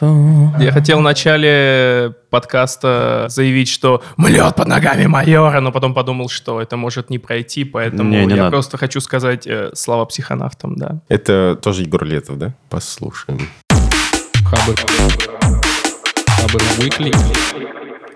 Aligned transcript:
Я 0.00 0.70
хотел 0.72 0.98
в 0.98 1.02
начале 1.02 2.14
подкаста 2.30 3.26
заявить, 3.28 3.68
что 3.68 4.02
млет 4.16 4.54
под 4.54 4.68
ногами 4.68 5.06
майора, 5.06 5.60
но 5.60 5.72
потом 5.72 5.94
подумал, 5.94 6.28
что 6.28 6.60
это 6.60 6.76
может 6.76 7.10
не 7.10 7.18
пройти, 7.18 7.64
поэтому 7.64 8.10
Не, 8.10 8.24
не 8.26 8.30
я 8.34 8.36
надо. 8.44 8.50
просто 8.50 8.76
хочу 8.76 9.00
сказать 9.00 9.46
э, 9.46 9.70
слова 9.74 10.04
психонавтам, 10.04 10.76
да. 10.76 11.00
Это 11.08 11.58
тоже 11.60 11.82
Егор 11.82 12.04
Летов, 12.04 12.38
да? 12.38 12.54
Послушаем. 12.70 13.40
Хабр. 14.44 14.74
Хабр 16.28 16.60
Weekly. 16.78 17.14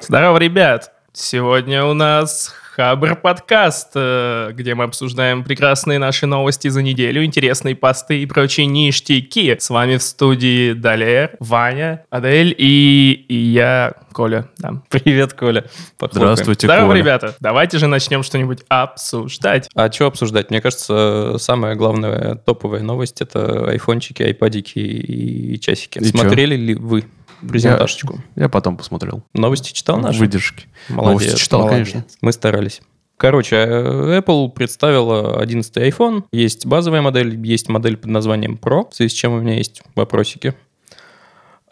Здорово, 0.01 0.39
ребят! 0.39 0.93
Сегодня 1.13 1.85
у 1.85 1.95
нас 1.95 2.55
Хабр 2.75 3.17
подкаст, 3.17 3.91
э, 3.97 4.53
где 4.55 4.75
мы 4.75 4.85
обсуждаем 4.85 5.45
прекрасные 5.45 5.99
наши 5.99 6.25
новости 6.25 6.69
за 6.69 6.81
неделю, 6.81 7.23
интересные 7.23 7.77
посты 7.77 8.23
и 8.23 8.27
прочие 8.27 8.65
ништяки. 8.65 9.55
С 9.59 9.69
вами 9.69 9.99
в 9.99 10.03
студии 10.03 10.73
Далер, 10.73 11.37
Ваня, 11.39 12.07
Адель 12.09 12.55
и, 12.57 13.27
и 13.29 13.35
я, 13.35 13.93
Коля. 14.15 14.49
Да. 14.57 14.83
Привет, 14.89 15.35
Коля. 15.35 15.67
Похлопаем. 15.99 16.35
Здравствуйте, 16.35 16.67
Здорово, 16.67 16.87
Коля. 16.89 16.99
ребята! 16.99 17.37
Давайте 17.41 17.77
же 17.77 17.89
начнем 17.89 18.23
что-нибудь 18.23 18.61
обсуждать. 18.69 19.69
А 19.75 19.93
что 19.93 20.07
обсуждать? 20.07 20.49
Мне 20.49 20.63
кажется, 20.63 21.37
самая 21.37 21.75
главная 21.75 22.37
топовая 22.37 22.81
новость 22.81 23.21
это 23.21 23.69
айфончики, 23.69 24.23
айпадики 24.23 24.79
и 24.79 25.61
часики. 25.61 25.99
И 25.99 26.05
чё? 26.05 26.09
Смотрели 26.09 26.57
ли 26.57 26.75
вы 26.75 27.05
презентажечку? 27.49 28.21
Я 28.37 28.49
потом 28.49 28.77
посмотрел. 28.77 29.23
Новости 29.35 29.73
читал 29.73 29.99
наши? 29.99 30.19
Выдержки. 30.19 30.67
Молодец, 30.89 31.23
Новости 31.23 31.43
читал, 31.43 31.61
молодец. 31.61 31.93
конечно. 31.93 32.05
Мы 32.21 32.33
старались. 32.33 32.81
Короче, 33.17 33.57
э, 33.57 34.19
Apple 34.21 34.51
представила 34.51 35.41
11 35.41 35.77
iPhone. 35.77 36.25
Есть 36.33 36.67
базовая 36.67 37.03
модель, 37.03 37.37
есть 37.47 37.69
модель 37.69 37.97
под 37.97 38.11
названием 38.11 38.59
Pro, 38.61 38.91
в 38.91 38.95
связи 38.95 39.11
с 39.11 39.13
чем 39.13 39.33
у 39.33 39.41
меня 39.41 39.55
есть 39.55 39.83
вопросики. 39.95 40.55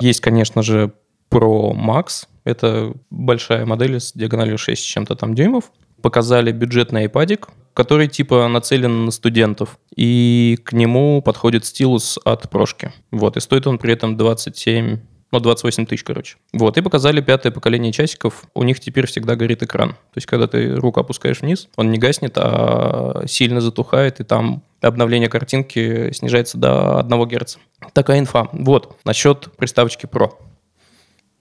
Есть, 0.01 0.21
конечно 0.21 0.63
же, 0.63 0.93
Pro 1.31 1.73
Max. 1.73 2.27
Это 2.45 2.93
большая 3.11 3.67
модель 3.67 4.01
с 4.01 4.13
диагональю 4.13 4.59
6 4.59 4.81
с 4.81 4.85
чем-то 4.85 5.17
там 5.17 5.35
дюймов. 5.35 5.73
Показали 6.03 6.53
бюджетный 6.53 7.07
iPadик, 7.07 7.49
который 7.75 8.09
типа 8.09 8.47
нацелен 8.49 9.05
на 9.05 9.11
студентов. 9.11 9.79
И 9.95 10.59
к 10.65 10.73
нему 10.73 11.21
подходит 11.21 11.65
стилус 11.65 12.19
от 12.25 12.49
прошки. 12.49 12.93
Вот, 13.11 13.37
и 13.37 13.41
стоит 13.41 13.67
он 13.67 13.79
при 13.79 13.93
этом 13.93 14.17
27 14.17 15.01
ну, 15.33 15.41
28 15.41 15.87
тысяч, 15.87 16.05
короче. 16.05 16.37
Вот, 16.53 16.77
и 16.77 16.81
показали 16.81 17.21
пятое 17.21 17.53
поколение 17.53 17.93
часиков. 17.93 18.45
У 18.55 18.63
них 18.63 18.81
теперь 18.81 19.07
всегда 19.07 19.37
горит 19.37 19.63
экран. 19.63 19.91
То 19.91 20.17
есть, 20.17 20.27
когда 20.27 20.47
ты 20.47 20.75
руку 20.75 21.01
опускаешь 21.01 21.41
вниз, 21.41 21.69
он 21.77 21.91
не 21.91 21.99
гаснет, 21.99 22.33
а 22.37 23.23
сильно 23.27 23.61
затухает, 23.61 24.21
и 24.21 24.25
там 24.25 24.63
обновление 24.81 25.29
картинки 25.29 26.13
снижается 26.13 26.59
до 26.59 27.01
1 27.01 27.29
Гц. 27.29 27.57
Такая 27.93 28.19
инфа. 28.19 28.49
Вот, 28.53 28.97
насчет 29.05 29.49
приставочки 29.57 30.07
Pro. 30.07 30.33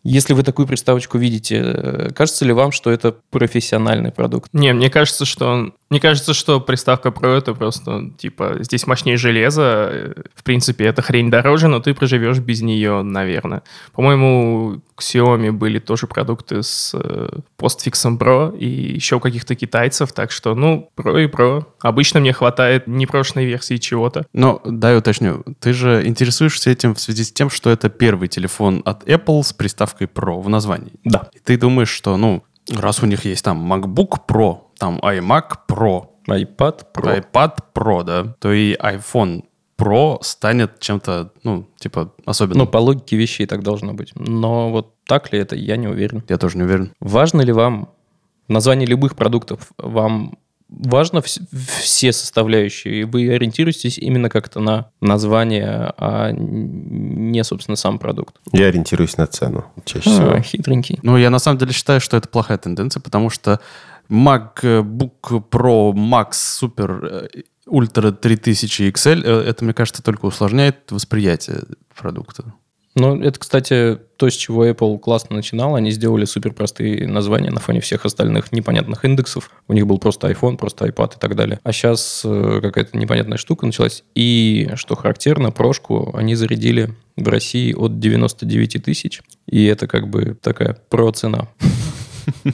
Если 0.03 0.33
вы 0.33 0.43
такую 0.43 0.65
приставочку 0.67 1.17
видите, 1.17 1.61
э, 1.61 2.09
кажется 2.15 2.45
ли 2.45 2.53
вам, 2.53 2.71
что 2.71 2.89
это 2.89 3.15
профессиональный 3.31 4.11
продукт? 4.11 4.49
Не, 4.53 4.73
мне 4.73 4.89
кажется, 4.89 5.25
что 5.25 5.47
он... 5.47 5.73
Мне 5.89 5.99
кажется, 5.99 6.33
что 6.33 6.61
приставка 6.61 7.09
Pro 7.09 7.35
это 7.37 7.53
просто, 7.53 8.11
типа, 8.17 8.57
здесь 8.59 8.87
мощнее 8.87 9.17
железо. 9.17 9.89
э, 9.91 10.13
В 10.35 10.43
принципе, 10.43 10.85
эта 10.85 11.01
хрень 11.01 11.29
дороже, 11.29 11.67
но 11.67 11.79
ты 11.79 11.93
проживешь 11.93 12.39
без 12.39 12.61
нее, 12.61 13.01
наверное. 13.01 13.63
По-моему, 13.91 14.81
Xiaomi 15.01 15.51
были 15.51 15.79
тоже 15.79 16.07
продукты 16.07 16.63
с 16.63 16.91
э, 16.93 17.39
постфиксом 17.57 18.17
Pro 18.17 18.57
и 18.57 18.67
еще 18.67 19.17
у 19.17 19.19
каких-то 19.19 19.55
китайцев, 19.55 20.13
так 20.13 20.31
что, 20.31 20.55
ну, 20.55 20.91
Pro 20.97 21.23
и 21.23 21.27
Pro. 21.27 21.65
Обычно 21.81 22.19
мне 22.19 22.33
хватает 22.33 22.87
непрошлой 22.87 23.45
версии 23.45 23.77
чего-то. 23.77 24.25
Но, 24.33 24.61
дай 24.65 24.97
уточню, 24.97 25.43
ты 25.59 25.73
же 25.73 26.05
интересуешься 26.05 26.69
этим 26.69 26.95
в 26.95 26.99
связи 26.99 27.23
с 27.23 27.31
тем, 27.31 27.49
что 27.49 27.69
это 27.69 27.89
первый 27.89 28.27
телефон 28.27 28.81
от 28.85 29.07
Apple 29.07 29.43
с 29.43 29.53
приставкой 29.53 30.07
Pro 30.07 30.41
в 30.41 30.49
названии. 30.49 30.93
Да. 31.03 31.29
И 31.33 31.39
ты 31.39 31.57
думаешь, 31.57 31.89
что, 31.89 32.17
ну, 32.17 32.43
раз 32.69 33.03
у 33.03 33.05
них 33.05 33.25
есть 33.25 33.43
там 33.43 33.71
MacBook 33.71 34.19
Pro, 34.27 34.59
там 34.77 34.99
iMac 34.99 35.59
Pro, 35.67 36.07
iPad 36.27 36.85
Pro. 36.93 37.23
iPad 37.23 37.57
Pro, 37.73 38.03
да, 38.03 38.35
то 38.39 38.51
и 38.51 38.75
iPhone 38.75 39.43
Pro 39.79 40.17
станет 40.21 40.79
чем-то, 40.79 41.31
ну, 41.43 41.65
типа, 41.79 42.13
особенным. 42.25 42.65
Ну, 42.65 42.67
по 42.67 42.77
логике 42.77 43.15
вещей 43.17 43.45
так 43.47 43.63
должно 43.63 43.93
быть. 43.93 44.11
Но 44.15 44.69
вот 44.71 44.93
так 45.05 45.31
ли 45.33 45.39
это, 45.39 45.55
я 45.55 45.77
не 45.77 45.87
уверен. 45.87 46.23
Я 46.27 46.37
тоже 46.37 46.57
не 46.57 46.63
уверен. 46.63 46.91
Важно 46.99 47.41
ли 47.41 47.51
вам 47.53 47.89
название 48.47 48.85
любых 48.87 49.15
продуктов? 49.15 49.71
Вам 49.77 50.37
важно 50.67 51.19
вс- 51.19 51.41
все 51.81 52.11
составляющие? 52.11 53.01
И 53.01 53.03
вы 53.03 53.29
ориентируетесь 53.33 53.97
именно 53.97 54.29
как-то 54.29 54.59
на 54.59 54.91
название, 55.01 55.93
а 55.97 56.31
не, 56.31 57.43
собственно, 57.43 57.75
сам 57.75 57.97
продукт? 57.99 58.35
Я 58.51 58.67
ориентируюсь 58.67 59.17
на 59.17 59.27
цену 59.27 59.65
чаще 59.85 60.09
всего. 60.09 60.31
А, 60.31 60.41
хитренький. 60.41 60.99
Ну, 61.03 61.17
я 61.17 61.29
на 61.29 61.39
самом 61.39 61.57
деле 61.57 61.71
считаю, 61.73 62.01
что 62.01 62.17
это 62.17 62.27
плохая 62.27 62.57
тенденция, 62.57 63.01
потому 63.01 63.29
что 63.29 63.59
MacBook 64.09 65.43
Pro 65.51 65.93
Max 65.93 66.31
Super 66.61 67.29
э, 67.69 67.75
Ultra 67.75 68.11
3000 68.11 68.91
XL, 68.91 69.23
э, 69.23 69.49
это, 69.49 69.63
мне 69.63 69.73
кажется, 69.73 70.03
только 70.03 70.25
усложняет 70.25 70.91
восприятие 70.91 71.63
продукта. 71.95 72.53
Ну, 72.95 73.21
это, 73.21 73.39
кстати, 73.39 73.97
то, 74.17 74.29
с 74.29 74.33
чего 74.33 74.67
Apple 74.67 74.97
классно 74.99 75.35
начинал. 75.35 75.75
Они 75.75 75.91
сделали 75.91 76.25
супер 76.25 76.53
простые 76.53 77.07
названия 77.07 77.51
на 77.51 77.59
фоне 77.59 77.81
всех 77.81 78.03
остальных 78.03 78.51
непонятных 78.51 79.05
индексов. 79.05 79.51
У 79.67 79.73
них 79.73 79.85
был 79.87 79.99
просто 79.99 80.29
iPhone, 80.29 80.57
просто 80.57 80.85
iPad 80.87 81.15
и 81.15 81.19
так 81.19 81.35
далее. 81.35 81.59
А 81.63 81.71
сейчас 81.71 82.21
какая-то 82.23 82.97
непонятная 82.97 83.37
штука 83.37 83.65
началась. 83.65 84.03
И, 84.15 84.71
что 84.75 84.95
характерно, 84.95 85.51
прошку 85.51 86.11
они 86.17 86.35
зарядили 86.35 86.93
в 87.15 87.27
России 87.29 87.73
от 87.73 87.99
99 87.99 88.83
тысяч. 88.83 89.21
И 89.47 89.65
это 89.65 89.87
как 89.87 90.09
бы 90.09 90.35
такая 90.41 90.75
про-цена. 90.89 91.47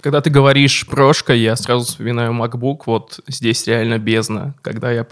Когда 0.02 0.22
ты 0.22 0.30
говоришь 0.30 0.86
прошка, 0.88 1.34
я 1.34 1.56
сразу 1.56 1.86
вспоминаю 1.86 2.34
MacBook. 2.34 2.82
Вот 2.86 3.20
здесь 3.28 3.66
реально 3.68 3.98
бездна. 4.00 4.56
Когда 4.62 4.92
я 4.92 5.06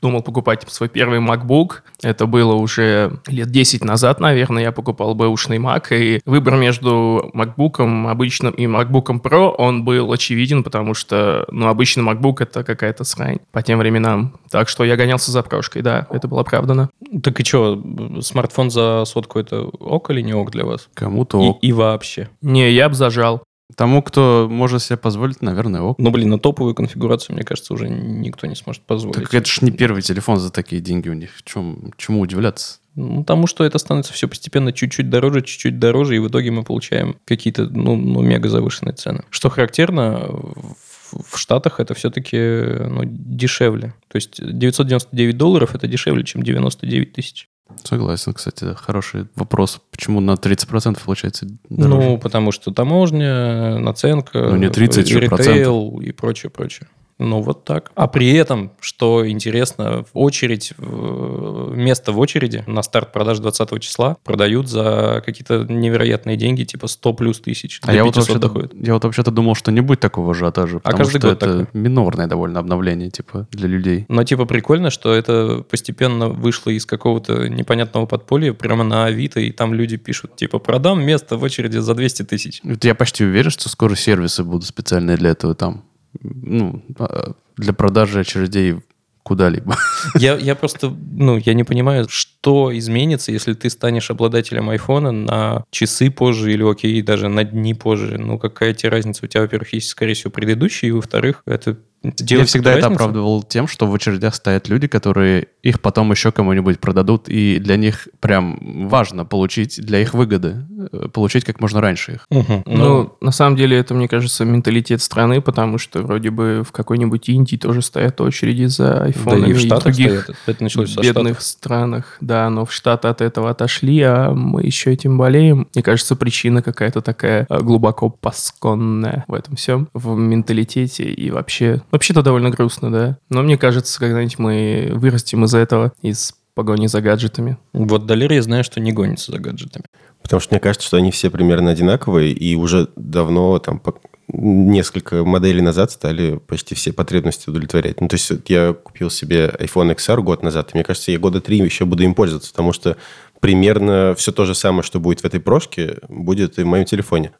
думал 0.00 0.22
покупать 0.22 0.64
свой 0.68 0.88
первый 0.88 1.20
MacBook, 1.20 1.82
это 2.02 2.26
было 2.26 2.54
уже 2.54 3.20
лет 3.26 3.50
10 3.50 3.84
назад, 3.84 4.20
наверное, 4.20 4.62
я 4.62 4.72
покупал 4.72 5.14
бэушный 5.14 5.58
Mac, 5.58 5.86
и 5.90 6.20
выбор 6.24 6.56
между 6.56 7.30
MacBook 7.34 8.10
обычным 8.10 8.54
и 8.54 8.64
MacBook 8.64 9.20
Pro, 9.20 9.54
он 9.58 9.84
был 9.84 10.10
очевиден, 10.12 10.62
потому 10.62 10.94
что, 10.94 11.44
ну, 11.50 11.68
обычный 11.68 12.02
MacBook 12.02 12.36
это 12.40 12.64
какая-то 12.64 13.04
срань 13.04 13.38
по 13.52 13.62
тем 13.62 13.78
временам. 13.78 14.38
Так 14.50 14.68
что 14.68 14.84
я 14.84 14.96
гонялся 14.96 15.30
за 15.30 15.42
прошкой, 15.42 15.82
да, 15.82 16.06
это 16.10 16.28
было 16.28 16.40
оправдано. 16.40 16.88
Так 17.22 17.38
и 17.40 17.44
что, 17.44 17.82
смартфон 18.22 18.70
за 18.70 19.04
сотку 19.04 19.38
это 19.38 19.62
ок 19.64 20.10
или 20.10 20.22
не 20.22 20.32
ок 20.32 20.50
для 20.50 20.64
вас? 20.64 20.88
Кому-то 20.94 21.42
И, 21.42 21.48
ок. 21.48 21.58
и 21.60 21.72
вообще. 21.72 22.28
Не, 22.40 22.70
я 22.70 22.88
бы 22.88 22.94
зажал. 22.94 23.42
Тому, 23.76 24.02
кто 24.02 24.46
может 24.50 24.82
себе 24.82 24.98
позволить, 24.98 25.40
наверное, 25.40 25.80
ок. 25.80 25.98
Ну, 25.98 26.10
блин, 26.10 26.30
на 26.30 26.38
топовую 26.38 26.74
конфигурацию, 26.74 27.34
мне 27.34 27.44
кажется, 27.44 27.72
уже 27.72 27.88
никто 27.88 28.46
не 28.46 28.54
сможет 28.54 28.82
позволить. 28.82 29.16
Так 29.16 29.32
это 29.32 29.46
ж 29.46 29.62
не 29.62 29.70
первый 29.70 30.02
телефон 30.02 30.38
за 30.38 30.52
такие 30.52 30.82
деньги 30.82 31.08
у 31.08 31.14
них. 31.14 31.42
Чем, 31.44 31.92
чему 31.96 32.20
удивляться? 32.20 32.78
Ну, 32.94 33.20
потому 33.20 33.46
что 33.46 33.64
это 33.64 33.78
становится 33.78 34.12
все 34.12 34.28
постепенно 34.28 34.72
чуть-чуть 34.72 35.08
дороже, 35.10 35.42
чуть-чуть 35.42 35.78
дороже, 35.78 36.16
и 36.16 36.18
в 36.18 36.28
итоге 36.28 36.50
мы 36.50 36.62
получаем 36.62 37.16
какие-то, 37.24 37.64
ну, 37.64 37.96
ну 37.96 38.20
мега 38.22 38.48
завышенные 38.48 38.94
цены. 38.94 39.24
Что 39.30 39.48
характерно, 39.48 40.28
в, 40.28 40.76
в 41.24 41.38
Штатах 41.38 41.80
это 41.80 41.94
все-таки 41.94 42.36
ну, 42.36 43.02
дешевле. 43.04 43.94
То 44.08 44.16
есть 44.16 44.40
999 44.40 45.36
долларов 45.36 45.74
это 45.74 45.88
дешевле, 45.88 46.22
чем 46.22 46.42
99 46.42 47.12
тысяч. 47.12 47.48
Согласен, 47.82 48.32
кстати, 48.32 48.74
хороший 48.74 49.26
вопрос. 49.36 49.80
Почему 49.90 50.20
на 50.20 50.32
30% 50.32 50.98
получается 51.04 51.46
дороже? 51.68 52.08
Ну, 52.08 52.18
потому 52.18 52.52
что 52.52 52.72
таможня, 52.72 53.78
наценка, 53.78 54.38
Ну, 54.38 54.56
не 54.56 54.68
30 54.68 55.08
же 55.08 55.20
ритейл 55.20 56.00
и 56.00 56.12
прочее, 56.12 56.50
прочее. 56.50 56.88
Ну, 57.24 57.40
вот 57.40 57.64
так. 57.64 57.90
А 57.94 58.06
при 58.06 58.32
этом, 58.32 58.72
что 58.80 59.26
интересно, 59.28 60.04
в 60.04 60.10
очередь, 60.18 60.72
в- 60.76 61.74
место 61.74 62.12
в 62.12 62.18
очереди 62.18 62.64
на 62.66 62.82
старт 62.82 63.12
продаж 63.12 63.38
20 63.38 63.78
числа 63.80 64.16
продают 64.24 64.68
за 64.68 65.22
какие-то 65.24 65.64
невероятные 65.68 66.36
деньги, 66.36 66.64
типа 66.64 66.86
100 66.86 67.12
плюс 67.14 67.40
тысяч. 67.40 67.80
А 67.82 67.94
я 67.94 68.04
вот, 68.04 68.14
500 68.14 68.28
вообще-то, 68.28 68.48
доходит. 68.48 68.86
я 68.86 68.94
вот 68.94 69.04
вообще-то 69.04 69.30
думал, 69.30 69.54
что 69.54 69.72
не 69.72 69.80
будет 69.80 70.00
такого 70.00 70.32
ажиотажа, 70.32 70.78
потому 70.80 70.98
каждый 70.98 71.18
что 71.18 71.28
год 71.28 71.36
это 71.42 71.46
такое. 71.64 71.68
минорное 71.72 72.26
довольно 72.26 72.60
обновление, 72.60 73.10
типа, 73.10 73.46
для 73.50 73.68
людей. 73.68 74.04
Но 74.08 74.24
типа 74.24 74.44
прикольно, 74.44 74.90
что 74.90 75.12
это 75.14 75.64
постепенно 75.70 76.28
вышло 76.28 76.70
из 76.70 76.86
какого-то 76.86 77.48
непонятного 77.48 78.06
подполья 78.06 78.52
прямо 78.52 78.84
на 78.84 79.06
Авито, 79.06 79.40
и 79.40 79.50
там 79.50 79.72
люди 79.74 79.96
пишут, 79.96 80.36
типа, 80.36 80.58
продам 80.58 81.02
место 81.04 81.36
в 81.36 81.42
очереди 81.42 81.78
за 81.78 81.94
200 81.94 82.22
тысяч. 82.24 82.60
Я 82.82 82.94
почти 82.94 83.24
уверен, 83.24 83.50
что 83.50 83.68
скоро 83.68 83.94
сервисы 83.94 84.44
будут 84.44 84.66
специальные 84.66 85.16
для 85.16 85.30
этого 85.30 85.54
там. 85.54 85.84
Ну, 86.22 86.82
а, 86.98 87.32
для 87.56 87.72
продажи 87.72 88.20
очередей 88.20 88.76
куда-либо. 89.24 89.76
Я, 90.16 90.36
я 90.36 90.54
просто, 90.54 90.90
ну, 90.90 91.38
я 91.38 91.54
не 91.54 91.64
понимаю, 91.64 92.06
что 92.10 92.76
изменится, 92.76 93.32
если 93.32 93.54
ты 93.54 93.70
станешь 93.70 94.10
обладателем 94.10 94.68
айфона 94.68 95.12
на 95.12 95.64
часы 95.70 96.10
позже 96.10 96.52
или, 96.52 96.62
окей, 96.62 97.00
даже 97.00 97.28
на 97.28 97.42
дни 97.42 97.72
позже. 97.72 98.18
Ну, 98.18 98.38
какая 98.38 98.74
тебе 98.74 98.90
разница? 98.90 99.24
У 99.24 99.28
тебя, 99.28 99.40
во-первых, 99.40 99.72
есть, 99.72 99.88
скорее 99.88 100.12
всего, 100.12 100.30
предыдущий, 100.30 100.88
и, 100.88 100.92
во-вторых, 100.92 101.42
это 101.46 101.78
Я 102.20 102.44
всегда 102.44 102.72
это 102.72 102.88
оправдывал 102.88 103.42
тем, 103.42 103.66
что 103.66 103.86
в 103.86 103.94
очередях 103.94 104.34
стоят 104.34 104.68
люди, 104.68 104.86
которые 104.86 105.48
их 105.62 105.80
потом 105.80 106.10
еще 106.10 106.30
кому-нибудь 106.32 106.78
продадут, 106.78 107.28
и 107.28 107.58
для 107.58 107.76
них 107.76 108.08
прям 108.20 108.88
важно 108.88 109.24
получить, 109.24 109.80
для 109.80 110.00
их 110.00 110.12
выгоды, 110.12 110.66
э, 110.92 111.08
получить 111.08 111.44
как 111.44 111.60
можно 111.60 111.80
раньше 111.80 112.12
их. 112.12 112.26
Угу. 112.30 112.62
Ну, 112.66 113.16
на 113.20 113.30
самом 113.30 113.56
деле, 113.56 113.78
это, 113.78 113.94
мне 113.94 114.08
кажется, 114.08 114.44
менталитет 114.44 115.00
страны, 115.00 115.40
потому 115.40 115.78
что 115.78 116.02
вроде 116.02 116.30
бы 116.30 116.62
в 116.66 116.72
какой-нибудь 116.72 117.28
Индии 117.28 117.56
тоже 117.56 117.80
стоят 117.80 118.20
очереди 118.20 118.66
за 118.66 118.84
да 118.84 119.04
айфонами 119.04 119.50
и 119.50 119.52
в 119.54 119.60
Штатах 119.60 119.84
других 119.84 120.22
стоят. 120.22 120.38
Это 120.46 120.62
началось 120.62 120.92
со 120.92 121.00
бедных 121.00 121.34
Штатов. 121.34 121.42
странах. 121.42 122.16
Да, 122.20 122.50
но 122.50 122.66
в 122.66 122.72
Штаты 122.72 123.08
от 123.08 123.20
этого 123.20 123.50
отошли, 123.50 124.00
а 124.02 124.32
мы 124.32 124.62
еще 124.62 124.92
этим 124.92 125.16
болеем. 125.16 125.68
Мне 125.74 125.82
кажется, 125.82 126.16
причина 126.16 126.62
какая-то 126.62 127.00
такая 127.00 127.46
э, 127.48 127.60
глубоко 127.60 128.10
пасконная 128.10 129.24
в 129.28 129.34
этом 129.34 129.56
всем, 129.56 129.88
в 129.94 130.14
менталитете 130.16 131.04
и 131.04 131.30
вообще... 131.30 131.80
Вообще-то 131.94 132.22
довольно 132.22 132.50
грустно, 132.50 132.90
да. 132.90 133.18
Но 133.30 133.44
мне 133.44 133.56
кажется, 133.56 134.00
когда-нибудь 134.00 134.40
мы 134.40 134.90
вырастем 134.94 135.44
из 135.44 135.54
этого, 135.54 135.92
из 136.02 136.34
погони 136.56 136.88
за 136.88 137.00
гаджетами. 137.00 137.56
Вот 137.72 138.04
Далер 138.04 138.32
я 138.32 138.42
знаю, 138.42 138.64
что 138.64 138.80
не 138.80 138.90
гонится 138.90 139.30
за 139.30 139.38
гаджетами. 139.38 139.84
Потому 140.20 140.40
что 140.40 140.54
мне 140.54 140.60
кажется, 140.60 140.88
что 140.88 140.96
они 140.96 141.12
все 141.12 141.30
примерно 141.30 141.70
одинаковые, 141.70 142.32
и 142.32 142.56
уже 142.56 142.88
давно, 142.96 143.60
там, 143.60 143.78
по- 143.78 143.94
несколько 144.26 145.24
моделей 145.24 145.60
назад 145.60 145.92
стали 145.92 146.40
почти 146.44 146.74
все 146.74 146.92
потребности 146.92 147.48
удовлетворять. 147.48 148.00
Ну, 148.00 148.08
то 148.08 148.14
есть 148.14 148.28
вот 148.28 148.50
я 148.50 148.72
купил 148.72 149.08
себе 149.08 149.54
iPhone 149.60 149.94
XR 149.94 150.20
год 150.20 150.42
назад, 150.42 150.70
и 150.72 150.76
мне 150.76 150.82
кажется, 150.82 151.12
я 151.12 151.20
года 151.20 151.40
три 151.40 151.58
еще 151.58 151.84
буду 151.84 152.02
им 152.02 152.16
пользоваться, 152.16 152.50
потому 152.50 152.72
что 152.72 152.96
примерно 153.38 154.16
все 154.16 154.32
то 154.32 154.46
же 154.46 154.56
самое, 154.56 154.82
что 154.82 154.98
будет 154.98 155.20
в 155.20 155.24
этой 155.26 155.38
прошке, 155.38 155.98
будет 156.08 156.58
и 156.58 156.64
в 156.64 156.66
моем 156.66 156.86
телефоне. 156.86 157.30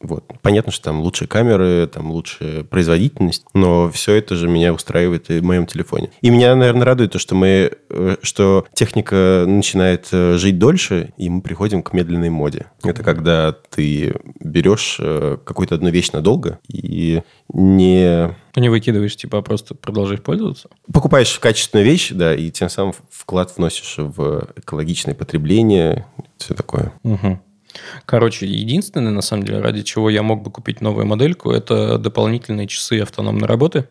Вот. 0.00 0.24
Понятно, 0.42 0.72
что 0.72 0.84
там 0.84 1.00
лучшие 1.00 1.26
камеры, 1.26 1.88
там 1.92 2.10
лучшая 2.10 2.64
производительность, 2.64 3.44
но 3.54 3.90
все 3.90 4.14
это 4.14 4.36
же 4.36 4.46
меня 4.46 4.74
устраивает 4.74 5.30
и 5.30 5.40
в 5.40 5.44
моем 5.44 5.66
телефоне. 5.66 6.10
И 6.20 6.30
меня, 6.30 6.54
наверное, 6.54 6.84
радует 6.84 7.12
то, 7.12 7.18
что 7.18 7.34
мы, 7.34 7.72
э, 7.88 8.16
что 8.22 8.66
техника 8.74 9.44
начинает 9.46 10.08
э, 10.12 10.36
жить 10.36 10.58
дольше, 10.58 11.14
и 11.16 11.30
мы 11.30 11.40
приходим 11.40 11.82
к 11.82 11.92
медленной 11.92 12.30
моде. 12.30 12.66
Это 12.84 13.02
когда 13.02 13.52
ты 13.52 14.14
берешь 14.38 14.98
э, 15.00 15.38
какую-то 15.44 15.74
одну 15.76 15.88
вещь 15.88 16.12
надолго 16.12 16.58
и 16.68 17.22
не 17.52 18.36
Не 18.56 18.68
выкидываешь, 18.68 19.16
типа, 19.16 19.38
а 19.38 19.42
просто 19.42 19.74
продолжаешь 19.74 20.22
пользоваться? 20.22 20.68
покупаешь 20.92 21.38
качественную 21.38 21.84
вещь, 21.86 22.10
да, 22.12 22.34
и 22.34 22.50
тем 22.50 22.68
самым 22.68 22.94
вклад 23.10 23.52
вносишь 23.56 23.96
в 23.98 24.48
экологичное 24.56 25.14
потребление, 25.14 26.06
все 26.38 26.54
такое. 26.54 26.92
Мгм. 27.02 27.40
Короче, 28.04 28.46
единственное, 28.46 29.12
на 29.12 29.22
самом 29.22 29.44
деле, 29.44 29.60
ради 29.60 29.82
чего 29.82 30.10
я 30.10 30.22
мог 30.22 30.42
бы 30.42 30.50
купить 30.50 30.80
новую 30.80 31.06
модельку, 31.06 31.50
это 31.50 31.98
дополнительные 31.98 32.66
часы 32.66 33.00
автономной 33.00 33.46
работы. 33.46 33.88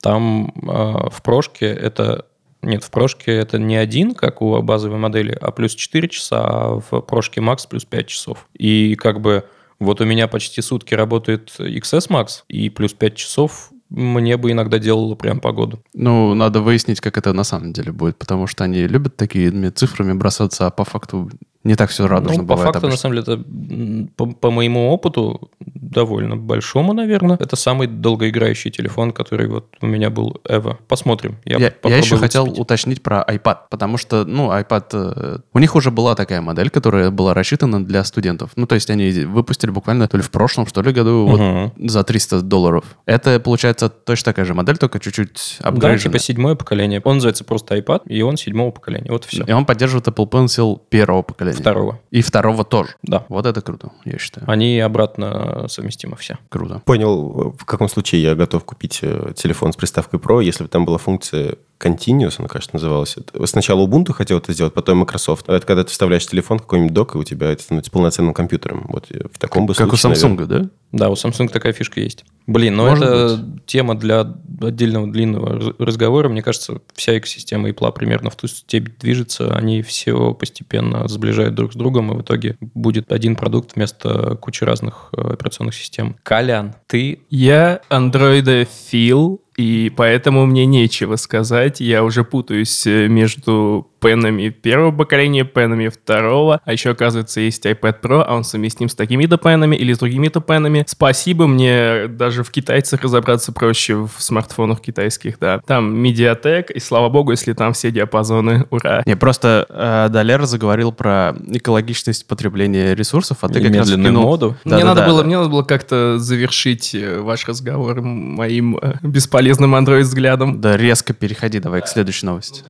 Там 0.00 0.52
э, 0.56 1.10
в 1.10 1.22
прошке 1.22 1.66
это... 1.66 2.26
Нет, 2.60 2.82
в 2.82 2.90
прошке 2.90 3.32
это 3.32 3.58
не 3.58 3.76
один, 3.76 4.14
как 4.14 4.42
у 4.42 4.60
базовой 4.62 4.98
модели, 4.98 5.36
а 5.40 5.52
плюс 5.52 5.74
4 5.74 6.08
часа, 6.08 6.44
а 6.44 6.80
в 6.80 7.00
прошке 7.02 7.40
Max 7.40 7.68
плюс 7.68 7.84
5 7.84 8.06
часов. 8.06 8.48
И 8.52 8.96
как 8.96 9.20
бы 9.20 9.44
вот 9.78 10.00
у 10.00 10.04
меня 10.04 10.26
почти 10.26 10.60
сутки 10.60 10.94
работает 10.94 11.54
XS 11.58 12.08
Max, 12.08 12.42
и 12.48 12.68
плюс 12.68 12.94
5 12.94 13.14
часов 13.14 13.70
мне 13.90 14.36
бы 14.36 14.50
иногда 14.50 14.78
делало 14.78 15.14
прям 15.14 15.40
погоду. 15.40 15.80
Ну, 15.94 16.34
надо 16.34 16.60
выяснить, 16.60 17.00
как 17.00 17.16
это 17.16 17.32
на 17.32 17.44
самом 17.44 17.72
деле 17.72 17.92
будет, 17.92 18.18
потому 18.18 18.46
что 18.46 18.64
они 18.64 18.86
любят 18.86 19.16
такими 19.16 19.70
цифрами 19.70 20.12
бросаться, 20.12 20.66
а 20.66 20.70
по 20.70 20.84
факту 20.84 21.30
не 21.64 21.74
так 21.74 21.90
все 21.90 22.06
радужно 22.06 22.42
Ну, 22.42 22.46
по 22.48 22.54
бывает 22.54 22.72
факту, 22.74 22.86
на 22.88 22.94
обычно. 22.94 23.00
самом 23.00 23.14
деле, 23.16 24.06
это 24.06 24.12
по, 24.16 24.26
по 24.26 24.50
моему 24.50 24.90
опыту, 24.90 25.50
довольно 25.60 26.36
большому, 26.36 26.92
наверное, 26.92 27.36
это 27.40 27.56
самый 27.56 27.86
долгоиграющий 27.88 28.70
телефон, 28.70 29.12
который 29.12 29.48
вот 29.48 29.66
у 29.80 29.86
меня 29.86 30.10
был 30.10 30.40
Evo. 30.48 30.76
Посмотрим. 30.86 31.36
Я, 31.44 31.58
Я, 31.58 31.72
я 31.84 31.96
еще 31.96 32.16
хотел 32.16 32.44
выцепить. 32.44 32.60
уточнить 32.62 33.02
про 33.02 33.24
iPad, 33.28 33.56
потому 33.70 33.96
что, 33.98 34.24
ну, 34.24 34.50
iPad... 34.52 34.84
э, 34.92 35.38
у 35.52 35.58
них 35.58 35.74
уже 35.74 35.90
была 35.90 36.14
такая 36.14 36.40
модель, 36.40 36.70
которая 36.70 37.10
была 37.10 37.34
рассчитана 37.34 37.84
для 37.84 38.04
студентов. 38.04 38.50
Ну, 38.56 38.66
то 38.66 38.74
есть 38.74 38.88
они 38.90 39.10
выпустили 39.24 39.70
буквально 39.70 40.08
то 40.08 40.16
ли 40.16 40.22
в 40.22 40.30
прошлом, 40.30 40.66
что 40.66 40.80
ли, 40.82 40.92
году 40.92 41.26
вот 41.26 41.40
Мгм. 41.40 41.88
за 41.88 42.04
300 42.04 42.42
долларов. 42.42 42.84
Это, 43.06 43.40
получается, 43.40 43.88
точно 43.88 44.26
такая 44.32 44.44
же 44.46 44.54
модель, 44.54 44.76
только 44.78 45.00
чуть-чуть 45.00 45.58
Да, 45.60 45.68
апгрейженная. 45.70 45.98
типа 46.12 46.18
седьмое 46.18 46.54
поколение. 46.54 47.00
Он 47.04 47.16
называется 47.16 47.44
просто 47.44 47.76
iPad, 47.76 48.02
и 48.06 48.22
он 48.22 48.36
седьмого 48.36 48.70
поколения. 48.70 49.10
Вот 49.10 49.24
и 49.26 49.28
все. 49.28 49.44
И 49.44 49.52
он 49.52 49.64
поддерживает 49.66 50.06
Apple 50.08 50.28
Pencil 50.30 50.80
первого 50.88 51.22
поколения. 51.22 51.47
Второго. 51.56 52.00
И 52.10 52.22
второго 52.22 52.64
тоже. 52.64 52.90
Да. 53.02 53.24
Вот 53.28 53.46
это 53.46 53.60
круто, 53.60 53.92
я 54.04 54.18
считаю. 54.18 54.48
Они 54.50 54.78
обратно 54.80 55.66
совместимы 55.68 56.16
все. 56.16 56.38
Круто. 56.48 56.82
Понял, 56.84 57.54
в 57.58 57.64
каком 57.64 57.88
случае 57.88 58.22
я 58.22 58.34
готов 58.34 58.64
купить 58.64 59.00
э, 59.02 59.32
телефон 59.36 59.72
с 59.72 59.76
приставкой 59.76 60.20
Pro, 60.20 60.42
если 60.42 60.64
бы 60.64 60.68
там 60.68 60.84
была 60.84 60.98
функция 60.98 61.56
Continuous, 61.80 62.34
она, 62.38 62.48
кажется, 62.48 62.74
называлась. 62.74 63.16
Сначала 63.44 63.86
Ubuntu 63.86 64.12
хотел 64.12 64.38
это 64.38 64.52
сделать, 64.52 64.74
потом 64.74 64.98
Microsoft. 64.98 65.48
А 65.48 65.54
Это 65.56 65.64
когда 65.66 65.84
ты 65.84 65.90
вставляешь 65.90 66.26
телефон, 66.26 66.58
какой-нибудь 66.58 66.92
док, 66.92 67.14
и 67.14 67.18
у 67.18 67.24
тебя 67.24 67.50
это 67.50 67.62
становится 67.62 67.90
полноценным 67.92 68.34
компьютером. 68.34 68.86
Вот 68.88 69.06
э, 69.10 69.20
в 69.32 69.38
таком 69.38 69.66
бы 69.66 69.74
Как 69.74 69.92
у 69.92 69.96
Samsung, 69.96 70.30
наверное. 70.36 70.46
да? 70.46 70.68
Да, 70.90 71.10
у 71.10 71.12
Samsung 71.14 71.48
такая 71.48 71.72
фишка 71.72 72.00
есть. 72.00 72.24
Блин, 72.46 72.76
ну 72.76 72.86
Может 72.88 73.04
это 73.04 73.60
тема 73.66 73.94
для 73.94 74.26
отдельного 74.60 75.06
длинного 75.06 75.52
раз- 75.60 75.74
разговора. 75.78 76.28
Мне 76.28 76.42
кажется, 76.42 76.80
вся 76.94 77.16
экосистема 77.16 77.68
Apple 77.70 77.92
примерно 77.92 78.30
в 78.30 78.36
ту 78.36 78.48
степень 78.48 78.94
движется. 78.98 79.54
Они 79.54 79.82
все 79.82 80.32
постепенно 80.34 81.06
сближают 81.06 81.54
друг 81.54 81.74
с 81.74 81.76
другом, 81.76 82.10
и 82.12 82.16
в 82.16 82.22
итоге 82.22 82.56
будет 82.60 83.12
один 83.12 83.36
продукт 83.36 83.76
вместо 83.76 84.34
кучи 84.36 84.64
разных 84.64 85.10
э, 85.16 85.20
операционных 85.20 85.74
систем. 85.74 86.16
Колян, 86.24 86.74
ты 86.86 87.20
Я 87.30 87.82
андроидофил, 87.88 89.42
и 89.58 89.90
поэтому 89.90 90.46
мне 90.46 90.66
нечего 90.66 91.16
сказать. 91.16 91.80
Я 91.80 92.04
уже 92.04 92.22
путаюсь 92.22 92.86
э, 92.86 93.08
между 93.08 93.90
пенами 94.00 94.48
первого 94.50 94.90
поколения, 94.92 95.44
пенами 95.44 95.88
второго. 95.88 96.60
А 96.64 96.72
еще, 96.72 96.90
оказывается, 96.90 97.40
есть 97.40 97.64
iPad 97.66 98.00
Pro, 98.02 98.22
а 98.26 98.34
он 98.34 98.44
совместим 98.44 98.88
с 98.88 98.94
такими-то 98.94 99.36
пенами 99.38 99.76
или 99.76 99.92
с 99.92 99.98
другими-то 99.98 100.40
пенами. 100.40 100.84
Спасибо, 100.86 101.46
мне 101.46 102.06
даже 102.08 102.42
в 102.44 102.50
китайцах 102.50 103.02
разобраться 103.02 103.52
проще 103.52 103.94
в 103.96 104.10
смартфонах 104.18 104.80
китайских, 104.80 105.38
да. 105.38 105.60
Там 105.66 105.94
Mediatek, 106.04 106.72
и 106.72 106.80
слава 106.80 107.08
богу, 107.08 107.30
если 107.32 107.52
там 107.52 107.72
все 107.72 107.90
диапазоны, 107.90 108.66
ура. 108.70 109.02
Не, 109.06 109.16
просто 109.16 109.66
э, 109.68 110.08
Далер 110.10 110.44
заговорил 110.44 110.92
про 110.92 111.34
экологичность 111.48 112.26
потребления 112.26 112.94
ресурсов, 112.94 113.38
а 113.42 113.48
ты 113.48 113.60
И 113.60 113.62
как 113.62 113.74
раз 113.74 113.88
медленную 113.88 114.12
вкинул- 114.14 114.22
моду. 114.22 114.56
мне, 114.64 114.76
Да-да-да. 114.76 114.94
надо 114.94 115.06
было, 115.06 115.22
мне 115.22 115.36
надо 115.36 115.48
было 115.48 115.62
как-то 115.62 116.18
завершить 116.18 116.94
э, 116.94 117.20
ваш 117.20 117.46
разговор 117.48 118.00
моим 118.02 118.78
э, 118.80 118.94
бесполезным 119.02 119.74
андроид-взглядом. 119.74 120.60
Да, 120.60 120.76
резко 120.76 121.12
переходи, 121.14 121.58
давай 121.60 121.82
к 121.82 121.88
следующей 121.88 122.26
новости. 122.26 122.62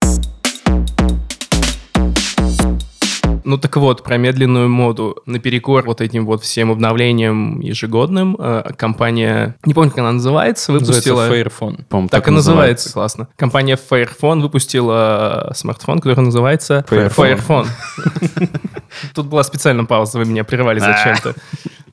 Ну 3.48 3.56
так 3.56 3.74
вот, 3.78 4.02
про 4.02 4.18
медленную 4.18 4.68
моду. 4.68 5.22
Наперекор 5.24 5.86
вот 5.86 6.02
этим 6.02 6.26
вот 6.26 6.42
всем 6.42 6.70
обновлениям 6.70 7.60
ежегодным 7.60 8.36
э, 8.38 8.74
компания, 8.76 9.56
не 9.64 9.72
помню, 9.72 9.88
как 9.88 10.00
она 10.00 10.12
называется, 10.12 10.70
называется 10.70 11.14
выпустила... 11.14 11.32
Fairphone. 11.32 11.84
По-моему, 11.88 12.10
Так 12.10 12.28
и 12.28 12.30
называется, 12.30 12.92
классно. 12.92 13.28
Компания 13.36 13.78
Fairphone 13.78 14.42
выпустила 14.42 15.48
э, 15.48 15.54
смартфон, 15.54 16.00
который 16.00 16.20
называется 16.20 16.84
Fairphone. 16.90 17.38
Fairphone. 17.48 17.68
Тут 19.14 19.28
была 19.28 19.42
специальная 19.42 19.86
пауза, 19.86 20.18
вы 20.18 20.26
меня 20.26 20.44
прервали 20.44 20.78
зачем-то. 20.78 21.34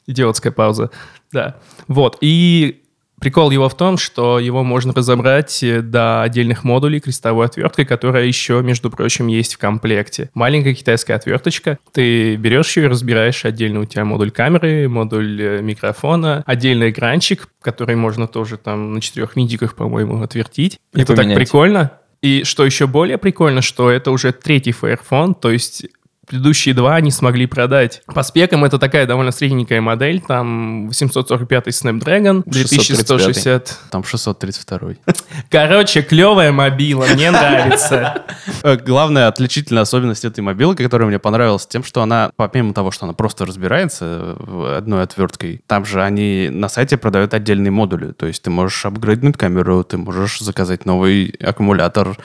Идиотская 0.07 0.51
пауза. 0.51 0.91
Да. 1.31 1.55
Вот. 1.87 2.17
И 2.19 2.83
прикол 3.25 3.49
его 3.49 3.67
в 3.69 3.75
том, 3.75 3.97
что 3.97 4.37
его 4.37 4.63
можно 4.63 4.93
разобрать 4.93 5.63
э, 5.63 5.81
до 5.81 6.21
отдельных 6.21 6.63
модулей 6.63 6.99
крестовой 6.99 7.47
отверткой, 7.47 7.83
которая 7.83 8.25
еще, 8.25 8.61
между 8.61 8.91
прочим, 8.91 9.25
есть 9.25 9.55
в 9.55 9.57
комплекте. 9.57 10.29
Маленькая 10.35 10.75
китайская 10.75 11.15
отверточка. 11.15 11.79
Ты 11.91 12.35
берешь 12.35 12.77
ее 12.77 12.83
и 12.83 12.87
разбираешь 12.87 13.43
отдельно. 13.43 13.79
У 13.79 13.85
тебя 13.85 14.05
модуль 14.05 14.29
камеры, 14.29 14.87
модуль 14.87 15.41
э, 15.41 15.61
микрофона, 15.63 16.43
отдельный 16.45 16.91
экранчик, 16.91 17.47
который 17.63 17.95
можно 17.95 18.27
тоже 18.27 18.57
там 18.57 18.93
на 18.93 19.01
четырех 19.01 19.35
мидиках, 19.35 19.73
по-моему, 19.73 20.21
отвертить. 20.21 20.79
И 20.93 21.01
Это 21.01 21.15
так 21.15 21.17
поменять. 21.17 21.39
прикольно. 21.39 21.93
И 22.21 22.43
что 22.43 22.63
еще 22.63 22.85
более 22.85 23.17
прикольно, 23.17 23.63
что 23.63 23.89
это 23.89 24.11
уже 24.11 24.33
третий 24.33 24.69
Fairphone, 24.69 25.33
то 25.33 25.49
есть 25.49 25.87
предыдущие 26.27 26.73
два 26.75 26.99
не 27.01 27.11
смогли 27.11 27.45
продать. 27.45 28.01
По 28.07 28.23
спекам 28.23 28.65
это 28.65 28.79
такая 28.79 29.05
довольно 29.05 29.31
средненькая 29.31 29.81
модель, 29.81 30.21
там 30.21 30.87
845 30.87 31.67
Snapdragon, 31.67 32.43
2160. 32.45 33.77
Там 33.91 34.03
632. 34.03 34.93
Короче, 35.49 36.01
клевая 36.01 36.51
мобила, 36.51 37.05
мне 37.05 37.31
нравится. 37.31 38.23
Э, 38.63 38.77
Главная 38.77 39.27
отличительная 39.27 39.83
особенность 39.83 40.25
этой 40.25 40.41
мобилы, 40.41 40.75
которая 40.75 41.07
мне 41.07 41.19
понравилась, 41.19 41.65
тем, 41.67 41.83
что 41.83 42.01
она, 42.01 42.31
помимо 42.35 42.73
того, 42.73 42.91
что 42.91 43.05
она 43.05 43.13
просто 43.13 43.45
разбирается 43.45 44.35
в 44.39 44.77
одной 44.77 45.03
отверткой, 45.03 45.61
там 45.67 45.85
же 45.85 46.01
они 46.03 46.49
на 46.51 46.69
сайте 46.69 46.97
продают 46.97 47.33
отдельные 47.33 47.71
модули. 47.71 48.11
То 48.11 48.25
есть 48.25 48.43
ты 48.43 48.49
можешь 48.49 48.85
апгрейднуть 48.85 49.37
камеру, 49.37 49.83
ты 49.83 49.97
можешь 49.97 50.39
заказать 50.39 50.85
новый 50.85 51.35
аккумулятор, 51.41 52.17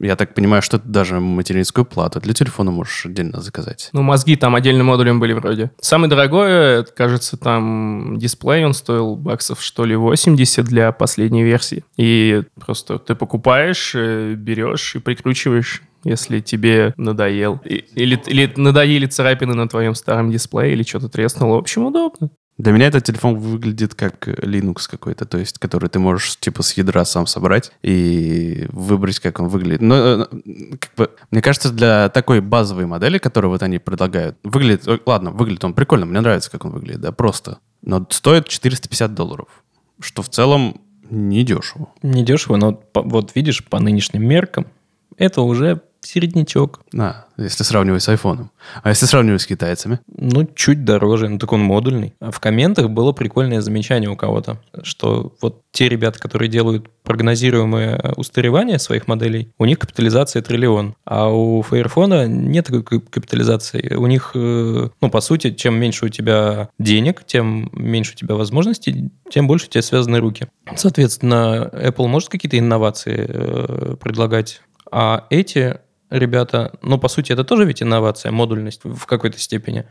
Я 0.00 0.16
так 0.16 0.34
понимаю, 0.34 0.62
что 0.62 0.78
ты 0.78 0.88
даже 0.88 1.20
материнскую 1.20 1.84
плату 1.84 2.20
для 2.20 2.34
телефона 2.34 2.70
можешь 2.70 3.06
отдельно 3.06 3.40
заказать. 3.40 3.90
Ну, 3.92 4.02
мозги 4.02 4.36
там 4.36 4.54
отдельным 4.54 4.86
модулем 4.86 5.20
были 5.20 5.32
вроде. 5.32 5.70
Самое 5.80 6.08
дорогое, 6.08 6.82
кажется, 6.82 7.36
там 7.36 8.18
дисплей, 8.18 8.64
он 8.64 8.74
стоил 8.74 9.16
баксов, 9.16 9.62
что 9.62 9.84
ли, 9.84 9.94
80 9.94 10.64
для 10.64 10.92
последней 10.92 11.44
версии. 11.44 11.84
И 11.96 12.42
просто 12.60 12.98
ты 12.98 13.14
покупаешь, 13.14 13.92
э, 13.94 14.34
берешь 14.34 14.96
и 14.96 14.98
прикручиваешь 14.98 15.82
если 16.04 16.40
тебе 16.40 16.94
надоел. 16.96 17.60
Или, 17.64 18.20
или 18.26 18.52
надоели 18.56 19.06
царапины 19.06 19.54
на 19.54 19.68
твоем 19.68 19.94
старом 19.94 20.32
дисплее, 20.32 20.72
или 20.72 20.82
что-то 20.82 21.08
треснуло. 21.08 21.54
В 21.54 21.58
общем, 21.58 21.86
удобно. 21.86 22.30
Для 22.58 22.72
меня 22.72 22.86
этот 22.86 23.04
телефон 23.04 23.36
выглядит 23.36 23.94
как 23.94 24.28
Linux 24.28 24.88
какой-то, 24.88 25.24
то 25.24 25.38
есть, 25.38 25.58
который 25.58 25.88
ты 25.88 25.98
можешь 25.98 26.36
типа 26.38 26.62
с 26.62 26.74
ядра 26.74 27.04
сам 27.04 27.26
собрать 27.26 27.72
и 27.82 28.66
выбрать, 28.70 29.20
как 29.20 29.40
он 29.40 29.48
выглядит. 29.48 29.80
Но 29.80 29.96
э, 29.96 30.26
как 30.78 30.94
бы, 30.94 31.10
мне 31.30 31.40
кажется, 31.40 31.72
для 31.72 32.10
такой 32.10 32.40
базовой 32.40 32.86
модели, 32.86 33.18
которую 33.18 33.50
вот 33.50 33.62
они 33.62 33.78
предлагают, 33.78 34.36
выглядит, 34.42 34.86
ладно, 35.06 35.30
выглядит 35.30 35.64
он 35.64 35.72
прикольно, 35.72 36.04
мне 36.04 36.20
нравится, 36.20 36.50
как 36.50 36.64
он 36.64 36.72
выглядит, 36.72 37.00
да, 37.00 37.10
просто. 37.10 37.58
Но 37.80 38.06
стоит 38.10 38.48
450 38.48 39.14
долларов, 39.14 39.48
что 40.00 40.22
в 40.22 40.28
целом 40.28 40.80
недешево. 41.08 41.88
Недешево, 42.02 42.56
но 42.56 42.82
вот 42.94 43.34
видишь, 43.34 43.64
по 43.64 43.80
нынешним 43.80 44.26
меркам, 44.26 44.66
это 45.16 45.42
уже 45.42 45.82
середнячок. 46.02 46.80
Да, 46.92 47.26
если 47.36 47.62
сравнивать 47.64 48.02
с 48.02 48.08
айфоном. 48.08 48.50
А 48.82 48.90
если 48.90 49.06
сравнивать 49.06 49.42
с 49.42 49.46
китайцами? 49.46 50.00
Ну, 50.06 50.48
чуть 50.54 50.84
дороже, 50.84 51.28
ну 51.28 51.38
так 51.38 51.52
он 51.52 51.60
модульный. 51.60 52.14
А 52.20 52.30
в 52.30 52.40
комментах 52.40 52.90
было 52.90 53.12
прикольное 53.12 53.60
замечание 53.60 54.10
у 54.10 54.16
кого-то, 54.16 54.58
что 54.82 55.34
вот 55.40 55.62
те 55.72 55.88
ребята, 55.88 56.18
которые 56.18 56.48
делают 56.48 56.88
прогнозируемое 57.02 58.14
устаревание 58.16 58.78
своих 58.78 59.08
моделей, 59.08 59.52
у 59.58 59.64
них 59.64 59.78
капитализация 59.78 60.42
триллион, 60.42 60.94
а 61.04 61.28
у 61.28 61.62
Фаерфона 61.62 62.26
нет 62.26 62.66
такой 62.66 62.82
кап- 62.82 63.08
капитализации. 63.08 63.94
У 63.94 64.06
них, 64.06 64.32
э, 64.34 64.88
ну, 65.00 65.10
по 65.10 65.20
сути, 65.20 65.52
чем 65.52 65.74
меньше 65.74 66.06
у 66.06 66.08
тебя 66.08 66.68
денег, 66.78 67.24
тем 67.26 67.70
меньше 67.72 68.12
у 68.12 68.16
тебя 68.16 68.34
возможностей, 68.34 69.10
тем 69.30 69.46
больше 69.46 69.66
у 69.66 69.70
тебя 69.70 69.82
связаны 69.82 70.18
руки. 70.18 70.48
Соответственно, 70.76 71.70
Apple 71.72 72.06
может 72.06 72.28
какие-то 72.28 72.58
инновации 72.58 73.26
э, 73.28 73.96
предлагать, 74.00 74.60
а 74.90 75.26
эти 75.30 75.78
ребята, 76.12 76.72
ну, 76.82 76.98
по 76.98 77.08
сути, 77.08 77.32
это 77.32 77.44
тоже 77.44 77.64
ведь 77.64 77.82
инновация, 77.82 78.30
модульность 78.32 78.82
в 78.84 79.06
какой-то 79.06 79.38
степени. 79.38 79.86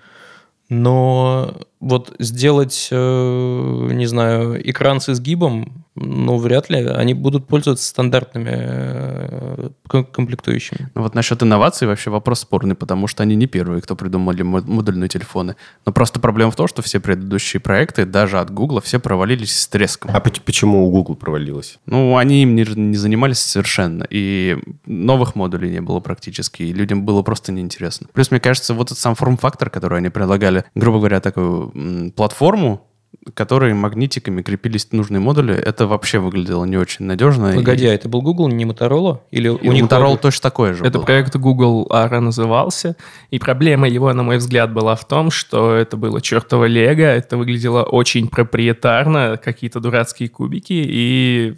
Но 0.69 1.53
вот 1.81 2.15
сделать, 2.19 2.87
э, 2.91 3.89
не 3.91 4.05
знаю, 4.05 4.69
экран 4.69 5.01
с 5.01 5.09
изгибом, 5.09 5.85
ну, 5.95 6.37
вряд 6.37 6.69
ли. 6.69 6.85
Они 6.85 7.13
будут 7.13 7.47
пользоваться 7.47 7.85
стандартными 7.85 8.49
э, 8.53 9.69
ком- 9.87 10.05
комплектующими. 10.05 10.89
Ну 10.95 11.01
вот 11.01 11.15
насчет 11.15 11.43
инноваций 11.43 11.87
вообще 11.87 12.09
вопрос 12.09 12.39
спорный, 12.41 12.75
потому 12.75 13.07
что 13.07 13.23
они 13.23 13.35
не 13.35 13.45
первые, 13.47 13.81
кто 13.81 13.95
придумали 13.95 14.41
мо- 14.41 14.61
модульные 14.65 15.09
телефоны. 15.09 15.55
Но 15.85 15.91
просто 15.91 16.19
проблема 16.19 16.51
в 16.51 16.55
том, 16.55 16.67
что 16.67 16.81
все 16.81 16.99
предыдущие 16.99 17.59
проекты, 17.59 18.05
даже 18.05 18.39
от 18.39 18.51
Гугла, 18.51 18.79
все 18.81 18.99
провалились 18.99 19.59
с 19.59 19.67
треском. 19.67 20.11
А 20.13 20.19
поч- 20.21 20.41
почему 20.41 20.87
у 20.87 20.91
Google 20.91 21.15
провалилось? 21.15 21.77
Ну, 21.85 22.15
они 22.17 22.43
им 22.43 22.55
не, 22.55 22.63
не 22.63 22.95
занимались 22.97 23.39
совершенно, 23.39 24.05
и 24.09 24.57
новых 24.85 25.35
модулей 25.35 25.69
не 25.71 25.81
было 25.81 25.99
практически, 25.99 26.63
и 26.63 26.73
людям 26.73 27.03
было 27.05 27.21
просто 27.21 27.51
неинтересно. 27.51 28.07
Плюс, 28.13 28.31
мне 28.31 28.39
кажется, 28.39 28.73
вот 28.73 28.87
этот 28.87 28.97
сам 28.99 29.15
форм-фактор, 29.15 29.69
который 29.69 29.97
они 29.99 30.09
предлагали, 30.09 30.63
грубо 30.75 30.99
говоря, 30.99 31.19
такую 31.19 31.71
м, 31.75 32.11
платформу, 32.11 32.87
которой 33.35 33.73
магнитиками 33.73 34.41
крепились 34.41 34.87
нужные 34.91 35.19
модули, 35.19 35.53
это 35.53 35.85
вообще 35.87 36.19
выглядело 36.19 36.65
не 36.65 36.77
очень 36.77 37.05
надежно. 37.05 37.53
и- 37.53 37.55
Погоди, 37.55 37.85
а 37.85 37.93
это 37.93 38.09
был 38.09 38.21
Google, 38.21 38.47
не 38.49 38.65
Motorola? 38.65 39.19
Или 39.31 39.47
и 39.47 39.69
у 39.69 39.71
них 39.71 39.83
Motorola 39.85 40.09
был- 40.11 40.17
точно 40.17 40.41
такой 40.41 40.73
же 40.73 40.83
Это 40.83 40.97
был. 40.97 41.05
проект 41.05 41.35
Google 41.35 41.87
ARA 41.91 42.19
назывался, 42.19 42.95
и 43.29 43.37
проблема 43.39 43.87
его, 43.87 44.11
на 44.13 44.23
мой 44.23 44.37
взгляд, 44.37 44.73
была 44.73 44.95
в 44.95 45.07
том, 45.07 45.29
что 45.31 45.73
это 45.75 45.97
было 45.97 46.19
чертово 46.21 46.65
лего, 46.65 47.01
это 47.01 47.37
выглядело 47.37 47.83
очень 47.83 48.27
проприетарно, 48.27 49.37
какие-то 49.43 49.79
дурацкие 49.79 50.29
кубики, 50.29 50.73
и 50.85 51.53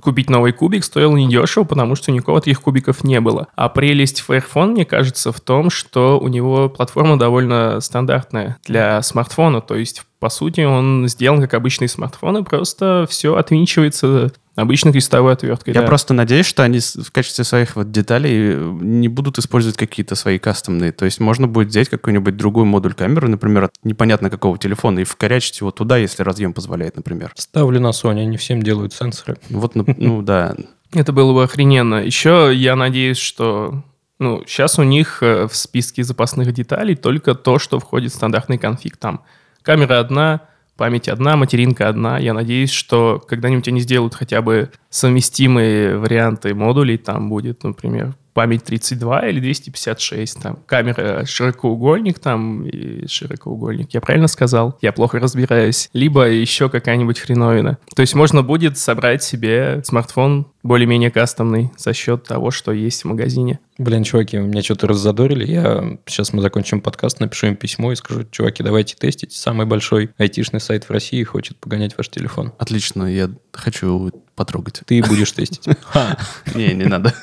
купить 0.00 0.30
новый 0.30 0.52
кубик 0.52 0.84
стоило 0.84 1.16
недешево, 1.16 1.64
потому 1.64 1.94
что 1.94 2.12
никакого 2.12 2.40
таких 2.40 2.62
кубиков 2.62 3.04
не 3.04 3.20
было. 3.20 3.48
А 3.54 3.68
прелесть 3.68 4.24
Fairphone, 4.26 4.72
мне 4.72 4.84
кажется, 4.84 5.32
в 5.32 5.40
том, 5.40 5.70
что 5.70 6.18
у 6.18 6.28
него 6.28 6.68
платформа 6.68 7.18
довольно 7.18 7.80
стандартная 7.80 8.58
для 8.66 9.02
смартфона, 9.02 9.60
то 9.60 9.74
есть, 9.74 10.02
по 10.18 10.28
сути, 10.28 10.62
он 10.62 11.08
сделан 11.08 11.40
как 11.40 11.54
обычный 11.54 11.88
смартфон, 11.88 12.38
и 12.38 12.44
просто 12.44 13.06
все 13.08 13.36
отвинчивается 13.36 14.32
обычной 14.56 14.92
крестовой 14.92 15.34
отверткой. 15.34 15.74
Я 15.74 15.82
да. 15.82 15.86
просто 15.86 16.14
надеюсь, 16.14 16.46
что 16.46 16.62
они 16.62 16.80
в 16.80 17.12
качестве 17.12 17.44
своих 17.44 17.76
вот 17.76 17.92
деталей 17.92 18.54
э, 18.54 18.78
не 18.80 19.08
будут 19.08 19.38
использовать 19.38 19.76
какие-то 19.76 20.14
свои 20.14 20.38
кастомные. 20.38 20.92
То 20.92 21.04
есть 21.04 21.20
можно 21.20 21.46
будет 21.46 21.68
взять 21.68 21.88
какой-нибудь 21.88 22.36
другой 22.36 22.64
модуль 22.64 22.94
камеры, 22.94 23.28
например, 23.28 23.64
от 23.64 23.72
непонятно 23.84 24.30
какого 24.30 24.58
телефона, 24.58 25.00
и 25.00 25.04
вкорячить 25.04 25.60
его 25.60 25.70
туда, 25.70 25.98
если 25.98 26.22
разъем 26.22 26.54
позволяет, 26.54 26.96
например. 26.96 27.32
Ставлю 27.36 27.80
на 27.80 27.88
Sony, 27.88 28.22
они 28.22 28.36
всем 28.38 28.62
делают 28.62 28.94
сенсоры. 28.94 29.36
Вот, 29.50 29.74
ну, 29.74 29.84
ну 29.96 30.22
да. 30.22 30.56
Это 30.92 31.12
было 31.12 31.34
бы 31.34 31.44
охрененно. 31.44 31.96
Еще 31.96 32.52
я 32.54 32.74
надеюсь, 32.76 33.18
что... 33.18 33.84
Ну, 34.18 34.42
сейчас 34.46 34.78
у 34.78 34.82
них 34.82 35.22
э, 35.22 35.46
в 35.46 35.54
списке 35.54 36.02
запасных 36.02 36.50
деталей 36.54 36.96
только 36.96 37.34
то, 37.34 37.58
что 37.58 37.78
входит 37.78 38.12
в 38.12 38.14
стандартный 38.14 38.56
конфиг. 38.56 38.96
Там 38.96 39.22
камера 39.60 40.00
одна, 40.00 40.48
память 40.76 41.08
одна, 41.08 41.36
материнка 41.36 41.88
одна. 41.88 42.18
Я 42.18 42.34
надеюсь, 42.34 42.70
что 42.70 43.22
когда-нибудь 43.26 43.68
они 43.68 43.80
сделают 43.80 44.14
хотя 44.14 44.42
бы 44.42 44.70
совместимые 44.90 45.98
варианты 45.98 46.54
модулей. 46.54 46.96
Там 46.98 47.28
будет, 47.28 47.64
например, 47.64 48.14
память 48.36 48.64
32 48.64 49.28
или 49.28 49.40
256. 49.40 50.42
Там 50.42 50.58
камера 50.66 51.24
широкоугольник 51.24 52.18
там 52.18 52.66
и 52.66 53.08
широкоугольник. 53.08 53.94
Я 53.94 54.02
правильно 54.02 54.28
сказал? 54.28 54.76
Я 54.82 54.92
плохо 54.92 55.18
разбираюсь. 55.18 55.88
Либо 55.94 56.28
еще 56.28 56.68
какая-нибудь 56.68 57.18
хреновина. 57.18 57.78
То 57.94 58.02
есть 58.02 58.14
можно 58.14 58.42
будет 58.42 58.76
собрать 58.76 59.22
себе 59.22 59.80
смартфон 59.84 60.48
более-менее 60.66 61.10
кастомный 61.10 61.70
за 61.76 61.92
счет 61.92 62.24
того, 62.24 62.50
что 62.50 62.72
есть 62.72 63.02
в 63.02 63.06
магазине. 63.06 63.60
Блин, 63.78 64.04
чуваки, 64.04 64.36
меня 64.38 64.62
что-то 64.62 64.88
раззадорили. 64.88 65.46
Я 65.46 65.98
сейчас 66.06 66.32
мы 66.32 66.42
закончим 66.42 66.80
подкаст, 66.80 67.20
напишу 67.20 67.48
им 67.48 67.56
письмо 67.56 67.92
и 67.92 67.96
скажу, 67.96 68.24
чуваки, 68.30 68.62
давайте 68.62 68.96
тестить. 68.96 69.32
Самый 69.32 69.66
большой 69.66 70.10
айтишный 70.18 70.60
сайт 70.60 70.84
в 70.84 70.90
России 70.90 71.22
хочет 71.22 71.58
погонять 71.58 71.96
ваш 71.96 72.08
телефон. 72.08 72.52
Отлично, 72.58 73.04
я 73.04 73.30
хочу 73.52 74.10
потрогать. 74.34 74.82
Ты 74.86 75.02
будешь 75.02 75.32
тестить. 75.32 75.66
Не, 76.54 76.74
не 76.74 76.84
надо. 76.84 77.14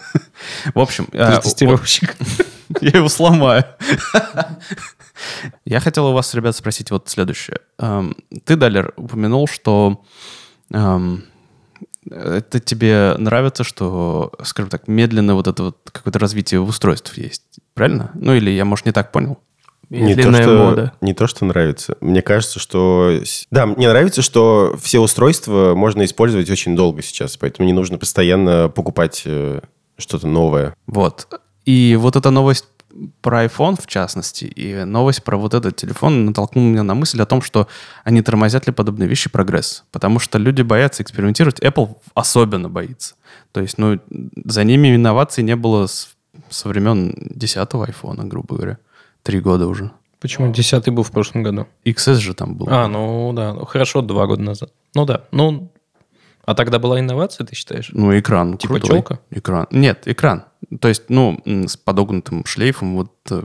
В 0.73 0.79
общем, 0.79 1.05
ты 1.11 1.17
а, 1.19 1.39
тестировщик. 1.39 2.15
Я 2.81 2.97
его 2.97 3.09
сломаю. 3.09 3.65
Я 5.65 5.79
хотел 5.79 6.07
у 6.07 6.13
вас, 6.13 6.33
ребят, 6.33 6.55
спросить 6.55 6.91
вот 6.91 7.07
следующее. 7.07 7.59
Эм, 7.77 8.15
Ты, 8.45 8.55
Далер, 8.55 8.93
упомянул, 8.95 9.47
что 9.47 10.03
эм, 10.71 11.23
это 12.09 12.59
тебе 12.59 13.15
нравится, 13.17 13.63
что, 13.63 14.31
скажем 14.43 14.69
так, 14.69 14.87
медленно 14.87 15.35
вот 15.35 15.47
это 15.47 15.63
вот 15.63 15.77
какое-то 15.91 16.19
развитие 16.19 16.61
устройств 16.61 17.17
есть. 17.17 17.59
Правильно? 17.73 18.11
Ну 18.13 18.33
или 18.33 18.51
я, 18.51 18.65
может, 18.65 18.85
не 18.85 18.91
так 18.91 19.11
понял? 19.11 19.39
Не 19.89 20.15
то, 20.15 20.33
что, 20.33 20.57
мода. 20.57 20.93
не 21.01 21.13
то, 21.13 21.27
что 21.27 21.45
нравится. 21.45 21.97
Мне 22.01 22.21
кажется, 22.23 22.59
что... 22.59 23.19
Да, 23.51 23.67
мне 23.67 23.87
нравится, 23.87 24.23
что 24.23 24.75
все 24.81 24.99
устройства 24.99 25.75
можно 25.75 26.03
использовать 26.03 26.49
очень 26.49 26.75
долго 26.75 27.03
сейчас, 27.03 27.37
поэтому 27.37 27.67
не 27.67 27.73
нужно 27.73 27.99
постоянно 27.99 28.69
покупать 28.69 29.21
э, 29.25 29.61
что-то 29.97 30.25
новое. 30.25 30.73
Вот. 30.87 31.27
И 31.65 31.95
вот 31.99 32.15
эта 32.15 32.31
новость 32.31 32.65
про 33.21 33.45
iPhone, 33.45 33.81
в 33.81 33.87
частности, 33.87 34.45
и 34.45 34.83
новость 34.83 35.23
про 35.23 35.37
вот 35.37 35.53
этот 35.53 35.75
телефон 35.75 36.25
натолкнула 36.25 36.65
меня 36.65 36.83
на 36.83 36.93
мысль 36.95 37.21
о 37.21 37.25
том, 37.25 37.41
что 37.41 37.67
они 38.03 38.21
тормозят 38.21 38.67
ли 38.67 38.73
подобные 38.73 39.07
вещи 39.09 39.29
прогресс. 39.29 39.83
Потому 39.91 40.19
что 40.19 40.37
люди 40.37 40.61
боятся 40.61 41.03
экспериментировать. 41.03 41.59
Apple 41.59 41.97
особенно 42.13 42.69
боится. 42.69 43.15
То 43.51 43.61
есть, 43.61 43.77
ну, 43.77 43.99
за 44.45 44.63
ними 44.63 44.95
инноваций 44.95 45.43
не 45.43 45.55
было 45.55 45.87
с- 45.87 46.15
со 46.49 46.69
времен 46.69 47.13
10-го 47.35 47.83
айфона, 47.83 48.25
грубо 48.25 48.55
говоря. 48.55 48.77
Три 49.23 49.39
года 49.39 49.67
уже. 49.67 49.91
Почему? 50.19 50.51
Десятый 50.53 50.93
был 50.93 51.03
в 51.03 51.11
прошлом 51.11 51.43
году. 51.43 51.67
XS 51.85 52.15
же 52.15 52.33
там 52.33 52.55
был. 52.55 52.67
А, 52.69 52.87
ну 52.87 53.33
да, 53.33 53.53
ну, 53.53 53.65
хорошо, 53.65 54.01
два 54.01 54.25
года 54.27 54.41
назад. 54.41 54.71
Ну 54.95 55.05
да, 55.05 55.23
ну... 55.31 55.69
А 56.45 56.55
тогда 56.55 56.77
была 56.79 56.99
инновация, 56.99 57.45
ты 57.45 57.55
считаешь? 57.55 57.89
Ну, 57.93 58.17
экран 58.17 58.57
Типа 58.57 58.73
крутой. 58.75 58.89
челка? 58.97 59.19
Экран. 59.31 59.67
Нет, 59.71 60.03
экран. 60.07 60.43
То 60.81 60.87
есть, 60.89 61.03
ну, 61.09 61.39
с 61.45 61.77
подогнутым 61.77 62.45
шлейфом, 62.45 62.95
вот 62.95 63.11
э, 63.31 63.43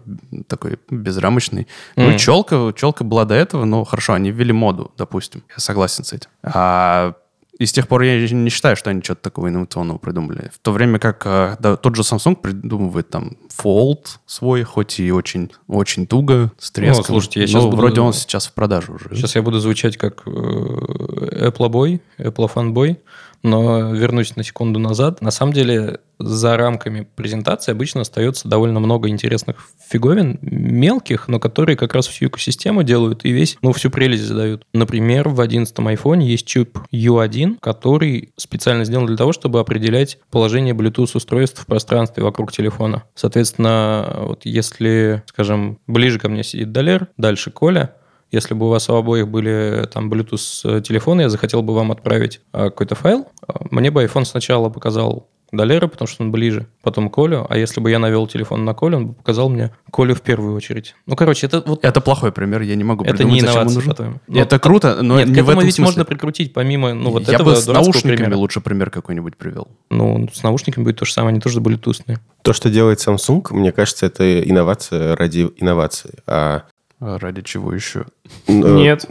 такой 0.48 0.78
безрамочный. 0.90 1.68
Ну, 1.96 2.08
Мгм. 2.08 2.16
челка, 2.18 2.72
челка 2.74 3.04
была 3.04 3.24
до 3.24 3.34
этого, 3.34 3.64
но 3.64 3.84
хорошо, 3.84 4.14
они 4.14 4.30
ввели 4.32 4.52
моду, 4.52 4.90
допустим. 4.96 5.42
Я 5.50 5.58
согласен 5.58 6.04
с 6.04 6.12
этим. 6.12 6.28
А 6.42 7.14
и 7.58 7.66
с 7.66 7.72
тех 7.72 7.88
пор 7.88 8.02
я 8.02 8.28
не 8.28 8.50
считаю, 8.50 8.76
что 8.76 8.90
они 8.90 9.02
что-то 9.02 9.22
такого 9.22 9.48
инновационного 9.48 9.98
придумали. 9.98 10.50
В 10.54 10.58
то 10.60 10.70
время 10.72 10.98
как 10.98 11.22
э, 11.26 11.56
да, 11.58 11.76
тот 11.76 11.96
же 11.96 12.02
Samsung 12.02 12.36
придумывает 12.36 13.10
там 13.10 13.36
Fold 13.62 14.06
свой, 14.26 14.62
хоть 14.62 15.00
и 15.00 15.10
очень, 15.10 15.50
очень 15.66 16.06
туго, 16.06 16.52
с 16.58 16.70
треском. 16.70 17.04
слушайте, 17.04 17.40
я 17.40 17.46
но 17.46 17.52
щас 17.52 17.64
буду- 17.64 17.76
вроде 17.76 18.00
он 18.00 18.12
сейчас 18.12 18.46
в 18.46 18.52
продаже 18.52 18.92
уже. 18.92 19.08
Сейчас 19.14 19.34
я 19.34 19.42
буду 19.42 19.58
звучать 19.58 19.96
как 19.96 20.22
э, 20.26 20.30
Apple 20.30 21.68
boy, 21.68 22.00
Apple 22.18 22.50
fanboy, 22.54 22.96
Но 23.42 23.92
вернусь 23.92 24.36
на 24.36 24.42
секунду 24.42 24.78
назад. 24.78 25.20
На 25.22 25.30
самом 25.30 25.52
деле, 25.52 26.00
за 26.18 26.56
рамками 26.56 27.06
презентации 27.14 27.72
обычно 27.72 28.00
остается 28.00 28.48
довольно 28.48 28.80
много 28.80 29.08
интересных 29.08 29.56
фиговин, 29.88 30.38
мелких, 30.42 31.28
но 31.28 31.38
которые 31.38 31.76
как 31.76 31.94
раз 31.94 32.08
всю 32.08 32.26
экосистему 32.26 32.82
делают 32.82 33.24
и 33.24 33.30
весь, 33.30 33.56
ну, 33.62 33.72
всю 33.72 33.90
прелесть 33.90 34.24
задают. 34.24 34.66
Например, 34.72 35.28
в 35.28 35.40
11 35.40 35.74
iPhone 35.76 36.22
есть 36.22 36.46
чип 36.46 36.78
U1, 36.92 37.58
который 37.60 38.32
специально 38.36 38.84
сделан 38.84 39.06
для 39.06 39.16
того, 39.16 39.32
чтобы 39.32 39.60
определять 39.60 40.18
положение 40.30 40.74
Bluetooth-устройств 40.74 41.62
в 41.62 41.66
пространстве 41.66 42.24
вокруг 42.24 42.52
телефона. 42.52 43.04
Соответственно, 43.14 44.16
вот 44.20 44.40
если, 44.44 45.22
скажем, 45.26 45.78
ближе 45.86 46.18
ко 46.18 46.28
мне 46.28 46.42
сидит 46.42 46.72
Далер, 46.72 47.08
дальше 47.16 47.50
Коля, 47.50 47.94
если 48.30 48.54
бы 48.54 48.66
у 48.66 48.68
вас 48.68 48.88
у 48.88 48.94
обоих 48.94 49.28
были 49.28 49.88
там 49.92 50.12
Bluetooth 50.12 50.80
телефоны, 50.82 51.22
я 51.22 51.28
захотел 51.28 51.62
бы 51.62 51.74
вам 51.74 51.90
отправить 51.92 52.40
а, 52.52 52.64
какой-то 52.70 52.94
файл, 52.94 53.28
а, 53.46 53.64
мне 53.70 53.90
бы 53.90 54.04
iPhone 54.04 54.24
сначала 54.24 54.68
показал 54.68 55.28
Долера, 55.50 55.86
потому 55.86 56.06
что 56.06 56.24
он 56.24 56.30
ближе, 56.30 56.66
потом 56.82 57.08
Колю, 57.08 57.46
а 57.48 57.56
если 57.56 57.80
бы 57.80 57.90
я 57.90 57.98
навел 57.98 58.26
телефон 58.26 58.66
на 58.66 58.74
Колю, 58.74 58.98
он 58.98 59.06
бы 59.06 59.14
показал 59.14 59.48
мне 59.48 59.70
Колю 59.90 60.14
в 60.14 60.20
первую 60.20 60.54
очередь. 60.54 60.94
Ну, 61.06 61.16
короче, 61.16 61.46
это 61.46 61.62
вот... 61.64 61.82
Это 61.82 62.02
плохой 62.02 62.32
пример, 62.32 62.60
я 62.60 62.74
не 62.74 62.84
могу 62.84 63.02
Это 63.02 63.14
придумать, 63.16 63.40
не 63.40 63.46
зачем 63.46 63.66
он 63.66 63.72
нужен. 63.72 63.88
по-твоему. 63.90 64.20
Это 64.28 64.56
Ну, 64.56 64.60
круто, 64.60 65.02
но 65.02 65.18
Нет, 65.18 65.28
не 65.28 65.34
к 65.36 65.36
в 65.36 65.40
этому 65.44 65.52
этом 65.52 65.64
ведь 65.64 65.74
смысле. 65.76 65.84
можно 65.88 66.04
прикрутить 66.04 66.52
помимо, 66.52 66.92
ну, 66.92 67.08
вот 67.10 67.28
я 67.28 67.34
этого 67.36 67.54
бы 67.54 67.56
с 67.56 67.66
наушниками 67.66 68.16
примера. 68.16 68.36
лучше 68.36 68.60
пример 68.60 68.90
какой-нибудь 68.90 69.36
привел. 69.38 69.68
Ну, 69.88 70.28
с 70.30 70.42
наушниками 70.42 70.84
будет 70.84 70.96
то 70.98 71.06
же 71.06 71.14
самое, 71.14 71.30
они 71.32 71.40
тоже 71.40 71.62
блютусные. 71.62 72.18
То, 72.42 72.52
что 72.52 72.68
делает 72.68 72.98
Samsung, 72.98 73.46
мне 73.52 73.72
кажется, 73.72 74.04
это 74.04 74.42
инновация 74.46 75.16
ради 75.16 75.48
инновации. 75.56 76.18
А 76.26 76.64
ради 77.00 77.42
чего 77.42 77.72
еще? 77.72 78.06
э, 78.46 78.52
Нет. 78.52 79.06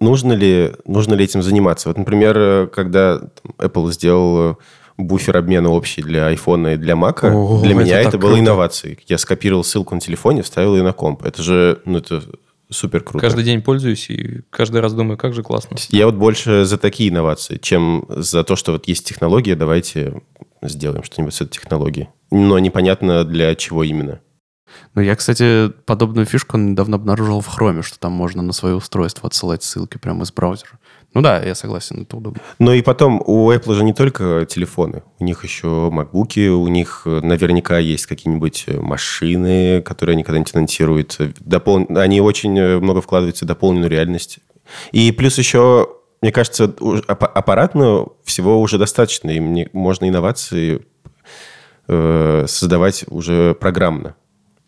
нужно 0.00 0.32
ли, 0.32 0.72
нужно 0.86 1.14
ли 1.14 1.24
этим 1.24 1.42
заниматься? 1.42 1.88
Вот, 1.88 1.98
например, 1.98 2.68
когда 2.68 3.20
Apple 3.58 3.92
сделал 3.92 4.52
э, 4.52 4.54
буфер 4.96 5.36
обмена 5.36 5.70
общий 5.70 6.02
для 6.02 6.32
iPhone 6.32 6.74
и 6.74 6.76
для 6.76 6.94
Mac, 6.94 7.20
О, 7.22 7.60
для 7.62 7.72
это 7.72 7.80
меня 7.80 7.96
так 7.98 8.06
это 8.08 8.18
было 8.18 8.30
круто. 8.30 8.42
инновацией. 8.42 8.98
Я 9.06 9.18
скопировал 9.18 9.64
ссылку 9.64 9.94
на 9.94 10.00
телефоне, 10.00 10.42
вставил 10.42 10.76
ее 10.76 10.82
на 10.82 10.92
комп. 10.92 11.24
Это 11.24 11.42
же, 11.42 11.80
ну, 11.84 11.98
это 11.98 12.22
супер 12.70 13.00
круто. 13.00 13.20
Каждый 13.20 13.44
день 13.44 13.62
пользуюсь 13.62 14.08
и 14.10 14.42
каждый 14.50 14.80
раз 14.80 14.92
думаю, 14.94 15.16
как 15.16 15.34
же 15.34 15.42
классно. 15.42 15.76
Я 15.90 16.06
вот 16.06 16.14
больше 16.16 16.64
за 16.64 16.78
такие 16.78 17.10
инновации, 17.10 17.58
чем 17.58 18.06
за 18.08 18.44
то, 18.44 18.56
что 18.56 18.72
вот 18.72 18.88
есть 18.88 19.06
технология, 19.06 19.54
давайте 19.54 20.22
сделаем 20.62 21.04
что-нибудь 21.04 21.34
с 21.34 21.40
этой 21.40 21.52
технологией. 21.52 22.08
Но 22.30 22.58
непонятно 22.58 23.24
для 23.24 23.54
чего 23.54 23.84
именно. 23.84 24.20
Ну, 24.94 25.02
я, 25.02 25.16
кстати, 25.16 25.70
подобную 25.86 26.26
фишку 26.26 26.56
недавно 26.56 26.96
обнаружил 26.96 27.40
в 27.40 27.48
Chrome, 27.48 27.82
что 27.82 27.98
там 27.98 28.12
можно 28.12 28.42
на 28.42 28.52
свое 28.52 28.76
устройство 28.76 29.26
отсылать 29.26 29.62
ссылки 29.62 29.98
прямо 29.98 30.24
из 30.24 30.32
браузера. 30.32 30.78
Ну 31.14 31.20
да, 31.20 31.40
я 31.40 31.54
согласен, 31.54 32.02
это 32.02 32.16
удобно. 32.16 32.40
Ну 32.58 32.72
и 32.72 32.82
потом, 32.82 33.22
у 33.24 33.50
Apple 33.52 33.74
же 33.74 33.84
не 33.84 33.92
только 33.92 34.46
телефоны, 34.50 35.04
у 35.20 35.24
них 35.24 35.44
еще 35.44 35.88
макбуки, 35.90 36.48
у 36.48 36.66
них 36.66 37.02
э, 37.06 37.20
наверняка 37.22 37.78
есть 37.78 38.06
какие-нибудь 38.06 38.64
э, 38.66 38.80
машины, 38.80 39.80
которые 39.82 40.14
они 40.14 40.24
когда-нибудь 40.24 40.54
анонсируют. 40.54 41.16
Допол... 41.38 41.86
Они 41.96 42.20
очень 42.20 42.58
э, 42.58 42.78
много 42.80 43.00
вкладываются 43.00 43.44
в 43.44 43.48
дополненную 43.48 43.90
реальность. 43.90 44.40
И 44.90 45.12
плюс 45.12 45.38
еще, 45.38 45.88
мне 46.20 46.32
кажется, 46.32 46.64
аппаратно 46.64 48.06
всего 48.24 48.60
уже 48.60 48.78
достаточно, 48.78 49.30
и 49.30 49.38
мне 49.38 49.68
можно 49.72 50.08
инновации 50.08 50.84
создавать 51.86 53.04
уже 53.08 53.54
программно. 53.54 54.14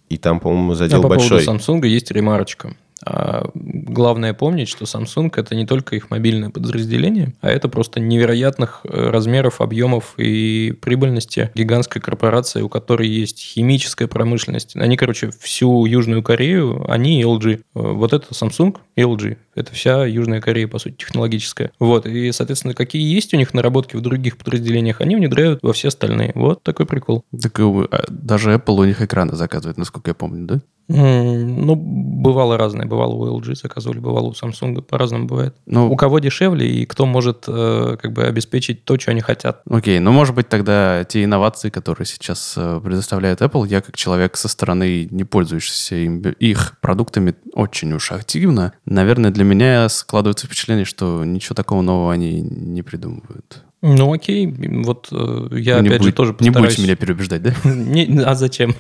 И 0.08 0.16
там, 0.18 0.40
по-моему, 0.40 0.74
задел 0.74 1.00
А 1.00 1.02
по 1.02 1.08
большой. 1.08 1.44
поводу 1.44 1.62
Samsung 1.62 1.86
есть 1.86 2.10
ремарочка. 2.10 2.76
А, 3.04 3.50
главное 3.54 4.32
помнить, 4.32 4.68
что 4.68 4.84
Samsung 4.84 5.30
это 5.36 5.54
не 5.54 5.66
только 5.66 5.96
их 5.96 6.10
мобильное 6.10 6.48
подразделение, 6.50 7.34
а 7.42 7.50
это 7.50 7.68
просто 7.68 8.00
невероятных 8.00 8.80
э, 8.84 9.10
размеров, 9.10 9.60
объемов 9.60 10.14
и 10.16 10.72
прибыльности 10.80 11.50
гигантской 11.54 12.00
корпорации, 12.00 12.62
у 12.62 12.68
которой 12.68 13.08
есть 13.08 13.38
химическая 13.38 14.08
промышленность. 14.08 14.76
Они, 14.76 14.96
короче, 14.96 15.30
всю 15.40 15.84
Южную 15.84 16.22
Корею, 16.22 16.90
они 16.90 17.20
и 17.20 17.24
LG. 17.24 17.54
Э, 17.56 17.60
Вот 17.74 18.12
это 18.14 18.26
Samsung 18.30 18.76
LG. 18.96 19.36
Это 19.54 19.72
вся 19.72 20.04
Южная 20.06 20.40
Корея, 20.40 20.68
по 20.68 20.78
сути, 20.78 20.94
технологическая. 20.96 21.70
Вот. 21.78 22.06
И, 22.06 22.32
соответственно, 22.32 22.74
какие 22.74 23.02
есть 23.14 23.32
у 23.34 23.36
них 23.36 23.54
наработки 23.54 23.96
в 23.96 24.00
других 24.00 24.36
подразделениях, 24.38 25.00
они 25.00 25.16
внедряют 25.16 25.60
во 25.62 25.72
все 25.72 25.88
остальные. 25.88 26.32
Вот 26.34 26.62
такой 26.62 26.86
прикол. 26.86 27.24
Так 27.40 27.58
у- 27.58 27.82
а, 27.90 28.04
даже 28.08 28.54
Apple 28.54 28.74
у 28.80 28.84
них 28.84 29.00
экраны 29.02 29.34
заказывает, 29.36 29.76
насколько 29.78 30.10
я 30.10 30.14
помню, 30.14 30.46
да? 30.46 30.60
Ну, 30.88 31.74
бывало 31.74 32.56
разное. 32.56 32.86
Бывало 32.86 33.14
у 33.14 33.40
LG 33.40 33.56
заказывали, 33.56 33.98
бывало 33.98 34.26
у 34.28 34.32
Samsung. 34.32 34.82
По-разному 34.82 35.26
бывает. 35.26 35.56
Ну, 35.66 35.90
У 35.90 35.96
кого 35.96 36.20
дешевле 36.20 36.68
и 36.70 36.86
кто 36.86 37.06
может 37.06 37.44
э, 37.48 37.96
как 38.00 38.12
бы 38.12 38.22
обеспечить 38.24 38.84
то, 38.84 38.96
что 38.98 39.10
они 39.10 39.20
хотят. 39.20 39.62
Окей, 39.68 39.98
ну, 39.98 40.12
может 40.12 40.34
быть, 40.36 40.48
тогда 40.48 41.02
те 41.04 41.24
инновации, 41.24 41.70
которые 41.70 42.06
сейчас 42.06 42.54
э, 42.56 42.80
предоставляет 42.84 43.40
Apple, 43.40 43.66
я 43.66 43.80
как 43.80 43.96
человек 43.96 44.36
со 44.36 44.46
стороны, 44.48 45.08
не 45.10 45.24
пользующийся 45.24 45.96
им- 45.96 46.20
их 46.20 46.78
продуктами 46.80 47.34
очень 47.52 47.92
уж 47.92 48.12
активно, 48.12 48.72
наверное, 48.86 49.30
для 49.30 49.44
меня 49.44 49.88
складывается 49.88 50.46
впечатление, 50.46 50.84
что 50.84 51.24
ничего 51.24 51.54
такого 51.54 51.82
нового 51.82 52.12
они 52.12 52.40
не 52.40 52.82
придумывают. 52.82 53.62
Ну, 53.82 54.12
окей. 54.12 54.46
Вот 54.84 55.08
э, 55.12 55.48
я, 55.52 55.80
не 55.80 55.88
опять 55.88 56.02
же, 56.02 56.08
будь- 56.08 56.14
тоже 56.16 56.30
Не 56.40 56.48
постараюсь... 56.50 56.74
будете 56.74 56.82
меня 56.82 56.96
переубеждать, 56.96 57.42
да? 57.42 57.54
Не- 57.64 58.22
а 58.24 58.34
зачем? 58.34 58.74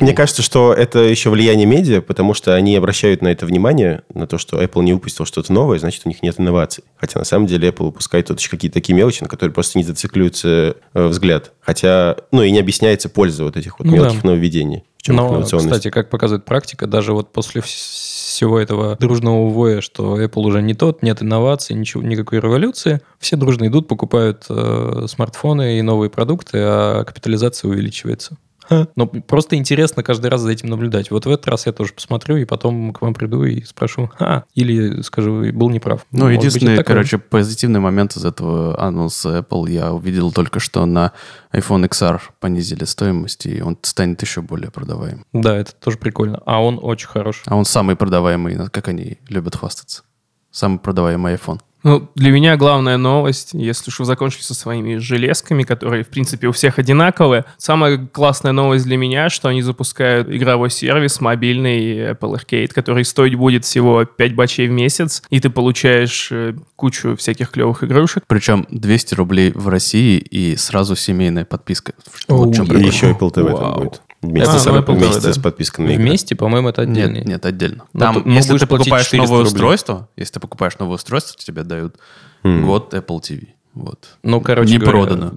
Мне 0.00 0.12
кажется, 0.12 0.42
что 0.42 0.74
это 0.74 0.98
еще 0.98 1.30
влияние 1.30 1.64
медиа, 1.66 2.02
потому 2.02 2.34
что 2.34 2.54
они 2.54 2.76
обращают 2.76 3.22
на 3.22 3.28
это 3.28 3.46
внимание, 3.46 4.02
на 4.12 4.26
то, 4.26 4.36
что 4.36 4.62
Apple 4.62 4.82
не 4.82 4.92
выпустил 4.92 5.24
что-то 5.24 5.52
новое, 5.52 5.78
значит, 5.78 6.02
у 6.04 6.08
них 6.08 6.22
нет 6.22 6.34
инноваций. 6.38 6.84
Хотя 6.96 7.18
на 7.20 7.24
самом 7.24 7.46
деле 7.46 7.68
Apple 7.70 7.84
выпускает 7.86 8.26
тут 8.26 8.38
еще 8.40 8.50
какие-то 8.50 8.74
такие 8.74 8.94
мелочи, 8.94 9.22
на 9.22 9.28
которые 9.28 9.54
просто 9.54 9.78
не 9.78 9.84
зацикливается 9.84 10.76
э, 10.92 11.06
взгляд. 11.06 11.52
Хотя, 11.60 12.16
ну, 12.32 12.42
и 12.42 12.50
не 12.50 12.58
объясняется 12.58 13.08
польза 13.08 13.44
вот 13.44 13.56
этих 13.56 13.78
вот 13.78 13.86
Ну 13.86 13.94
мелких 13.94 14.22
да. 14.22 14.28
нововведений. 14.28 14.84
В 14.98 15.02
чем 15.02 15.16
Но, 15.16 15.28
инновационность? 15.28 15.70
кстати, 15.70 15.90
как 15.92 16.10
показывает 16.10 16.44
практика, 16.44 16.86
даже 16.86 17.12
вот 17.14 17.32
после 17.32 17.62
всего 18.38 18.60
этого 18.60 18.94
дружного 18.94 19.48
воя, 19.48 19.80
что 19.80 20.22
Apple 20.22 20.42
уже 20.42 20.62
не 20.62 20.74
тот, 20.74 21.02
нет 21.02 21.20
инноваций, 21.22 21.74
ничего, 21.74 22.04
никакой 22.04 22.38
революции, 22.38 23.00
все 23.18 23.34
дружно 23.36 23.66
идут, 23.66 23.88
покупают 23.88 24.46
э, 24.48 25.06
смартфоны 25.08 25.80
и 25.80 25.82
новые 25.82 26.08
продукты, 26.08 26.58
а 26.60 27.02
капитализация 27.02 27.68
увеличивается. 27.68 28.36
Но 28.96 29.06
просто 29.06 29.56
интересно 29.56 30.02
каждый 30.02 30.28
раз 30.28 30.40
за 30.40 30.50
этим 30.50 30.68
наблюдать. 30.68 31.10
Вот 31.10 31.26
в 31.26 31.30
этот 31.30 31.46
раз 31.48 31.66
я 31.66 31.72
тоже 31.72 31.92
посмотрю, 31.92 32.36
и 32.36 32.44
потом 32.44 32.92
к 32.92 33.00
вам 33.00 33.14
приду 33.14 33.44
и 33.44 33.62
спрошу, 33.62 34.10
а, 34.18 34.44
или 34.54 35.02
скажу, 35.02 35.52
был 35.52 35.70
неправ. 35.70 36.06
Ну, 36.10 36.24
Может 36.24 36.36
быть, 36.36 36.44
единственный, 36.44 36.76
такое. 36.76 36.94
короче, 36.94 37.18
позитивный 37.18 37.80
момент 37.80 38.16
из 38.16 38.24
этого 38.24 38.80
анонса 38.80 39.38
Apple 39.38 39.70
я 39.70 39.92
увидел 39.92 40.32
только, 40.32 40.60
что 40.60 40.84
на 40.86 41.12
iPhone 41.52 41.88
XR 41.88 42.20
понизили 42.40 42.84
стоимость, 42.84 43.46
и 43.46 43.62
он 43.62 43.78
станет 43.82 44.22
еще 44.22 44.42
более 44.42 44.70
продаваемым. 44.70 45.24
Да, 45.32 45.56
это 45.56 45.74
тоже 45.74 45.98
прикольно. 45.98 46.40
А 46.44 46.62
он 46.62 46.78
очень 46.80 47.08
хорош. 47.08 47.42
А 47.46 47.56
он 47.56 47.64
самый 47.64 47.96
продаваемый, 47.96 48.68
как 48.70 48.88
они 48.88 49.18
любят 49.28 49.56
хвастаться. 49.56 50.02
Самый 50.50 50.78
продаваемый 50.78 51.34
iPhone. 51.34 51.60
Ну, 51.84 52.10
для 52.16 52.32
меня 52.32 52.56
главная 52.56 52.96
новость, 52.96 53.50
если 53.52 53.90
уж 53.90 54.00
вы 54.00 54.04
закончили 54.04 54.42
со 54.42 54.54
своими 54.54 54.96
железками, 54.96 55.62
которые, 55.62 56.02
в 56.04 56.08
принципе, 56.08 56.48
у 56.48 56.52
всех 56.52 56.78
одинаковые, 56.78 57.44
самая 57.56 57.98
классная 57.98 58.52
новость 58.52 58.84
для 58.84 58.96
меня, 58.96 59.28
что 59.28 59.48
они 59.48 59.62
запускают 59.62 60.28
игровой 60.28 60.70
сервис 60.70 61.20
мобильный 61.20 62.12
Apple 62.12 62.34
Arcade, 62.34 62.68
который 62.68 63.04
стоить 63.04 63.36
будет 63.36 63.64
всего 63.64 64.04
5 64.04 64.34
бачей 64.34 64.66
в 64.66 64.72
месяц, 64.72 65.22
и 65.30 65.38
ты 65.40 65.50
получаешь 65.50 66.28
э, 66.32 66.54
кучу 66.74 67.16
всяких 67.16 67.50
клевых 67.50 67.84
игрушек. 67.84 68.24
Причем 68.26 68.66
200 68.70 69.14
рублей 69.14 69.52
в 69.54 69.68
России 69.68 70.18
и 70.18 70.56
сразу 70.56 70.96
семейная 70.96 71.44
подписка. 71.44 71.92
Вот 72.26 72.48
в 72.50 72.54
чем 72.54 72.64
И 72.64 72.68
прикольно. 72.68 72.86
еще 72.86 73.10
Apple 73.12 73.32
TV 73.32 73.42
Вау. 73.52 73.56
там 73.58 73.74
будет. 73.84 74.02
Вместе, 74.20 74.50
А, 74.56 74.58
с, 74.58 74.66
ну, 74.66 74.76
Apple 74.78 74.86
TV, 74.86 74.96
вместе 74.96 75.20
да. 75.20 75.32
с 75.32 75.38
подпиской 75.38 75.84
на 75.84 75.90
игры. 75.90 76.02
Вместе, 76.02 76.34
по-моему, 76.34 76.68
это 76.70 76.82
отдельный. 76.82 77.18
Нет, 77.20 77.28
нет, 77.28 77.46
отдельно. 77.46 77.84
Ну, 77.92 78.00
Там, 78.00 78.22
ну, 78.24 78.32
если 78.32 78.58
ты 78.58 78.66
покупаешь 78.66 79.06
400 79.06 79.16
новое 79.16 79.44
рублей. 79.44 79.52
устройство, 79.54 80.08
если 80.16 80.32
ты 80.34 80.40
покупаешь 80.40 80.76
новое 80.78 80.96
устройство, 80.96 81.36
тебе 81.38 81.62
дают 81.62 81.96
М. 82.42 82.66
год 82.66 82.92
Apple 82.94 83.20
TV. 83.20 83.48
Вот. 83.74 84.16
Ну, 84.24 84.40
короче 84.40 84.72
Не 84.72 84.78
говоря, 84.78 85.04
продано. 85.04 85.34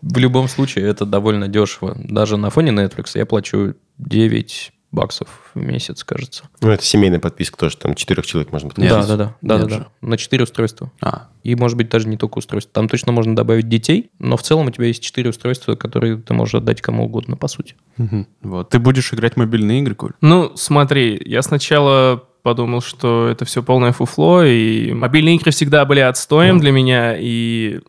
В 0.00 0.16
любом 0.18 0.48
случае, 0.48 0.86
это 0.86 1.04
довольно 1.04 1.48
дешево. 1.48 1.94
Даже 2.02 2.36
на 2.38 2.48
фоне 2.50 2.70
Netflix 2.72 3.10
я 3.14 3.26
плачу 3.26 3.74
9 3.98 4.72
баксов 4.92 5.28
в 5.54 5.58
месяц, 5.58 6.04
кажется. 6.04 6.44
Ну, 6.60 6.70
это 6.70 6.84
семейная 6.84 7.18
подписка 7.18 7.56
тоже, 7.56 7.76
там 7.78 7.94
четырех 7.94 8.26
человек 8.26 8.52
можно 8.52 8.68
подписать. 8.68 9.08
да, 9.08 9.16
да, 9.16 9.16
да, 9.16 9.58
да, 9.58 9.64
да, 9.64 9.76
да. 9.78 9.86
На 10.02 10.16
4 10.16 10.44
устройства. 10.44 10.92
А, 11.00 11.28
И, 11.42 11.54
может 11.56 11.76
быть, 11.76 11.88
даже 11.88 12.06
не 12.08 12.16
только 12.16 12.38
устройства. 12.38 12.70
Там 12.72 12.88
точно 12.88 13.12
можно 13.12 13.34
добавить 13.34 13.68
детей, 13.68 14.10
но 14.18 14.36
в 14.36 14.42
целом 14.42 14.66
у 14.66 14.70
тебя 14.70 14.86
есть 14.86 15.02
4 15.02 15.30
устройства, 15.30 15.74
которые 15.74 16.18
ты 16.18 16.34
можешь 16.34 16.54
отдать 16.54 16.80
кому 16.82 17.06
угодно, 17.06 17.36
по 17.36 17.48
сути. 17.48 17.74
мгм. 17.96 18.26
вот. 18.42 18.68
Ты 18.68 18.78
будешь 18.78 19.12
играть 19.14 19.34
в 19.34 19.36
мобильные 19.38 19.80
игры, 19.80 19.94
Коль? 19.94 20.12
Ну, 20.20 20.52
смотри, 20.56 21.20
я 21.24 21.42
сначала 21.42 22.22
подумал, 22.42 22.80
что 22.82 23.28
это 23.28 23.44
все 23.44 23.62
полное 23.62 23.92
фуфло, 23.92 24.44
и 24.44 24.92
мобильные 24.92 25.36
игры 25.36 25.50
всегда 25.52 25.84
были 25.84 26.00
отстоем 26.00 26.58
для 26.58 26.72
меня, 26.72 27.16
и 27.18 27.80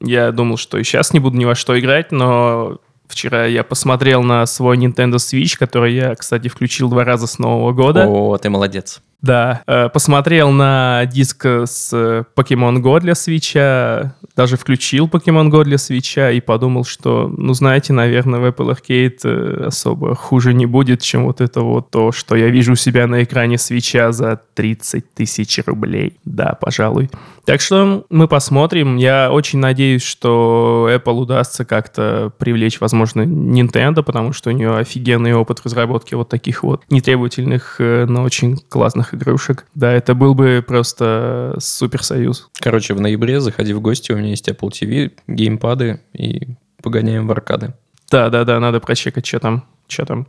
я 0.00 0.30
думал, 0.30 0.56
что 0.56 0.78
и 0.78 0.84
сейчас 0.84 1.12
не 1.12 1.18
буду 1.20 1.36
ни 1.36 1.44
во 1.44 1.54
что 1.56 1.78
играть, 1.78 2.12
но 2.12 2.78
вчера 3.08 3.46
я 3.46 3.64
посмотрел 3.64 4.22
на 4.22 4.46
свой 4.46 4.76
Nintendo 4.76 5.16
Switch, 5.16 5.56
который 5.58 5.94
я, 5.94 6.14
кстати, 6.14 6.48
включил 6.48 6.88
два 6.88 7.04
раза 7.04 7.26
с 7.26 7.38
Нового 7.38 7.72
года. 7.72 8.06
О, 8.06 8.36
ты 8.38 8.50
молодец. 8.50 9.02
Да, 9.20 9.62
э, 9.66 9.88
посмотрел 9.88 10.50
на 10.50 11.04
диск 11.06 11.44
с 11.44 11.90
э, 11.92 12.22
Pokemon 12.36 12.80
Go 12.80 13.00
для 13.00 13.16
свеча, 13.16 14.14
даже 14.36 14.56
включил 14.56 15.08
Pokemon 15.08 15.50
Go 15.50 15.64
для 15.64 15.76
свеча 15.76 16.30
и 16.30 16.40
подумал, 16.40 16.84
что, 16.84 17.28
ну, 17.36 17.52
знаете, 17.52 17.92
наверное, 17.92 18.38
в 18.38 18.44
Apple 18.44 18.76
Arcade 18.76 19.18
э, 19.24 19.66
особо 19.66 20.14
хуже 20.14 20.54
не 20.54 20.66
будет, 20.66 21.02
чем 21.02 21.24
вот 21.24 21.40
это 21.40 21.62
вот 21.62 21.90
то, 21.90 22.12
что 22.12 22.36
я 22.36 22.46
вижу 22.48 22.72
у 22.72 22.76
себя 22.76 23.08
на 23.08 23.24
экране 23.24 23.58
свеча 23.58 24.12
за 24.12 24.40
30 24.54 25.12
тысяч 25.14 25.58
рублей. 25.66 26.16
Да, 26.24 26.56
пожалуй. 26.60 27.10
Так 27.44 27.60
что 27.60 28.04
мы 28.10 28.28
посмотрим. 28.28 28.96
Я 28.96 29.32
очень 29.32 29.58
надеюсь, 29.58 30.02
что 30.02 30.88
Apple 30.92 31.14
удастся 31.14 31.64
как-то 31.64 32.30
привлечь, 32.38 32.80
возможно, 32.80 33.22
Nintendo, 33.22 34.02
потому 34.04 34.32
что 34.32 34.50
у 34.50 34.52
нее 34.52 34.76
офигенный 34.76 35.32
опыт 35.34 35.62
разработки 35.64 36.14
вот 36.14 36.28
таких 36.28 36.62
вот 36.62 36.82
нетребовательных, 36.90 37.76
но 37.78 38.22
очень 38.22 38.58
классных 38.68 39.07
игрушек. 39.14 39.66
Да, 39.74 39.92
это 39.92 40.14
был 40.14 40.34
бы 40.34 40.64
просто 40.66 41.56
супер 41.58 42.02
союз. 42.02 42.48
Короче, 42.60 42.94
в 42.94 43.00
ноябре 43.00 43.40
заходи 43.40 43.72
в 43.72 43.80
гости, 43.80 44.12
у 44.12 44.16
меня 44.16 44.30
есть 44.30 44.48
Apple 44.48 44.70
TV, 44.70 45.12
геймпады 45.26 46.00
и 46.12 46.48
погоняем 46.82 47.26
в 47.26 47.32
аркады. 47.32 47.74
Да, 48.10 48.30
да, 48.30 48.44
да, 48.44 48.58
надо 48.60 48.80
прочекать, 48.80 49.26
что 49.26 49.38
там, 49.40 49.64
что 49.86 50.04
там. 50.06 50.28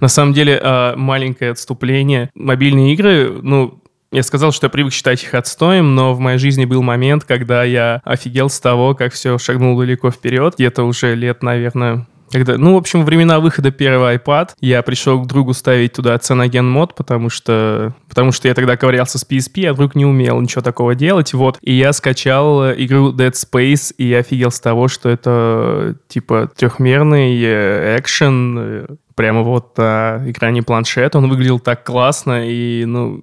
На 0.00 0.08
самом 0.08 0.32
деле, 0.32 0.60
а, 0.62 0.96
маленькое 0.96 1.52
отступление. 1.52 2.30
Мобильные 2.34 2.94
игры, 2.94 3.38
ну, 3.42 3.82
я 4.10 4.22
сказал, 4.22 4.52
что 4.52 4.66
я 4.66 4.70
привык 4.70 4.92
считать 4.92 5.22
их 5.22 5.34
отстоем, 5.34 5.94
но 5.94 6.14
в 6.14 6.20
моей 6.20 6.38
жизни 6.38 6.64
был 6.64 6.82
момент, 6.82 7.24
когда 7.24 7.62
я 7.64 8.00
офигел 8.04 8.48
с 8.48 8.58
того, 8.58 8.94
как 8.94 9.12
все 9.12 9.36
шагнуло 9.36 9.84
далеко 9.84 10.10
вперед. 10.10 10.54
Где-то 10.54 10.84
уже 10.84 11.14
лет, 11.14 11.42
наверное, 11.42 12.06
когда, 12.30 12.58
ну, 12.58 12.74
в 12.74 12.76
общем, 12.76 13.04
времена 13.04 13.40
выхода 13.40 13.70
первого 13.70 14.14
iPad, 14.14 14.50
я 14.60 14.82
пришел 14.82 15.22
к 15.22 15.26
другу 15.26 15.54
ставить 15.54 15.92
туда 15.92 16.16
Cyanogen 16.16 16.62
мод, 16.62 16.94
потому 16.94 17.30
что, 17.30 17.94
потому 18.08 18.32
что 18.32 18.48
я 18.48 18.54
тогда 18.54 18.76
ковырялся 18.76 19.18
с 19.18 19.26
PSP, 19.28 19.66
а 19.66 19.74
друг 19.74 19.94
не 19.94 20.06
умел 20.06 20.40
ничего 20.40 20.62
такого 20.62 20.94
делать, 20.94 21.32
вот. 21.34 21.58
И 21.60 21.72
я 21.72 21.92
скачал 21.92 22.72
игру 22.72 23.12
Dead 23.12 23.32
Space, 23.32 23.94
и 23.96 24.08
я 24.08 24.18
офигел 24.18 24.50
с 24.50 24.60
того, 24.60 24.88
что 24.88 25.08
это, 25.08 25.96
типа, 26.08 26.50
трехмерный 26.56 27.40
э, 27.42 27.96
экшен, 27.98 28.58
э, 28.58 28.86
прямо 29.14 29.42
вот 29.42 29.76
на 29.76 30.22
экране 30.26 30.62
планшета. 30.62 31.18
Он 31.18 31.28
выглядел 31.28 31.58
так 31.58 31.84
классно, 31.84 32.48
и, 32.48 32.84
ну, 32.84 33.20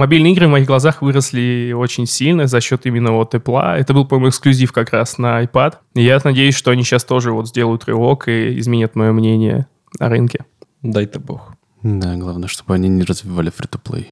Мобильные 0.00 0.32
игры 0.32 0.46
в 0.46 0.50
моих 0.50 0.66
глазах 0.66 1.02
выросли 1.02 1.74
очень 1.76 2.06
сильно 2.06 2.46
за 2.46 2.62
счет 2.62 2.86
именно 2.86 3.12
вот 3.12 3.32
тепла. 3.32 3.76
Это 3.76 3.92
был, 3.92 4.06
по-моему, 4.06 4.30
эксклюзив 4.30 4.72
как 4.72 4.94
раз 4.94 5.18
на 5.18 5.44
iPad. 5.44 5.74
И 5.94 6.02
я 6.02 6.18
надеюсь, 6.24 6.54
что 6.54 6.70
они 6.70 6.84
сейчас 6.84 7.04
тоже 7.04 7.32
вот 7.32 7.48
сделают 7.48 7.84
рывок 7.84 8.26
и 8.26 8.58
изменят 8.58 8.96
мое 8.96 9.12
мнение 9.12 9.66
о 9.98 10.08
рынке. 10.08 10.46
Дай-то 10.80 11.20
бог. 11.20 11.52
Да, 11.82 12.16
главное, 12.16 12.48
чтобы 12.48 12.72
они 12.76 12.88
не 12.88 13.02
развивали 13.02 13.50
фри-то-плей. 13.50 14.08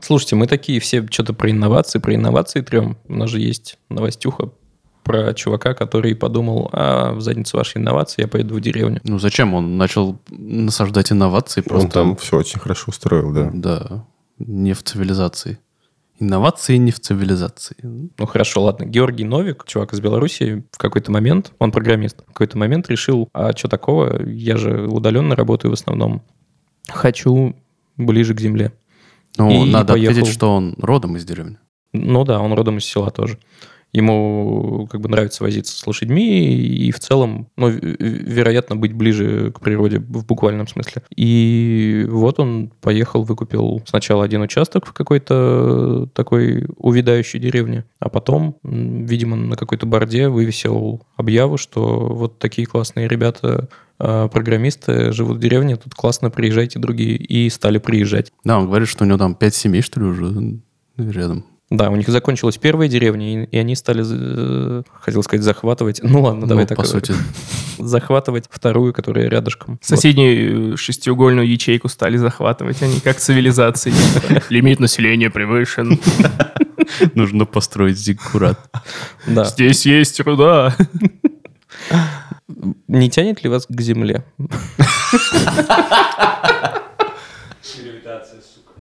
Слушайте, 0.00 0.36
мы 0.36 0.46
такие 0.46 0.80
все 0.80 1.06
что-то 1.10 1.34
про 1.34 1.50
инновации, 1.50 1.98
про 1.98 2.14
инновации 2.14 2.62
трем. 2.62 2.96
У 3.06 3.16
нас 3.16 3.28
же 3.28 3.38
есть 3.38 3.76
новостюха 3.90 4.48
про 5.02 5.34
чувака, 5.34 5.74
который 5.74 6.14
подумал, 6.14 6.68
а 6.72 7.12
в 7.12 7.20
задницу 7.20 7.56
вашей 7.56 7.78
инновации 7.78 8.22
я 8.22 8.28
поеду 8.28 8.54
в 8.54 8.60
деревню. 8.60 9.00
Ну 9.04 9.18
зачем? 9.18 9.54
Он 9.54 9.76
начал 9.76 10.18
насаждать 10.28 11.12
инновации 11.12 11.60
просто. 11.60 11.86
Он 11.86 11.90
там 11.90 12.16
все 12.16 12.36
очень 12.36 12.60
хорошо 12.60 12.86
устроил, 12.88 13.32
да. 13.32 13.50
Да, 13.52 14.04
не 14.38 14.72
в 14.72 14.82
цивилизации. 14.82 15.58
Инновации 16.18 16.76
не 16.76 16.90
в 16.90 17.00
цивилизации. 17.00 17.76
Ну 17.82 18.26
хорошо, 18.26 18.62
ладно. 18.62 18.84
Георгий 18.84 19.24
Новик, 19.24 19.64
чувак 19.66 19.94
из 19.94 20.00
Беларуси, 20.00 20.64
в 20.70 20.76
какой-то 20.76 21.10
момент, 21.10 21.52
он 21.58 21.72
программист, 21.72 22.22
в 22.22 22.32
какой-то 22.32 22.58
момент 22.58 22.90
решил, 22.90 23.28
а 23.32 23.56
что 23.56 23.68
такого, 23.68 24.22
я 24.26 24.58
же 24.58 24.86
удаленно 24.86 25.34
работаю 25.34 25.70
в 25.70 25.74
основном, 25.74 26.22
хочу 26.88 27.56
ближе 27.96 28.34
к 28.34 28.40
земле. 28.40 28.72
Ну, 29.38 29.50
и 29.50 29.70
надо 29.70 29.94
поехал... 29.94 30.12
ответить, 30.12 30.34
что 30.34 30.54
он 30.54 30.74
родом 30.78 31.16
из 31.16 31.24
деревни. 31.24 31.58
Ну 31.92 32.24
да, 32.24 32.40
он 32.40 32.52
родом 32.52 32.78
из 32.78 32.84
села 32.84 33.10
тоже 33.10 33.38
ему 33.92 34.88
как 34.90 35.00
бы 35.00 35.08
нравится 35.08 35.42
возиться 35.42 35.76
с 35.76 35.86
лошадьми 35.86 36.54
и 36.54 36.90
в 36.92 37.00
целом, 37.00 37.48
ну, 37.56 37.68
вероятно, 37.68 38.76
быть 38.76 38.92
ближе 38.92 39.52
к 39.52 39.60
природе 39.60 39.98
в 39.98 40.24
буквальном 40.26 40.66
смысле. 40.66 41.02
И 41.14 42.06
вот 42.08 42.38
он 42.38 42.72
поехал, 42.80 43.22
выкупил 43.22 43.82
сначала 43.86 44.24
один 44.24 44.42
участок 44.42 44.86
в 44.86 44.92
какой-то 44.92 46.08
такой 46.14 46.66
увядающей 46.76 47.38
деревне, 47.38 47.84
а 47.98 48.08
потом, 48.08 48.56
видимо, 48.62 49.36
на 49.36 49.56
какой-то 49.56 49.86
борде 49.86 50.28
вывесил 50.28 51.02
объяву, 51.16 51.56
что 51.56 52.08
вот 52.10 52.38
такие 52.38 52.66
классные 52.66 53.08
ребята 53.08 53.68
а, 53.98 54.28
программисты 54.28 55.12
живут 55.12 55.36
в 55.36 55.40
деревне, 55.40 55.76
тут 55.76 55.94
классно, 55.94 56.30
приезжайте 56.30 56.78
другие. 56.78 57.16
И 57.16 57.50
стали 57.50 57.78
приезжать. 57.78 58.32
Да, 58.44 58.58
он 58.58 58.66
говорит, 58.66 58.88
что 58.88 59.04
у 59.04 59.06
него 59.06 59.18
там 59.18 59.34
пять 59.34 59.54
семей, 59.54 59.82
что 59.82 60.00
ли, 60.00 60.06
уже 60.06 60.60
рядом. 60.96 61.44
Да, 61.70 61.88
у 61.88 61.94
них 61.94 62.08
закончилась 62.08 62.58
первая 62.58 62.88
деревня, 62.88 63.44
и, 63.44 63.56
они 63.56 63.76
стали, 63.76 64.04
э, 64.04 64.82
хотел 65.00 65.22
сказать, 65.22 65.44
захватывать. 65.44 66.00
Ну 66.02 66.22
ладно, 66.22 66.48
давай 66.48 66.64
ну, 66.64 66.68
так. 66.68 66.78
по 66.78 66.84
сути. 66.84 67.14
Захватывать 67.78 68.46
вторую, 68.50 68.92
которая 68.92 69.28
рядышком. 69.28 69.78
Соседнюю 69.80 70.70
вот. 70.70 70.80
шестиугольную 70.80 71.48
ячейку 71.48 71.88
стали 71.88 72.16
захватывать, 72.16 72.82
они 72.82 72.98
как 72.98 73.18
цивилизации. 73.18 73.92
Лимит 74.48 74.80
населения 74.80 75.30
превышен. 75.30 76.00
Нужно 77.14 77.46
построить 77.46 77.98
зигкурат. 77.98 78.58
Да. 79.28 79.44
Здесь 79.44 79.86
есть 79.86 80.18
руда. 80.20 80.74
Не 82.88 83.08
тянет 83.10 83.44
ли 83.44 83.48
вас 83.48 83.66
к 83.66 83.80
земле? 83.80 84.24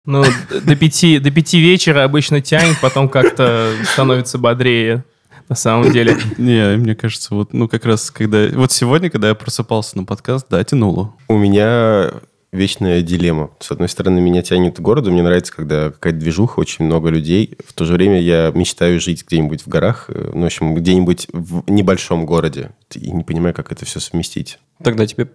Ну, 0.07 0.23
до 0.51 0.77
пяти, 0.77 1.19
до 1.19 1.31
пяти 1.31 1.59
вечера 1.61 2.05
обычно 2.05 2.43
тянет, 2.43 2.79
потом 2.81 3.09
как-то 3.09 3.73
становится 3.85 4.37
бодрее 4.39 5.05
на 5.49 5.57
самом 5.57 5.93
деле. 5.93 6.17
Не, 6.39 6.77
мне 6.77 6.95
кажется, 6.95 7.35
вот, 7.35 7.53
ну, 7.53 7.69
как 7.69 7.87
раз, 7.87 8.11
когда... 8.11 8.49
Вот 8.53 8.71
сегодня, 8.71 9.09
когда 9.11 9.29
я 9.29 9.35
просыпался 9.35 9.97
на 9.97 10.05
подкаст, 10.05 10.47
да, 10.51 10.63
тянуло. 10.63 11.15
У 11.29 11.39
меня 11.39 12.13
вечная 12.53 13.03
дилемма. 13.03 13.51
С 13.61 13.71
одной 13.71 13.89
стороны, 13.89 14.21
меня 14.21 14.43
тянет 14.43 14.77
к 14.77 14.81
городу, 14.81 15.11
мне 15.11 15.23
нравится, 15.23 15.53
когда 15.55 15.91
какая-то 15.91 16.19
движуха, 16.19 16.61
очень 16.61 16.85
много 16.85 17.09
людей. 17.09 17.57
В 17.67 17.73
то 17.73 17.85
же 17.85 17.95
время 17.95 18.21
я 18.21 18.53
мечтаю 18.55 19.01
жить 19.01 19.25
где-нибудь 19.27 19.63
в 19.63 19.69
горах, 19.69 20.07
э, 20.09 20.33
ну, 20.35 20.43
в 20.43 20.47
общем, 20.47 20.75
где-нибудь 20.75 21.29
в 21.33 21.71
небольшом 21.71 22.27
городе. 22.27 22.71
И 22.95 23.11
не 23.11 23.25
понимаю, 23.25 23.55
как 23.55 23.73
это 23.73 23.85
все 23.85 24.01
совместить. 24.01 24.59
Тогда 24.83 25.07
тебе 25.07 25.31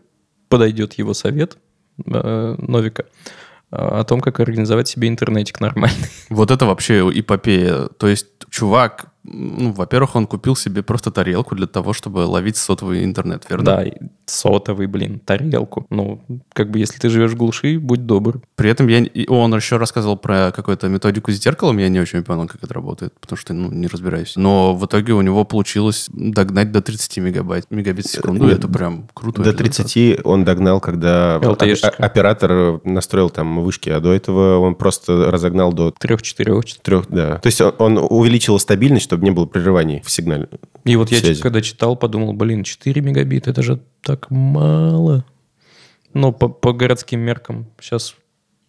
подойдет 0.48 0.94
его 0.94 1.14
совет 1.14 1.58
э, 2.06 2.56
Новика 2.58 3.06
о 3.72 4.04
том, 4.04 4.20
как 4.22 4.40
организовать 4.40 4.88
себе 4.88 5.08
интернетик 5.08 5.60
нормальный. 5.60 6.10
Вот 6.30 6.52
это 6.52 6.66
вообще 6.66 7.10
эпопея. 7.14 7.88
То 7.98 8.08
есть 8.08 8.28
чувак 8.50 9.09
ну, 9.24 9.72
во-первых, 9.74 10.16
он 10.16 10.28
купил 10.28 10.56
себе 10.56 10.82
просто 10.82 11.12
тарелку 11.12 11.56
для 11.56 11.68
того, 11.68 11.94
чтобы 11.94 12.20
ловить 12.20 12.58
сотовый 12.58 13.04
интернет, 13.04 13.46
верно? 13.50 13.66
Да, 13.66 13.86
сотовый, 14.26 14.88
блин, 14.88 15.20
тарелку. 15.20 15.86
Ну, 15.90 16.22
как 16.54 16.72
бы, 16.72 16.80
если 16.80 17.00
ты 17.00 17.10
живешь 17.10 17.32
в 17.32 17.36
глуши, 17.36 17.80
будь 17.80 18.06
добр. 18.06 18.42
При 18.56 18.70
этом 18.70 18.88
я, 18.88 19.06
он 19.28 19.54
еще 19.56 19.78
рассказывал 19.78 20.18
про 20.18 20.52
какую-то 20.52 20.88
методику 20.88 21.32
с 21.32 21.36
зеркалом, 21.36 21.78
я 21.80 21.90
не 21.90 22.00
очень 22.00 22.24
понял, 22.24 22.48
как 22.48 22.64
это 22.64 22.74
работает, 22.74 23.14
потому 23.20 23.38
что, 23.38 23.54
ну, 23.54 23.72
не 23.72 23.88
разбираюсь. 23.88 24.34
Но 24.36 24.76
в 24.76 24.86
итоге 24.86 25.14
у 25.14 25.22
него 25.22 25.44
получилось 25.44 26.10
догнать 26.14 26.72
до 26.72 26.82
30 26.82 27.18
мегабайт, 27.18 27.66
мегабит 27.70 28.06
в 28.06 28.12
секунду, 28.12 28.46
Нет, 28.46 28.60
это 28.60 28.68
прям 28.68 29.10
круто. 29.14 29.44
До 29.44 29.54
30 29.54 30.22
он 30.24 30.46
догнал, 30.46 30.80
когда 30.80 31.36
оператор 31.36 32.80
настроил 32.86 33.30
там 33.30 33.62
вышки, 33.64 33.90
а 33.90 34.00
до 34.00 34.14
этого 34.14 34.60
он 34.60 34.76
просто 34.76 35.30
разогнал 35.30 35.74
до... 35.74 35.92
Трех-четырех. 35.92 36.64
Трех, 36.82 37.06
да. 37.10 37.38
То 37.38 37.48
есть 37.48 37.62
он 37.62 37.98
увеличил 37.98 38.58
стабильность, 38.60 39.09
чтобы 39.10 39.24
не 39.26 39.32
было 39.32 39.48
прерываний 39.48 40.04
в 40.06 40.12
сигнале. 40.12 40.48
И 40.86 40.96
вот 40.96 41.10
связи. 41.10 41.38
я 41.38 41.42
когда 41.42 41.62
читал, 41.62 41.96
подумал, 41.96 42.34
блин, 42.34 42.64
4 42.64 43.02
мегабита, 43.02 43.50
это 43.50 43.64
же 43.64 43.82
так 44.02 44.30
мало. 44.30 45.26
Ну, 46.14 46.32
по, 46.32 46.48
по 46.48 46.74
городским 46.74 47.20
меркам. 47.20 47.66
Сейчас 47.82 48.16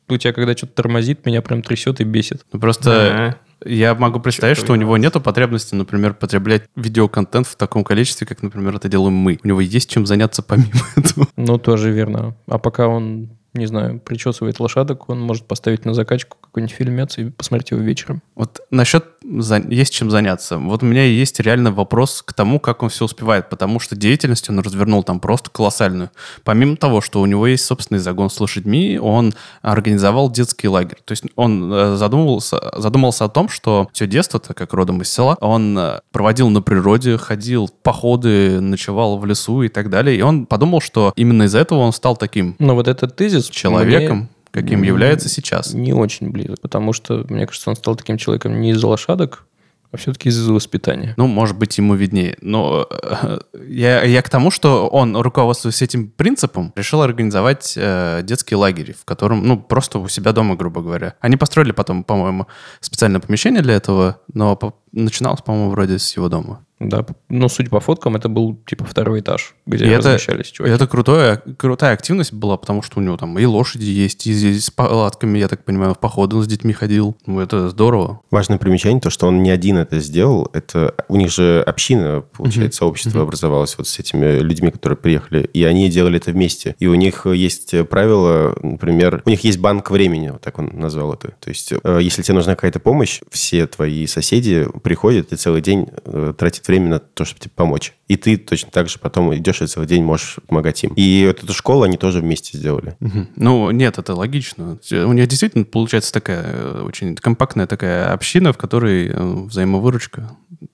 у 0.09 0.17
тебя, 0.17 0.33
когда 0.33 0.57
что-то 0.57 0.73
тормозит, 0.77 1.27
меня 1.27 1.43
прям 1.43 1.63
трясет 1.63 2.01
и 2.01 2.05
бесит. 2.05 2.47
Ну, 2.53 2.59
просто 2.59 2.91
А-а-а. 2.91 3.69
я 3.69 3.95
могу 3.95 4.19
представить, 4.19 4.57
что, 4.57 4.67
что 4.67 4.73
у 4.73 4.77
него 4.77 4.97
нет 4.97 5.13
потребности, 5.23 5.75
например, 5.75 6.15
потреблять 6.15 6.65
видеоконтент 6.75 7.47
в 7.47 7.57
таком 7.57 7.85
количестве, 7.85 8.27
как, 8.27 8.43
например, 8.43 8.77
это 8.77 8.89
делаем 8.89 9.13
мы. 9.15 9.39
У 9.45 9.47
него 9.47 9.61
есть 9.61 9.91
чем 9.91 10.07
заняться 10.07 10.43
помимо 10.43 10.71
этого. 10.97 11.29
Ну, 11.37 11.59
тоже 11.59 11.91
верно. 11.91 12.35
А 12.47 12.59
пока 12.59 12.89
он 12.89 13.29
не 13.55 13.67
знаю, 13.67 14.01
причесывает 14.01 14.61
лошадок, 14.61 15.09
он 15.09 15.21
может 15.21 15.47
поставить 15.47 15.85
на 15.85 15.95
закачку 15.95 16.37
какой-нибудь 16.41 16.75
фильмец 16.75 17.19
и 17.19 17.31
посмотреть 17.31 17.73
его 17.73 17.81
вечером. 17.81 18.23
Вот 18.37 18.61
насчет 18.71 19.05
есть 19.23 19.93
чем 19.93 20.11
заняться. 20.11 20.59
Вот 20.59 20.83
у 20.83 20.87
меня 20.87 21.05
есть 21.05 21.41
реально 21.41 21.73
вопрос 21.73 22.23
к 22.23 22.33
тому, 22.33 22.61
как 22.61 22.83
он 22.83 22.89
все 22.89 23.05
успевает, 23.05 23.49
потому 23.49 23.81
что 23.81 23.97
деятельность 23.97 24.49
он 24.49 24.61
развернул 24.61 25.03
там 25.03 25.21
просто 25.21 25.51
колоссальную. 25.51 26.11
Помимо 26.45 26.77
того, 26.77 27.01
что 27.01 27.21
у 27.21 27.27
него 27.27 27.47
есть 27.47 27.65
собственный 27.65 27.99
загон 27.99 28.31
с 28.31 28.41
лошадьми, 28.41 28.99
он 29.01 29.35
организовал 29.63 30.31
детский 30.31 30.69
лагерь. 30.69 30.99
То 31.05 31.13
есть 31.13 31.25
он 31.37 31.73
э, 31.73 31.97
задумывался, 31.97 32.73
задумался 32.77 33.25
о 33.25 33.29
том, 33.29 33.49
что 33.49 33.89
все 33.93 34.07
детство, 34.07 34.41
так 34.41 34.57
как 34.57 34.73
родом 34.73 35.03
из 35.03 35.11
села, 35.11 35.37
он 35.41 35.77
э, 35.79 36.01
проводил 36.13 36.49
на 36.51 36.63
природе, 36.63 37.17
ходил 37.17 37.67
в 37.67 37.73
походы, 37.73 38.61
ночевал 38.61 39.19
в 39.19 39.27
лесу 39.27 39.63
и 39.63 39.69
так 39.69 39.91
далее. 39.91 40.17
И 40.17 40.23
он 40.23 40.47
подумал, 40.47 40.81
что 40.81 41.13
именно 41.17 41.45
из-за 41.45 41.59
этого 41.59 41.81
он 41.81 41.93
стал 41.93 42.17
таким. 42.17 42.57
Но 42.59 42.75
вот 42.75 42.89
этот 42.89 43.17
тезис 43.17 43.40
близок. 43.49 43.55
человеком, 43.63 44.17
Мне 44.19 44.29
каким 44.51 44.83
является 44.83 45.29
сейчас. 45.29 45.75
Не 45.75 45.93
очень 45.93 46.31
близок, 46.31 46.61
потому 46.61 46.93
что, 46.93 47.25
мне 47.29 47.47
кажется, 47.47 47.71
он 47.71 47.77
стал 47.77 47.97
таким 47.97 48.17
человеком 48.19 48.61
не 48.61 48.71
из-за 48.71 48.87
лошадок, 48.87 49.47
а 49.93 49.97
все-таки 49.97 50.29
из-за 50.29 50.53
воспитания. 50.53 51.15
Ну, 51.17 51.27
может 51.27 51.59
быть, 51.59 51.77
ему 51.79 51.95
виднее. 51.95 52.37
Но 52.41 52.87
э, 52.91 53.41
я, 53.67 54.05
я 54.05 54.23
к 54.23 54.31
тому, 54.31 54.53
что 54.53 54.87
он, 54.87 55.17
руководствуясь 55.17 55.83
этим 55.83 56.09
принципом, 56.09 56.73
решил 56.77 57.03
организовать 57.03 57.75
э, 57.77 58.21
детский 58.23 58.55
лагерь, 58.55 58.95
в 58.95 59.05
котором, 59.05 59.43
ну, 59.43 59.59
просто 59.59 59.99
у 59.99 60.07
себя 60.07 60.33
дома, 60.33 60.55
грубо 60.55 60.81
говоря. 60.81 61.15
Они 61.21 61.37
построили 61.37 61.73
потом, 61.73 62.05
по-моему, 62.05 62.47
специальное 62.81 63.21
помещение 63.21 63.63
для 63.63 63.75
этого, 63.75 64.21
но 64.33 64.55
по- 64.55 64.75
начиналось, 64.93 65.43
по-моему, 65.43 65.71
вроде 65.71 65.99
с 65.99 66.17
его 66.17 66.29
дома. 66.29 66.65
Да, 66.79 67.05
ну, 67.29 67.49
судя 67.49 67.69
по 67.69 67.81
фоткам, 67.81 68.15
это 68.15 68.29
был 68.29 68.57
типа 68.67 68.85
второй 68.85 69.21
этаж, 69.21 69.55
где 69.71 69.85
И 69.85 69.89
это- 69.89 70.09
размещались 70.15 70.51
И 70.51 70.53
чуваки. 70.53 70.75
это 70.75 70.87
крутое, 70.87 71.43
крутая 71.57 71.95
активность 71.95 72.33
была, 72.33 72.57
потому 72.57 72.83
что 72.83 72.99
у 72.99 73.03
него 73.03 73.17
там 73.17 73.39
и 73.39 73.45
лошади 73.45 73.85
есть, 73.85 74.27
и 74.27 74.33
здесь 74.33 74.65
с 74.67 74.71
палатками, 74.71 75.39
я 75.39 75.49
так 75.49 75.65
понимаю, 75.65 75.95
в 75.95 75.99
походы 75.99 76.37
он 76.37 76.43
с 76.45 76.47
детьми 76.47 76.73
ходил. 76.73 77.17
Ну, 77.27 77.41
это 77.41 77.69
здорово. 77.69 78.21
Важное 78.31 78.59
примечание, 78.59 79.01
то, 79.01 79.11
что 79.11 79.27
он 79.27 79.43
не 79.43 79.51
один 79.51 79.79
это 79.79 80.01
сделал. 80.01 80.49
Это 80.53 80.95
у 81.09 81.17
них 81.17 81.31
же 81.31 81.63
община, 81.67 82.23
получается, 82.37 82.79
сообщество 82.79 83.23
образовалось 83.23 83.77
вот 83.79 83.87
с 83.87 83.99
этими 83.99 84.41
людьми, 84.41 84.71
которые 84.71 84.97
приехали. 84.97 85.49
И 85.53 85.65
они 85.65 85.89
делали 85.89 86.17
это 86.19 86.33
вместе. 86.33 86.75
И 86.79 86.87
у 86.87 86.95
них 86.95 87.27
есть 87.27 87.75
правило, 87.89 88.57
например, 88.63 89.23
у 89.25 89.31
них 89.31 89.45
есть 89.45 89.59
банк 89.59 89.91
времени, 89.91 90.31
вот 90.31 90.41
так 90.41 90.59
он 90.59 90.71
назвал 90.75 91.15
это. 91.15 91.29
То 91.41 91.49
есть, 91.51 91.73
э, 91.73 91.99
если 92.03 92.23
тебе 92.23 92.35
нужна 92.35 92.55
какая-то 92.55 92.81
помощь, 92.81 93.21
все 93.31 93.67
твои 93.67 94.07
соседи 94.07 94.67
приходят 94.83 95.33
и 95.33 95.37
целый 95.37 95.61
день 95.63 95.89
э, 96.05 96.35
тратят 96.37 96.67
время 96.67 96.89
на 96.89 96.99
то, 96.99 97.25
чтобы 97.25 97.41
тебе 97.41 97.53
помочь. 97.55 97.95
И 98.09 98.17
ты 98.17 98.37
точно 98.37 98.71
так 98.71 98.89
же 98.89 98.99
потом 98.99 99.35
идешь 99.37 99.60
и 99.65 99.69
целый 99.69 99.87
день 99.87 100.03
можешь 100.03 100.37
помогать 100.47 100.83
им. 100.85 100.93
И 100.95 101.25
вот 101.27 101.43
эту 101.43 101.53
школу 101.53 101.83
они 101.83 101.97
тоже 101.97 102.21
вместе 102.21 102.57
сделали. 102.57 102.97
Ну, 103.37 103.71
нет, 103.71 103.99
это 103.99 104.15
логично. 104.15 104.79
У 104.91 105.13
них 105.13 105.29
действительно 105.29 105.65
получается 105.65 106.13
такая 106.13 106.45
э, 106.45 106.83
очень 106.83 107.17
компактная 107.17 107.67
такая 107.67 108.13
община, 108.13 108.53
в 108.53 108.59
которой 108.59 109.09
э, 109.09 109.35
взаимовыручка, 109.47 110.31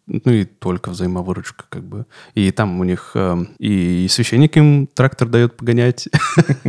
ну 0.07 0.33
и 0.33 0.45
только 0.45 0.91
взаимовыручка, 0.91 1.65
как 1.69 1.85
бы. 1.85 2.07
И 2.35 2.51
там 2.53 2.79
у 2.81 2.85
них 2.85 3.13
э, 3.15 3.37
и 3.59 4.07
священник 4.09 4.57
им 4.57 4.87
трактор 4.87 5.29
дает 5.29 5.57
погонять. 5.57 6.09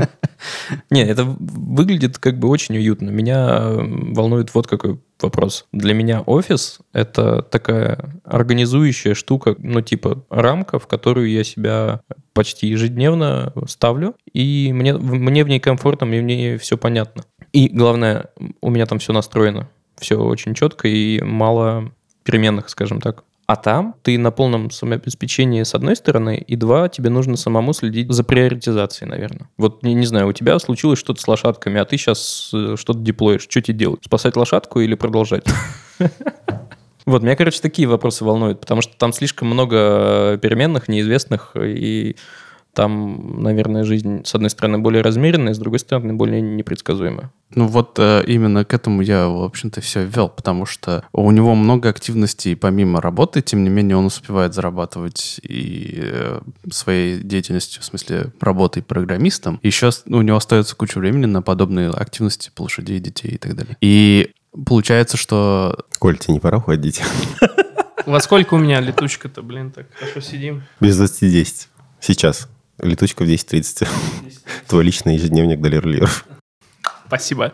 Не, 0.90 1.06
это 1.06 1.24
выглядит 1.24 2.18
как 2.18 2.40
бы 2.40 2.48
очень 2.48 2.78
уютно. 2.78 3.10
Меня 3.10 3.60
э, 3.60 3.78
волнует 4.14 4.54
вот 4.56 4.68
какой 4.68 5.00
вопрос. 5.22 5.66
Для 5.72 5.94
меня 5.94 6.22
офис— 6.22 6.80
это 6.94 7.42
такая 7.42 8.22
организующая 8.24 9.14
штука, 9.14 9.56
ну 9.60 9.82
типа 9.82 10.26
рамка, 10.30 10.80
в 10.80 10.88
которую 10.88 11.30
я 11.30 11.44
себя 11.44 12.02
почти 12.34 12.68
ежедневно 12.68 13.54
ставлю, 13.68 14.16
и 14.32 14.72
мне, 14.74 14.94
мне 14.96 15.44
в 15.44 15.48
ней 15.48 15.60
комфортно, 15.60 16.06
мне 16.06 16.20
в 16.20 16.24
ней 16.24 16.58
все 16.58 16.78
понятно. 16.78 17.24
И 17.52 17.70
главное, 17.70 18.30
у 18.62 18.70
меня 18.70 18.86
там 18.86 19.00
все 19.00 19.14
настроено, 19.14 19.70
все 19.98 20.20
очень 20.20 20.54
четко 20.54 20.88
и 20.88 21.22
мало 21.22 21.92
переменных, 22.24 22.70
скажем 22.70 23.02
так. 23.02 23.24
А 23.48 23.56
там 23.56 23.96
ты 24.04 24.18
на 24.18 24.32
полном 24.32 24.72
самообеспечении 24.72 25.64
с 25.64 25.74
одной 25.74 25.96
стороны, 25.96 26.38
и 26.38 26.58
два, 26.58 26.90
тебе 26.90 27.10
нужно 27.10 27.38
самому 27.38 27.72
следить 27.72 28.12
за 28.12 28.26
приоритизацией, 28.26 29.10
наверное. 29.10 29.50
Вот, 29.58 29.84
не, 29.84 29.94
не 29.94 30.06
знаю, 30.06 30.28
у 30.28 30.34
тебя 30.34 30.60
случилось 30.60 31.00
что-то 31.00 31.22
с 31.22 31.28
лошадками, 31.30 31.80
а 31.80 31.86
ты 31.86 31.96
сейчас 31.96 32.50
что-то 32.76 33.00
деплоишь. 33.00 33.48
Что 33.50 33.62
тебе 33.62 33.78
делать? 33.78 34.02
Спасать 34.04 34.36
лошадку 34.36 34.82
или 34.82 34.96
продолжать? 34.96 35.46
Вот, 37.06 37.24
меня, 37.24 37.38
короче, 37.38 37.62
такие 37.62 37.88
вопросы 37.88 38.26
волнуют, 38.26 38.60
потому 38.60 38.82
что 38.82 38.98
там 38.98 39.14
слишком 39.14 39.48
много 39.48 40.38
переменных, 40.42 40.90
неизвестных, 40.90 41.56
и 41.56 42.18
там, 42.78 43.42
наверное, 43.42 43.84
жизнь, 43.84 44.22
с 44.24 44.36
одной 44.36 44.52
стороны, 44.52 44.78
более 44.78 45.02
размеренная, 45.02 45.56
с 45.56 45.58
другой 45.58 45.80
стороны, 45.80 46.14
более 46.14 46.42
непредсказуемая. 46.42 47.32
Ну 47.56 47.66
вот 47.66 47.98
э, 47.98 48.24
именно 48.28 48.66
к 48.66 48.74
этому 48.76 49.02
я, 49.02 49.28
в 49.28 49.42
общем-то, 49.44 49.82
все 49.82 50.06
вел, 50.06 50.30
потому 50.30 50.68
что 50.68 51.04
у 51.12 51.32
него 51.32 51.56
много 51.56 51.90
активностей 51.90 52.56
помимо 52.56 53.02
работы, 53.02 53.42
тем 53.42 53.64
не 53.64 53.70
менее 53.72 53.98
он 53.98 54.06
успевает 54.06 54.54
зарабатывать 54.54 55.40
и 55.42 55.98
э, 56.04 56.40
своей 56.72 57.18
деятельностью, 57.18 57.82
в 57.82 57.86
смысле 57.86 58.32
работой 58.40 58.84
программистом. 58.84 59.60
Еще 59.64 59.92
с- 59.92 60.04
у 60.06 60.22
него 60.22 60.38
остается 60.38 60.76
куча 60.76 61.00
времени 61.00 61.26
на 61.26 61.42
подобные 61.42 61.90
активности 61.90 62.52
по 62.54 62.62
лошадей, 62.64 63.00
детей 63.00 63.32
и 63.32 63.38
так 63.40 63.56
далее. 63.56 63.76
И 63.82 64.30
получается, 64.66 65.18
что 65.18 65.80
Коль, 65.98 66.20
тебе 66.20 66.36
не 66.36 66.40
пора 66.40 66.60
уходить? 66.60 67.02
Во 68.06 68.20
сколько 68.20 68.54
у 68.54 68.58
меня 68.60 68.80
летучка-то, 68.82 69.42
блин, 69.42 69.72
так 69.72 69.88
хорошо 70.00 70.22
сидим? 70.22 70.62
Без 70.80 71.00
20.10. 71.02 71.68
Сейчас. 72.00 72.48
Летучка 72.80 73.24
в 73.24 73.28
10.30. 73.28 73.88
Твой 74.68 74.84
личный 74.84 75.16
ежедневник 75.16 75.60
доллар 75.60 76.10
Спасибо. 77.08 77.54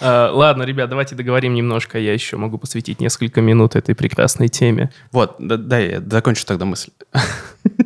Э, 0.00 0.30
Ладно, 0.32 0.62
ребят, 0.62 0.88
давайте 0.88 1.14
договорим 1.14 1.54
немножко. 1.54 1.98
Я 1.98 2.12
еще 2.12 2.36
могу 2.36 2.58
посвятить 2.58 3.00
несколько 3.00 3.40
минут 3.40 3.76
этой 3.76 3.94
прекрасной 3.94 4.48
теме. 4.48 4.90
Вот, 5.12 5.36
да, 5.38 5.56
дай 5.56 5.90
я 5.90 6.00
закончу 6.00 6.46
тогда 6.46 6.64
мысль. 6.64 6.90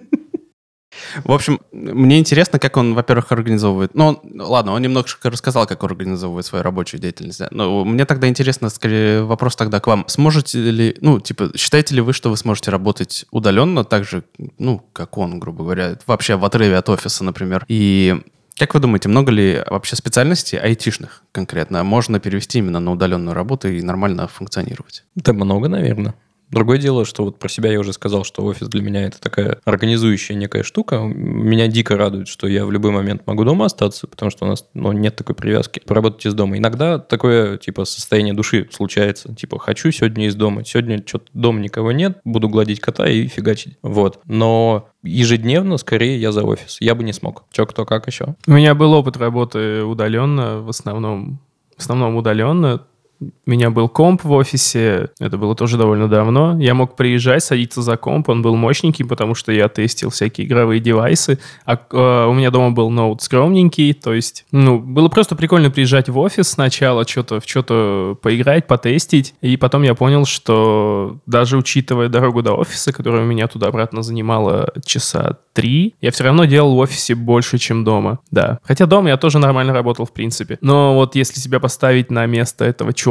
В 1.24 1.32
общем, 1.32 1.60
мне 1.72 2.18
интересно, 2.18 2.58
как 2.58 2.76
он, 2.76 2.94
во-первых, 2.94 3.32
организовывает... 3.32 3.94
Ну, 3.94 4.20
ладно, 4.34 4.72
он 4.72 4.82
немножко 4.82 5.30
рассказал, 5.30 5.66
как 5.66 5.82
он 5.82 5.90
организовывает 5.90 6.46
свою 6.46 6.62
рабочую 6.62 7.00
деятельность. 7.00 7.38
да. 7.38 7.48
Но 7.50 7.84
мне 7.84 8.04
тогда 8.04 8.28
интересно, 8.28 8.68
скорее, 8.70 9.22
вопрос 9.22 9.56
тогда 9.56 9.80
к 9.80 9.86
вам. 9.86 10.04
Сможете 10.08 10.58
ли, 10.58 10.96
ну, 11.00 11.20
типа, 11.20 11.50
считаете 11.56 11.94
ли 11.94 12.00
вы, 12.00 12.12
что 12.12 12.30
вы 12.30 12.36
сможете 12.36 12.70
работать 12.70 13.26
удаленно, 13.30 13.84
так 13.84 14.04
же, 14.04 14.22
ну, 14.58 14.84
как 14.92 15.18
он, 15.18 15.38
грубо 15.38 15.64
говоря, 15.64 15.96
вообще 16.06 16.36
в 16.36 16.44
отрыве 16.44 16.76
от 16.76 16.88
офиса, 16.88 17.24
например? 17.24 17.64
И 17.68 18.20
как 18.60 18.74
вы 18.74 18.80
думаете, 18.80 19.08
много 19.08 19.32
ли 19.32 19.62
вообще 19.68 19.96
специальностей 19.96 20.58
айтишных 20.58 21.22
конкретно 21.32 21.82
можно 21.82 22.20
перевести 22.20 22.58
именно 22.58 22.78
на 22.78 22.92
удаленную 22.92 23.34
работу 23.34 23.68
и 23.68 23.80
нормально 23.80 24.28
функционировать? 24.28 25.04
Да 25.14 25.32
много, 25.32 25.68
наверное. 25.68 26.14
Другое 26.50 26.78
дело, 26.78 27.04
что 27.04 27.24
вот 27.24 27.38
про 27.38 27.48
себя 27.48 27.70
я 27.70 27.78
уже 27.78 27.92
сказал, 27.92 28.24
что 28.24 28.44
офис 28.44 28.68
для 28.68 28.82
меня 28.82 29.04
это 29.04 29.20
такая 29.20 29.60
организующая 29.64 30.36
некая 30.36 30.62
штука. 30.62 30.98
Меня 30.98 31.68
дико 31.68 31.96
радует, 31.96 32.28
что 32.28 32.48
я 32.48 32.66
в 32.66 32.72
любой 32.72 32.90
момент 32.90 33.26
могу 33.26 33.44
дома 33.44 33.66
остаться, 33.66 34.06
потому 34.06 34.30
что 34.30 34.44
у 34.44 34.48
нас 34.48 34.66
ну, 34.74 34.92
нет 34.92 35.16
такой 35.16 35.34
привязки 35.34 35.80
поработать 35.86 36.26
из 36.26 36.34
дома. 36.34 36.58
Иногда 36.58 36.98
такое 36.98 37.56
типа 37.56 37.84
состояние 37.84 38.34
души 38.34 38.68
случается. 38.72 39.34
Типа 39.34 39.58
хочу 39.58 39.90
сегодня 39.92 40.26
из 40.26 40.34
дома, 40.34 40.64
сегодня 40.64 41.02
что-то 41.06 41.26
дома 41.34 41.60
никого 41.60 41.92
нет, 41.92 42.18
буду 42.24 42.48
гладить 42.48 42.80
кота 42.80 43.08
и 43.08 43.28
фигачить. 43.28 43.78
Вот. 43.82 44.20
Но 44.24 44.88
ежедневно 45.02 45.76
скорее 45.76 46.20
я 46.20 46.32
за 46.32 46.44
офис. 46.44 46.78
Я 46.80 46.94
бы 46.94 47.04
не 47.04 47.12
смог. 47.12 47.44
Че, 47.52 47.66
кто, 47.66 47.84
как 47.84 48.06
еще? 48.06 48.34
У 48.46 48.52
меня 48.52 48.74
был 48.74 48.92
опыт 48.92 49.16
работы 49.16 49.84
удаленно, 49.84 50.60
в 50.60 50.68
основном, 50.68 51.40
в 51.76 51.80
основном 51.80 52.16
удаленно. 52.16 52.82
У 53.20 53.50
меня 53.50 53.70
был 53.70 53.88
комп 53.88 54.24
в 54.24 54.32
офисе, 54.32 55.10
это 55.18 55.36
было 55.36 55.54
тоже 55.54 55.76
довольно 55.76 56.08
давно. 56.08 56.58
Я 56.58 56.74
мог 56.74 56.96
приезжать, 56.96 57.44
садиться 57.44 57.82
за 57.82 57.96
комп, 57.96 58.30
он 58.30 58.40
был 58.40 58.56
мощненький, 58.56 59.04
потому 59.04 59.34
что 59.34 59.52
я 59.52 59.68
тестил 59.68 60.10
всякие 60.10 60.46
игровые 60.46 60.80
девайсы. 60.80 61.38
А 61.66 61.74
э, 61.76 62.26
у 62.26 62.32
меня 62.32 62.50
дома 62.50 62.70
был 62.70 62.90
ноут 62.90 63.22
скромненький, 63.22 63.92
то 63.92 64.14
есть, 64.14 64.46
ну, 64.52 64.78
было 64.78 65.08
просто 65.08 65.36
прикольно 65.36 65.70
приезжать 65.70 66.08
в 66.08 66.18
офис 66.18 66.48
сначала, 66.48 67.06
что-то 67.06 67.40
в 67.40 67.44
что-то 67.46 68.16
поиграть, 68.22 68.66
потестить. 68.66 69.34
И 69.42 69.56
потом 69.56 69.82
я 69.82 69.94
понял, 69.94 70.24
что 70.24 71.18
даже 71.26 71.58
учитывая 71.58 72.08
дорогу 72.08 72.42
до 72.42 72.54
офиса, 72.54 72.92
которая 72.92 73.22
у 73.22 73.26
меня 73.26 73.48
туда-обратно 73.48 74.02
занимала 74.02 74.72
часа 74.84 75.38
три, 75.52 75.94
я 76.00 76.10
все 76.10 76.24
равно 76.24 76.44
делал 76.46 76.74
в 76.74 76.78
офисе 76.78 77.14
больше, 77.14 77.58
чем 77.58 77.84
дома. 77.84 78.20
Да. 78.30 78.60
Хотя 78.62 78.86
дома 78.86 79.08
я 79.10 79.16
тоже 79.16 79.38
нормально 79.38 79.74
работал, 79.74 80.06
в 80.06 80.12
принципе. 80.12 80.58
Но 80.60 80.94
вот 80.94 81.14
если 81.16 81.40
себя 81.40 81.60
поставить 81.60 82.10
на 82.10 82.26
место 82.26 82.64
этого 82.64 82.92
чувака, 82.92 83.09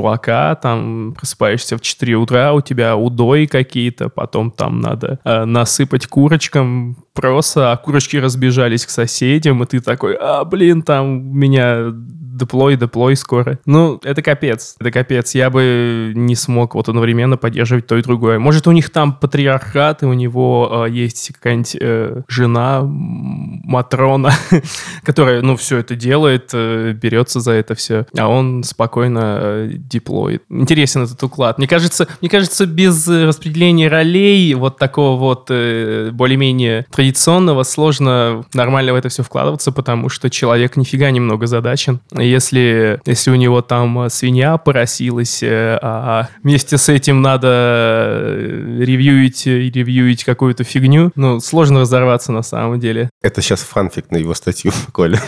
там 0.55 1.13
просыпаешься 1.17 1.77
в 1.77 1.81
4 1.81 2.15
утра, 2.15 2.53
у 2.53 2.61
тебя 2.61 2.95
удои 2.95 3.45
какие-то, 3.45 4.09
потом 4.09 4.51
там 4.51 4.79
надо 4.79 5.19
э, 5.23 5.45
насыпать 5.45 6.07
курочкам 6.07 6.97
проса, 7.19 7.71
а 7.73 7.77
курочки 7.77 8.17
разбежались 8.17 8.85
к 8.85 8.89
соседям, 8.89 9.61
и 9.63 9.65
ты 9.65 9.81
такой, 9.81 10.15
а, 10.19 10.45
блин, 10.45 10.83
там 10.83 11.37
меня 11.37 11.91
деплой, 12.39 12.77
деплой 12.77 13.15
скоро. 13.15 13.59
Ну, 13.65 13.99
это 14.03 14.21
капец, 14.21 14.75
это 14.79 14.91
капец. 14.91 15.35
Я 15.35 15.49
бы 15.49 16.13
не 16.15 16.35
смог 16.35 16.75
вот 16.75 16.89
одновременно 16.89 17.37
поддерживать 17.37 17.85
то 17.85 17.97
и 17.97 18.01
другое. 18.01 18.39
Может, 18.39 18.67
у 18.67 18.71
них 18.71 18.89
там 18.89 19.13
патриархат, 19.13 20.03
и 20.03 20.05
у 20.05 20.13
него 20.13 20.85
э, 20.87 20.91
есть 20.91 21.31
какая-нибудь 21.33 21.77
э, 21.79 22.21
жена, 22.27 22.81
Матрона, 22.83 24.31
которая, 25.03 25.41
ну, 25.41 25.55
все 25.57 25.77
это 25.77 25.95
делает, 25.95 26.49
э, 26.53 26.93
берется 26.93 27.41
за 27.41 27.51
это 27.51 27.75
все, 27.75 28.05
а 28.17 28.27
он 28.27 28.63
спокойно 28.63 29.39
э, 29.41 29.71
деплоит. 29.73 30.43
Интересен 30.49 31.03
этот 31.03 31.21
уклад. 31.21 31.57
Мне 31.57 31.67
кажется, 31.67 32.07
мне 32.21 32.29
кажется, 32.29 32.65
без 32.65 33.07
распределения 33.07 33.89
ролей 33.89 34.53
вот 34.53 34.77
такого 34.77 35.19
вот 35.19 35.47
э, 35.49 36.09
более-менее 36.11 36.85
традиционного 36.91 37.08
сложно 37.17 38.45
нормально 38.53 38.93
в 38.93 38.95
это 38.95 39.09
все 39.09 39.23
вкладываться, 39.23 39.71
потому 39.71 40.09
что 40.09 40.29
человек 40.29 40.75
нифига 40.77 41.11
немного 41.11 41.47
задачен. 41.47 41.99
Если, 42.11 42.99
если 43.05 43.31
у 43.31 43.35
него 43.35 43.61
там 43.61 44.01
э, 44.01 44.09
свинья 44.09 44.57
поросилась, 44.57 45.43
э, 45.43 45.79
а 45.81 46.27
вместе 46.43 46.77
с 46.77 46.89
этим 46.89 47.21
надо 47.21 47.47
э, 47.49 48.77
ревьюить, 48.79 49.45
ревьюить 49.45 50.23
какую-то 50.23 50.63
фигню, 50.63 51.11
ну, 51.15 51.39
сложно 51.39 51.81
разорваться 51.81 52.31
на 52.31 52.43
самом 52.43 52.79
деле. 52.79 53.09
Это 53.21 53.41
сейчас 53.41 53.61
фанфик 53.61 54.11
на 54.11 54.17
его 54.17 54.33
статью, 54.33 54.71
Коля. 54.91 55.21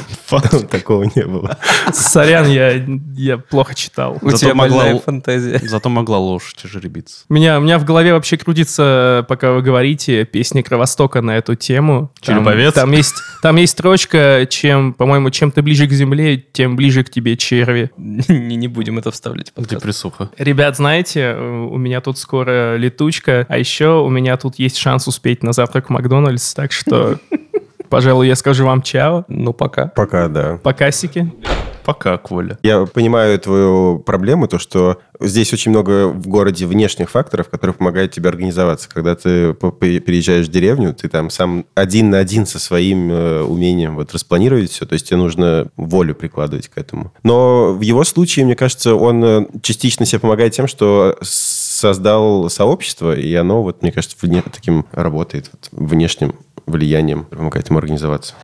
Такого 0.70 1.04
не 1.16 1.26
было. 1.26 1.58
Сорян, 1.94 2.48
я, 2.48 2.84
я 3.16 3.38
плохо 3.38 3.76
читал. 3.76 4.18
У 4.22 4.30
Зато 4.30 4.38
тебя 4.38 4.56
могла 4.56 4.98
фантазия. 5.00 5.60
Зато 5.64 5.90
могла 5.90 6.18
лошадь 6.18 6.62
жеребиться. 6.64 7.26
У 7.30 7.34
меня, 7.34 7.60
у 7.60 7.62
меня 7.62 7.78
в 7.80 7.86
голове 7.86 8.14
вообще 8.14 8.38
крутится, 8.38 9.26
пока 9.28 9.52
вы 9.52 9.62
говорите, 9.62 10.26
песня 10.26 10.64
Кровостока 10.64 11.22
на 11.22 11.38
эту 11.38 11.56
тему. 11.56 11.71
Там- 11.76 12.10
Череповец? 12.22 12.74
Там, 12.74 12.92
есть, 12.92 13.16
там 13.42 13.56
есть 13.58 13.74
строчка, 13.74 14.46
чем, 14.50 14.94
по-моему, 14.94 15.30
чем 15.30 15.52
ты 15.52 15.62
ближе 15.62 15.88
к 15.88 15.92
земле, 15.92 16.38
тем 16.38 16.76
ближе 16.76 17.04
к 17.04 17.10
тебе 17.10 17.38
черви. 17.38 17.92
Не, 17.98 18.56
не 18.56 18.68
будем 18.68 18.98
это 18.98 19.12
вставлять 19.12 19.50
в 19.52 19.54
подкаст. 19.54 19.82
Депрессуха. 19.82 20.30
Ребят, 20.38 20.76
знаете, 20.78 21.34
у 21.36 21.78
меня 21.78 22.02
тут 22.02 22.18
скоро 22.18 22.76
летучка, 22.78 23.46
а 23.50 23.58
еще 23.58 24.02
у 24.02 24.10
меня 24.10 24.38
тут 24.38 24.56
есть 24.60 24.78
шанс 24.78 25.08
успеть 25.08 25.44
на 25.44 25.54
завтрак 25.54 25.88
в 25.88 25.90
Макдональдс, 25.90 26.54
так 26.54 26.72
что, 26.72 27.18
пожалуй, 27.90 28.28
я 28.28 28.36
скажу 28.36 28.66
вам 28.66 28.82
чао. 28.82 29.26
Ну, 29.28 29.54
пока. 29.54 29.88
Пока, 29.88 30.28
да. 30.28 30.60
Покасики. 30.64 31.32
Пока, 31.42 31.61
Коля. 31.84 32.58
Я 32.64 32.86
понимаю 32.86 33.40
твою 33.40 34.00
проблему, 34.00 34.48
то, 34.48 34.60
что 34.60 35.00
здесь 35.20 35.54
очень 35.54 35.72
много 35.72 36.08
в 36.08 36.28
городе 36.28 36.66
внешних 36.66 37.10
факторов, 37.10 37.50
которые 37.50 37.74
помогают 37.74 38.12
тебе 38.12 38.30
организоваться. 38.30 38.90
Когда 38.90 39.16
ты 39.16 39.54
переезжаешь 39.54 40.48
в 40.48 40.52
деревню, 40.52 40.94
ты 40.94 41.10
там 41.10 41.30
сам 41.30 41.66
один 41.76 42.10
на 42.10 42.20
один 42.20 42.46
со 42.46 42.60
своим 42.60 43.12
э, 43.12 43.42
умением 43.42 43.96
вот 43.96 44.14
распланировать 44.14 44.72
все, 44.72 44.86
то 44.86 44.94
есть 44.94 45.08
тебе 45.08 45.18
нужно 45.18 45.68
волю 45.78 46.16
прикладывать 46.16 46.68
к 46.70 46.78
этому. 46.78 47.12
Но 47.24 47.74
в 47.74 47.82
его 47.82 48.04
случае, 48.04 48.46
мне 48.46 48.56
кажется, 48.56 48.96
он 48.96 49.24
э, 49.24 49.46
частично 49.62 50.06
себе 50.06 50.20
помогает 50.20 50.54
тем, 50.54 50.68
что 50.68 51.18
создал 51.22 52.50
сообщество, 52.50 53.16
и 53.16 53.34
оно, 53.36 53.64
вот, 53.64 53.82
мне 53.82 53.92
кажется, 53.92 54.16
вне- 54.22 54.44
таким 54.50 54.86
работает, 54.92 55.50
вот, 55.52 55.70
внешним 55.72 56.36
влиянием 56.66 57.26
помогает 57.26 57.70
ему 57.70 57.80
организоваться. 57.80 58.36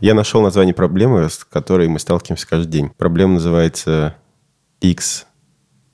Я 0.00 0.14
нашел 0.14 0.40
название 0.40 0.74
проблемы, 0.74 1.28
с 1.28 1.44
которой 1.44 1.86
мы 1.88 1.98
сталкиваемся 1.98 2.48
каждый 2.48 2.70
день. 2.70 2.90
Проблема 2.96 3.34
называется 3.34 4.16
X, 4.80 5.26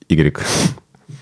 Y. 0.07 0.33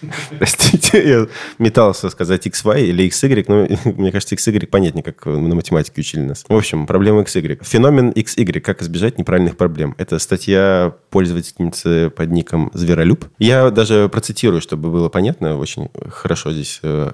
Простите, 0.37 1.09
я 1.09 1.27
метался 1.57 2.09
сказать 2.09 2.45
XY 2.45 2.83
или 2.83 3.07
XY, 3.07 3.45
но 3.47 3.91
мне 3.97 4.11
кажется, 4.11 4.35
XY 4.35 4.67
понятнее, 4.67 5.03
как 5.03 5.25
на 5.25 5.55
математике 5.55 6.01
учили 6.01 6.21
нас. 6.21 6.45
В 6.47 6.55
общем, 6.55 6.85
проблема 6.85 7.21
XY. 7.21 7.63
Феномен 7.63 8.11
XY. 8.11 8.59
Как 8.59 8.83
избежать 8.83 9.17
неправильных 9.17 9.57
проблем. 9.57 9.95
Это 9.97 10.19
статья 10.19 10.93
пользовательницы 11.09 12.11
под 12.11 12.29
ником 12.29 12.69
Зверолюб. 12.75 13.25
Я 13.39 13.71
даже 13.71 14.09
процитирую, 14.09 14.61
чтобы 14.61 14.91
было 14.91 15.09
понятно. 15.09 15.57
Очень 15.57 15.89
хорошо 16.11 16.51
здесь 16.51 16.79
э, 16.83 17.11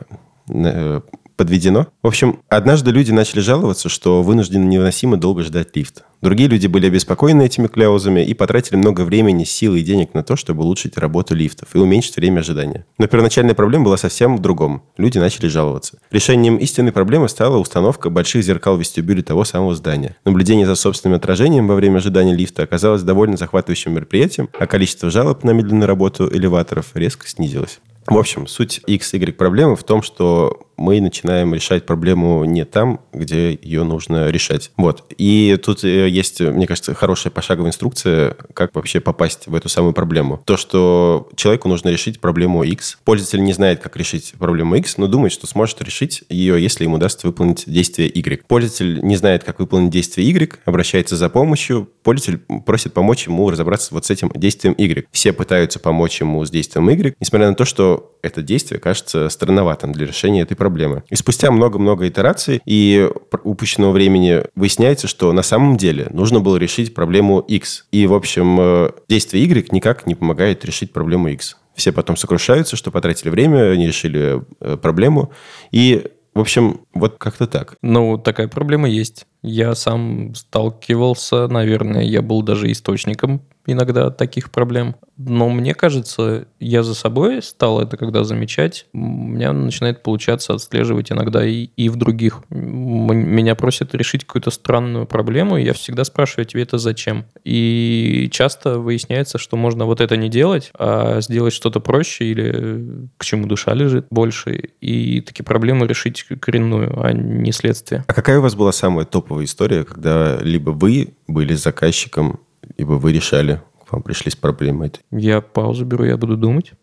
э, 0.50 1.02
подведено. 1.36 1.88
В 2.04 2.08
общем, 2.08 2.40
однажды 2.50 2.92
люди 2.92 3.12
начали 3.12 3.40
жаловаться, 3.40 3.90
что 3.90 4.22
вынуждены 4.24 4.66
невыносимо 4.66 5.18
долго 5.18 5.44
ждать 5.44 5.76
лифт. 5.76 6.04
Другие 6.22 6.48
люди 6.48 6.68
были 6.68 6.86
обеспокоены 6.86 7.44
этими 7.44 7.66
кляузами 7.66 8.24
и 8.24 8.36
потратили 8.36 8.76
много 8.76 9.02
времени, 9.02 9.44
сил 9.44 9.74
и 9.74 9.82
денег 9.82 10.14
на 10.14 10.24
то, 10.24 10.36
чтобы 10.36 10.64
улучшить 10.64 10.96
работу 10.98 11.34
лифтов 11.34 11.70
и 11.74 11.80
уменьшить 11.80 12.16
время 12.16 12.42
ожидания. 12.42 12.86
Но 13.00 13.08
первоначальная 13.08 13.56
проблема 13.56 13.86
была 13.86 13.98
совсем 13.98 14.38
в 14.38 14.40
другом. 14.40 14.84
Люди 14.98 15.18
начали 15.18 15.48
жаловаться. 15.48 15.98
Решением 16.12 16.58
истинной 16.58 16.92
проблемы 16.92 17.28
стала 17.28 17.58
установка 17.58 18.12
больших 18.12 18.44
зеркал 18.44 18.78
в 18.78 18.80
вестибюле 18.80 19.24
того 19.24 19.46
самого 19.46 19.74
здания. 19.74 20.16
Наблюдение 20.24 20.68
за 20.68 20.76
собственным 20.76 21.18
отражением 21.18 21.68
во 21.68 21.74
время 21.74 21.98
ожидания 21.98 22.36
лифта 22.36 22.64
оказалось 22.64 23.02
довольно 23.02 23.36
захватывающим 23.36 23.94
мероприятием, 23.94 24.48
а 24.60 24.68
количество 24.68 25.10
жалоб 25.10 25.44
на 25.44 25.52
медленную 25.52 25.88
работу 25.88 26.30
элеваторов 26.32 26.92
резко 26.94 27.28
снизилось. 27.28 27.80
В 28.08 28.18
общем, 28.18 28.48
суть 28.48 28.82
XY 28.88 29.32
проблемы 29.34 29.76
в 29.76 29.84
том, 29.84 30.02
что 30.02 30.68
мы 30.82 31.00
начинаем 31.00 31.54
решать 31.54 31.86
проблему 31.86 32.44
не 32.46 32.66
там, 32.66 33.02
где 33.14 33.54
ее 33.62 33.84
нужно 33.84 34.30
решать. 34.30 34.72
Вот. 34.78 35.06
И 35.18 35.58
тут 35.64 35.84
э, 35.84 36.10
есть, 36.10 36.42
мне 36.42 36.66
кажется, 36.66 36.94
хорошая 36.96 37.32
пошаговая 37.32 37.70
инструкция, 37.70 38.36
как 38.54 38.74
вообще 38.74 39.00
попасть 39.00 39.48
в 39.48 39.56
эту 39.56 39.70
самую 39.70 39.94
проблему. 39.94 40.42
То, 40.46 40.58
что 40.58 41.30
человеку 41.36 41.70
нужно 41.70 41.90
решить 41.90 42.20
проблему 42.20 42.64
X. 42.64 42.98
Пользователь 43.06 43.44
не 43.44 43.54
знает, 43.54 43.80
как 43.80 43.96
решить 43.96 44.34
проблему 44.40 44.76
X, 44.76 44.98
но 44.98 45.08
думает, 45.08 45.32
что 45.32 45.46
сможет 45.46 45.82
решить 45.82 46.24
ее, 46.30 46.62
если 46.62 46.84
ему 46.84 46.96
удастся 46.96 47.28
выполнить 47.28 47.64
действие 47.68 48.10
Y. 48.10 48.42
Пользователь 48.48 49.02
не 49.04 49.16
знает, 49.16 49.44
как 49.44 49.60
выполнить 49.60 49.92
действие 49.92 50.28
Y, 50.28 50.60
обращается 50.66 51.16
за 51.16 51.30
помощью. 51.30 51.88
Пользователь 52.04 52.40
просит 52.66 52.94
помочь 52.94 53.28
ему 53.28 53.50
разобраться 53.50 53.94
вот 53.94 54.06
с 54.06 54.10
этим 54.10 54.32
действием 54.34 54.74
Y. 54.78 55.06
Все 55.12 55.32
пытаются 55.32 55.80
помочь 55.80 56.20
ему 56.22 56.44
с 56.44 56.50
действием 56.50 56.90
Y, 56.90 57.16
несмотря 57.20 57.50
на 57.50 57.56
то, 57.56 57.66
что 57.66 58.18
это 58.24 58.42
действие 58.42 58.80
кажется 58.80 59.30
странноватым 59.30 59.92
для 59.92 60.08
решения 60.08 60.42
этой 60.42 60.56
проблемы. 60.56 60.71
И 61.10 61.16
спустя 61.16 61.52
много-много 61.52 62.08
итераций 62.08 62.62
и 62.66 63.10
упущенного 63.44 63.92
времени 63.92 64.44
выясняется, 64.56 65.08
что 65.08 65.32
на 65.34 65.44
самом 65.44 65.78
деле 65.78 66.08
нужно 66.12 66.40
было 66.40 66.58
решить 66.58 66.94
проблему 66.94 67.40
X. 67.40 67.88
И, 67.92 68.08
в 68.08 68.14
общем, 68.14 68.58
э, 68.60 68.92
действие 69.08 69.44
Y 69.44 69.72
никак 69.72 70.08
не 70.08 70.16
помогает 70.16 70.66
решить 70.66 70.94
проблему 70.94 71.30
X. 71.30 71.58
Все 71.76 71.92
потом 71.92 72.18
сокрушаются, 72.18 72.76
что 72.76 72.92
потратили 72.92 73.30
время, 73.30 73.76
не 73.76 73.88
решили 73.88 74.44
э, 74.60 74.78
проблему. 74.78 75.32
И, 75.72 76.08
в 76.34 76.40
общем, 76.40 76.82
вот 76.94 77.18
как-то 77.18 77.48
так. 77.48 77.76
Ну, 77.82 78.18
такая 78.18 78.48
проблема 78.48 78.90
есть. 78.90 79.26
Я 79.44 79.74
сам 79.76 80.36
сталкивался, 80.36 81.48
наверное, 81.48 82.04
я 82.04 82.22
был 82.22 82.44
даже 82.44 82.72
источником 82.72 83.42
иногда 83.66 84.10
таких 84.10 84.52
проблем. 84.52 84.96
Но 85.18 85.50
мне 85.50 85.76
кажется, 85.76 86.48
я 86.60 86.82
за 86.82 86.96
собой 86.96 87.44
стал 87.44 87.80
это 87.80 87.96
когда 87.96 88.24
замечать, 88.24 88.88
у 88.92 88.98
меня 88.98 89.54
начинает 89.54 90.02
получаться 90.02 90.54
отслеживать 90.54 91.12
иногда 91.12 91.46
и, 91.46 91.70
и 91.78 91.90
в 91.90 91.96
других. 91.96 92.42
Меня 92.50 93.54
просят 93.54 93.94
решить 93.94 94.26
какую-то 94.26 94.50
странную 94.50 95.06
проблему, 95.06 95.58
и 95.58 95.64
я 95.64 95.74
всегда 95.74 96.06
спрашиваю, 96.06 96.46
тебе 96.46 96.64
это 96.64 96.80
зачем? 96.80 97.26
И 97.44 98.30
часто 98.32 98.80
выясняется, 98.80 99.38
что 99.38 99.58
можно 99.58 99.86
вот 99.86 100.02
это 100.02 100.18
не 100.18 100.30
делать, 100.30 100.72
а 100.78 101.22
сделать 101.22 101.54
что-то 101.54 101.80
проще 101.80 102.26
или 102.26 103.08
к 103.18 103.24
чему 103.24 103.46
душа 103.46 103.74
лежит 103.74 104.08
больше, 104.10 104.56
и 104.82 105.22
такие 105.22 105.46
проблемы 105.46 105.86
решить 105.86 106.26
коренную, 106.40 107.00
а 107.00 107.14
не 107.14 107.52
следствие. 107.52 108.06
А 108.08 108.14
какая 108.14 108.40
у 108.40 108.42
вас 108.42 108.56
была 108.56 108.72
самая 108.72 109.06
топовая 109.32 109.46
история, 109.46 109.84
когда 109.86 110.38
либо 110.42 110.72
вы 110.72 111.14
были 111.28 111.54
заказчиком, 111.54 112.42
либо 112.78 112.94
вы 112.94 113.14
решали, 113.14 113.62
к 113.88 113.94
вам 113.94 114.04
пришли 114.04 114.30
с 114.30 114.36
проблемой 114.36 114.88
этой? 114.88 115.02
Я 115.12 115.42
паузу 115.42 115.86
беру, 115.86 116.04
я 116.04 116.18
буду 116.18 116.36
думать. 116.36 116.74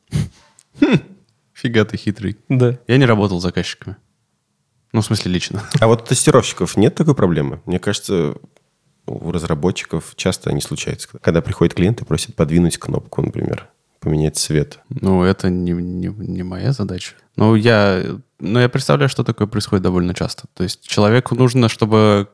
Фига 1.52 1.84
ты 1.84 1.96
хитрый. 1.96 2.36
Да. 2.48 2.78
Я 2.86 2.96
не 2.96 3.04
работал 3.04 3.40
с 3.40 3.42
заказчиками. 3.42 3.96
Ну, 4.92 5.02
в 5.02 5.04
смысле, 5.04 5.32
лично. 5.32 5.62
А 5.80 5.86
вот 5.86 6.02
у 6.02 6.04
тестировщиков 6.06 6.76
нет 6.76 6.94
такой 6.94 7.14
проблемы? 7.14 7.60
Мне 7.66 7.78
кажется, 7.78 8.36
у 9.06 9.30
разработчиков 9.30 10.14
часто 10.16 10.50
они 10.50 10.62
случаются. 10.62 11.08
Когда 11.20 11.42
приходит 11.42 11.74
клиент 11.74 12.00
и 12.00 12.04
просит 12.04 12.34
подвинуть 12.34 12.78
кнопку, 12.78 13.20
например, 13.20 13.68
поменять 14.00 14.36
цвет. 14.36 14.80
Ну, 14.88 15.22
это 15.22 15.50
не, 15.50 15.72
не, 15.72 16.08
не 16.08 16.42
моя 16.42 16.72
задача. 16.72 17.14
Ну, 17.36 17.54
я, 17.54 18.02
ну, 18.40 18.58
я 18.58 18.68
представляю, 18.68 19.08
что 19.08 19.22
такое 19.22 19.46
происходит 19.46 19.84
довольно 19.84 20.12
часто. 20.12 20.48
То 20.54 20.64
есть 20.64 20.84
человеку 20.84 21.36
нужно, 21.36 21.68
чтобы, 21.68 22.28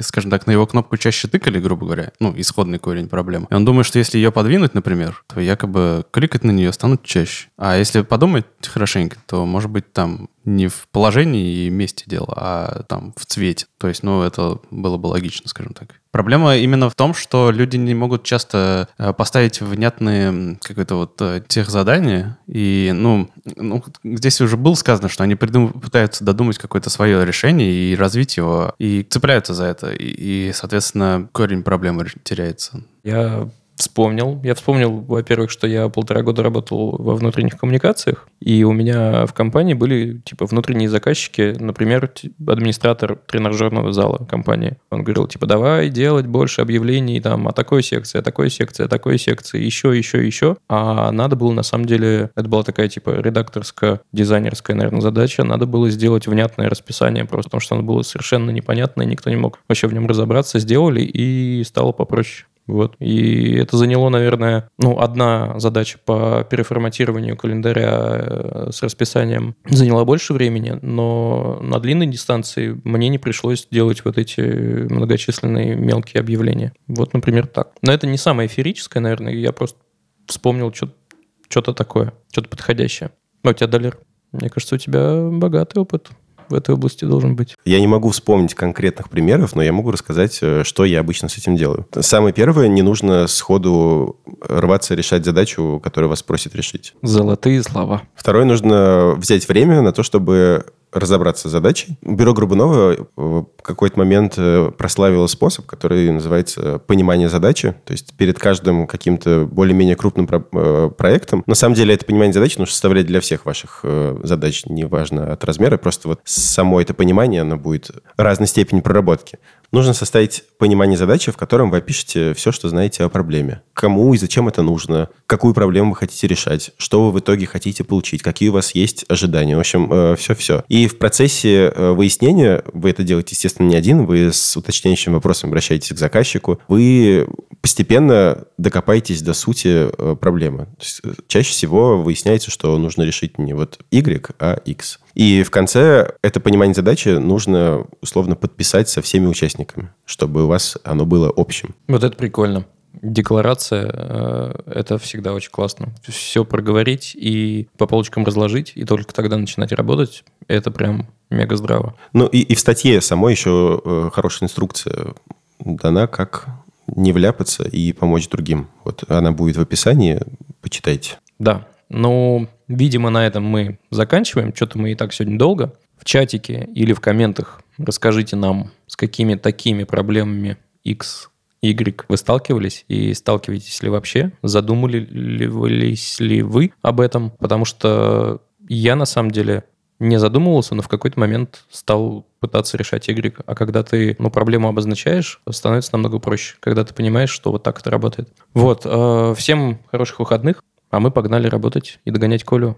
скажем 0.00 0.30
так, 0.30 0.48
на 0.48 0.50
его 0.50 0.66
кнопку 0.66 0.96
чаще 0.96 1.28
тыкали, 1.28 1.60
грубо 1.60 1.86
говоря, 1.86 2.12
ну, 2.18 2.34
исходный 2.36 2.80
корень 2.80 3.08
проблемы. 3.08 3.46
И 3.48 3.54
он 3.54 3.64
думает, 3.64 3.86
что 3.86 4.00
если 4.00 4.18
ее 4.18 4.32
подвинуть, 4.32 4.74
например, 4.74 5.22
то 5.28 5.40
якобы 5.40 6.04
кликать 6.10 6.42
на 6.42 6.50
нее 6.50 6.72
станут 6.72 7.04
чаще. 7.04 7.48
А 7.56 7.76
если 7.76 8.02
подумать 8.02 8.46
хорошенько, 8.60 9.18
то, 9.26 9.46
может 9.46 9.70
быть, 9.70 9.92
там 9.92 10.28
не 10.44 10.66
в 10.66 10.88
положении 10.90 11.66
и 11.66 11.70
месте 11.70 12.04
дело, 12.08 12.34
а 12.36 12.82
там 12.88 13.14
в 13.16 13.24
цвете. 13.24 13.66
То 13.78 13.86
есть, 13.86 14.02
ну, 14.02 14.22
это 14.22 14.58
было 14.72 14.96
бы 14.96 15.06
логично, 15.06 15.48
скажем 15.48 15.74
так. 15.74 16.01
Проблема 16.12 16.58
именно 16.58 16.90
в 16.90 16.94
том, 16.94 17.14
что 17.14 17.50
люди 17.50 17.78
не 17.78 17.94
могут 17.94 18.22
часто 18.22 18.88
э, 18.98 19.14
поставить 19.14 19.62
внятные 19.62 20.58
какое-то 20.62 20.96
вот 20.96 21.16
э, 21.22 21.42
техзадание. 21.48 22.36
И, 22.46 22.92
ну, 22.94 23.30
ну, 23.56 23.82
здесь 24.04 24.38
уже 24.42 24.58
было 24.58 24.74
сказано, 24.74 25.08
что 25.08 25.24
они 25.24 25.34
придум- 25.36 25.72
пытаются 25.80 26.22
додумать 26.22 26.58
какое-то 26.58 26.90
свое 26.90 27.24
решение 27.24 27.72
и 27.72 27.96
развить 27.96 28.36
его, 28.36 28.74
и 28.78 29.02
цепляются 29.08 29.54
за 29.54 29.64
это. 29.64 29.90
И, 29.90 30.04
и, 30.04 30.52
соответственно, 30.52 31.30
корень 31.32 31.62
проблемы 31.62 32.06
теряется. 32.22 32.82
Я 33.02 33.48
Вспомнил. 33.82 34.40
Я 34.44 34.54
вспомнил, 34.54 35.00
во-первых, 35.00 35.50
что 35.50 35.66
я 35.66 35.88
полтора 35.88 36.22
года 36.22 36.44
работал 36.44 36.94
во 37.00 37.16
внутренних 37.16 37.58
коммуникациях, 37.58 38.28
и 38.38 38.62
у 38.62 38.70
меня 38.70 39.26
в 39.26 39.34
компании 39.34 39.74
были 39.74 40.18
типа 40.24 40.46
внутренние 40.46 40.88
заказчики, 40.88 41.56
например, 41.58 42.08
администратор 42.46 43.16
тренажерного 43.26 43.92
зала 43.92 44.24
компании. 44.24 44.76
Он 44.92 45.02
говорил, 45.02 45.26
типа, 45.26 45.46
давай 45.46 45.88
делать 45.88 46.28
больше 46.28 46.60
объявлений 46.60 47.20
там 47.20 47.48
о 47.48 47.52
такой 47.52 47.82
секции, 47.82 48.20
о 48.20 48.22
такой 48.22 48.50
секции, 48.50 48.84
о 48.84 48.88
такой 48.88 49.18
секции, 49.18 49.60
еще, 49.60 49.98
еще, 49.98 50.24
еще. 50.24 50.58
А 50.68 51.10
надо 51.10 51.34
было, 51.34 51.52
на 51.52 51.64
самом 51.64 51.86
деле, 51.86 52.30
это 52.36 52.48
была 52.48 52.62
такая, 52.62 52.86
типа, 52.86 53.10
редакторско-дизайнерская, 53.10 54.76
наверное, 54.76 55.00
задача. 55.00 55.42
Надо 55.42 55.66
было 55.66 55.90
сделать 55.90 56.28
внятное 56.28 56.70
расписание, 56.70 57.24
просто 57.24 57.50
потому 57.50 57.60
что 57.60 57.74
оно 57.74 57.82
было 57.82 58.02
совершенно 58.02 58.50
непонятное, 58.50 59.06
никто 59.06 59.28
не 59.28 59.34
мог 59.34 59.58
вообще 59.66 59.88
в 59.88 59.92
нем 59.92 60.06
разобраться. 60.06 60.60
Сделали, 60.60 61.00
и 61.02 61.64
стало 61.64 61.90
попроще. 61.90 62.46
Вот. 62.66 62.94
И 63.00 63.54
это 63.56 63.76
заняло, 63.76 64.08
наверное, 64.08 64.70
ну, 64.78 64.98
одна 64.98 65.58
задача 65.58 65.98
по 66.04 66.46
переформатированию 66.48 67.36
календаря 67.36 67.90
э, 67.90 68.68
с 68.72 68.82
расписанием 68.82 69.56
заняла 69.68 70.04
больше 70.04 70.32
времени, 70.32 70.78
но 70.80 71.58
на 71.60 71.80
длинной 71.80 72.06
дистанции 72.06 72.80
мне 72.84 73.08
не 73.08 73.18
пришлось 73.18 73.66
делать 73.70 74.04
вот 74.04 74.16
эти 74.16 74.40
многочисленные 74.40 75.74
мелкие 75.74 76.20
объявления. 76.20 76.72
Вот, 76.86 77.14
например, 77.14 77.46
так. 77.46 77.72
Но 77.82 77.92
это 77.92 78.06
не 78.06 78.16
самое 78.16 78.46
эфирическое, 78.46 79.02
наверное, 79.02 79.34
я 79.34 79.52
просто 79.52 79.78
вспомнил 80.26 80.72
что-то 80.72 81.74
такое, 81.74 82.12
что-то 82.30 82.48
подходящее. 82.48 83.10
А 83.42 83.50
у 83.50 83.52
тебя, 83.52 83.66
Далер, 83.66 83.98
мне 84.30 84.48
кажется, 84.48 84.76
у 84.76 84.78
тебя 84.78 85.28
богатый 85.30 85.78
опыт 85.78 86.10
в 86.52 86.54
этой 86.54 86.74
области 86.74 87.04
должен 87.04 87.34
быть? 87.34 87.56
Я 87.64 87.80
не 87.80 87.86
могу 87.86 88.10
вспомнить 88.10 88.54
конкретных 88.54 89.10
примеров, 89.10 89.56
но 89.56 89.62
я 89.62 89.72
могу 89.72 89.90
рассказать, 89.90 90.38
э, 90.40 90.62
что 90.64 90.84
я 90.84 91.00
обычно 91.00 91.28
с 91.28 91.36
этим 91.36 91.56
делаю. 91.56 91.86
Самое 92.00 92.32
первое, 92.32 92.68
не 92.68 92.82
нужно 92.82 93.26
сходу 93.26 94.16
рваться 94.40 94.94
решать 94.94 95.24
задачу, 95.24 95.80
которую 95.82 96.10
вас 96.10 96.22
просит 96.22 96.54
решить. 96.54 96.94
Золотые 97.02 97.62
слова. 97.62 98.02
Второе, 98.14 98.44
нужно 98.44 99.14
взять 99.16 99.48
время 99.48 99.82
на 99.82 99.92
то, 99.92 100.02
чтобы 100.02 100.66
разобраться 100.92 101.48
с 101.48 101.52
задачей. 101.52 101.98
Бюро 102.02 102.34
Грубунова 102.34 102.94
э, 102.94 103.04
в 103.16 103.46
какой-то 103.62 103.98
момент 103.98 104.34
э, 104.36 104.70
прославило 104.76 105.26
способ, 105.26 105.66
который 105.66 106.10
называется 106.10 106.78
понимание 106.78 107.28
задачи. 107.28 107.74
То 107.84 107.92
есть 107.92 108.14
перед 108.14 108.38
каждым 108.38 108.86
каким-то 108.86 109.48
более-менее 109.50 109.96
крупным 109.96 110.26
про- 110.26 110.44
э, 110.52 110.90
проектом, 110.96 111.42
на 111.46 111.54
самом 111.54 111.74
деле 111.74 111.94
это 111.94 112.04
понимание 112.04 112.32
задачи 112.32 112.58
нужно 112.58 112.72
составлять 112.72 113.06
для 113.06 113.20
всех 113.20 113.46
ваших 113.46 113.84
задач, 114.22 114.64
неважно 114.66 115.32
от 115.32 115.44
размера, 115.44 115.76
просто 115.78 116.08
вот 116.08 116.20
само 116.24 116.80
это 116.80 116.94
понимание, 116.94 117.42
оно 117.42 117.56
будет 117.56 117.90
разной 118.16 118.46
степени 118.46 118.80
проработки. 118.80 119.38
Нужно 119.72 119.94
составить 119.94 120.44
понимание 120.58 120.98
задачи, 120.98 121.32
в 121.32 121.36
котором 121.36 121.70
вы 121.70 121.78
опишете 121.78 122.34
все, 122.34 122.52
что 122.52 122.68
знаете 122.68 123.04
о 123.04 123.08
проблеме. 123.08 123.62
Кому 123.72 124.12
и 124.12 124.18
зачем 124.18 124.46
это 124.48 124.60
нужно, 124.62 125.08
какую 125.26 125.54
проблему 125.54 125.90
вы 125.90 125.96
хотите 125.96 126.26
решать, 126.26 126.72
что 126.76 127.06
вы 127.06 127.12
в 127.12 127.20
итоге 127.20 127.46
хотите 127.46 127.82
получить, 127.82 128.22
какие 128.22 128.50
у 128.50 128.52
вас 128.52 128.74
есть 128.74 129.06
ожидания. 129.08 129.56
В 129.56 129.60
общем, 129.60 130.16
все-все. 130.16 130.64
И 130.68 130.81
в 130.86 130.98
процессе 130.98 131.72
э, 131.74 131.92
выяснения, 131.92 132.62
вы 132.72 132.90
это 132.90 133.02
делаете, 133.02 133.30
естественно, 133.32 133.68
не 133.68 133.76
один, 133.76 134.06
вы 134.06 134.32
с 134.32 134.56
уточняющим 134.56 135.12
вопросом 135.12 135.50
обращаетесь 135.50 135.92
к 135.92 135.98
заказчику, 135.98 136.60
вы 136.68 137.26
постепенно 137.60 138.44
докопаетесь 138.58 139.22
до 139.22 139.34
сути 139.34 139.88
э, 139.90 140.16
проблемы. 140.16 140.68
Э, 141.04 141.12
чаще 141.26 141.50
всего 141.50 142.00
выясняется, 142.00 142.50
что 142.50 142.76
нужно 142.78 143.02
решить 143.02 143.38
не 143.38 143.54
вот 143.54 143.78
Y, 143.90 144.34
а 144.38 144.54
X. 144.64 145.00
И 145.14 145.42
в 145.42 145.50
конце 145.50 146.12
это 146.22 146.40
понимание 146.40 146.74
задачи 146.74 147.08
нужно 147.10 147.86
условно 148.00 148.34
подписать 148.34 148.88
со 148.88 149.02
всеми 149.02 149.26
участниками, 149.26 149.90
чтобы 150.04 150.44
у 150.44 150.46
вас 150.46 150.78
оно 150.84 151.04
было 151.06 151.32
общим. 151.34 151.74
Вот 151.88 152.02
это 152.02 152.16
прикольно. 152.16 152.66
Декларация 153.02 153.90
э,– 153.92 154.52
это 154.66 154.96
всегда 154.96 155.32
очень 155.32 155.50
классно. 155.50 155.92
Все 156.06 156.44
проговорить 156.44 157.16
и 157.16 157.68
по 157.76 157.88
полочкам 157.88 158.24
разложить, 158.24 158.72
и 158.76 158.84
только 158.84 159.12
тогда 159.12 159.36
начинать 159.36 159.72
работать– 159.72 160.22
это 160.46 160.70
прям 160.70 161.08
мега 161.28 161.56
здраво. 161.56 161.96
Ну 162.12 162.26
и, 162.26 162.38
и 162.38 162.54
в 162.54 162.60
статье 162.60 163.00
самой 163.00 163.32
еще 163.32 163.82
э, 163.84 164.10
хорошая 164.12 164.46
инструкция 164.46 165.14
дана, 165.58 166.06
как 166.06 166.46
не 166.86 167.12
вляпаться 167.12 167.64
и 167.64 167.92
помочь 167.92 168.28
другим. 168.28 168.68
Вот 168.84 169.02
она 169.08 169.32
будет 169.32 169.56
в 169.56 169.60
описании, 169.60 170.20
почитайте. 170.60 171.18
Да, 171.40 171.66
ну, 171.88 172.48
видимо, 172.68 173.10
на 173.10 173.26
этом 173.26 173.44
мы 173.44 173.78
заканчиваем. 173.90 174.54
Что-то 174.54 174.78
мы 174.78 174.92
и 174.92 174.94
так 174.94 175.12
сегодня 175.12 175.38
долго. 175.38 175.74
В 175.98 176.04
чатике 176.04 176.68
или 176.72 176.92
в 176.92 177.00
комментах 177.00 177.62
расскажите 177.78 178.36
нам, 178.36 178.70
с 178.86 178.94
какими 178.94 179.34
такими 179.34 179.84
проблемами 179.84 180.56
X 180.84 181.30
Y 181.62 182.04
вы 182.08 182.16
сталкивались 182.16 182.84
и 182.88 183.14
сталкиваетесь 183.14 183.82
ли 183.82 183.88
вообще? 183.88 184.32
Задумывались 184.42 186.18
ли 186.18 186.42
вы 186.42 186.72
об 186.82 187.00
этом? 187.00 187.30
Потому 187.38 187.64
что 187.64 188.42
я 188.68 188.96
на 188.96 189.04
самом 189.04 189.30
деле 189.30 189.64
не 190.00 190.18
задумывался, 190.18 190.74
но 190.74 190.82
в 190.82 190.88
какой-то 190.88 191.20
момент 191.20 191.64
стал 191.70 192.26
пытаться 192.40 192.76
решать 192.76 193.06
Y. 193.06 193.34
А 193.46 193.54
когда 193.54 193.84
ты 193.84 194.16
ну, 194.18 194.30
проблему 194.30 194.68
обозначаешь, 194.68 195.40
становится 195.48 195.92
намного 195.92 196.18
проще, 196.18 196.56
когда 196.58 196.84
ты 196.84 196.92
понимаешь, 196.92 197.30
что 197.30 197.52
вот 197.52 197.62
так 197.62 197.78
это 197.78 197.90
работает. 197.90 198.28
Вот. 198.52 198.82
Э, 198.84 199.32
всем 199.36 199.80
хороших 199.90 200.18
выходных, 200.18 200.64
а 200.90 200.98
мы 200.98 201.12
погнали 201.12 201.46
работать 201.46 202.00
и 202.04 202.10
догонять 202.10 202.42
Колю 202.42 202.76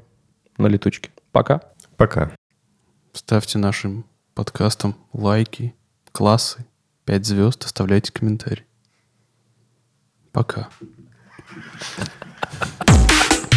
на 0.58 0.66
летучке. 0.66 1.10
Пока. 1.32 1.62
Пока. 1.96 2.32
Ставьте 3.14 3.58
нашим 3.58 4.04
подкастам 4.34 4.94
лайки, 5.14 5.74
классы, 6.12 6.66
5 7.06 7.24
звезд, 7.24 7.64
оставляйте 7.64 8.12
комментарий. 8.12 8.64
Пока. 10.34 10.68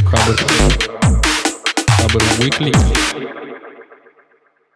Хабр. 0.06 0.38
Хабр 1.88 2.22
Weekly. 2.38 2.72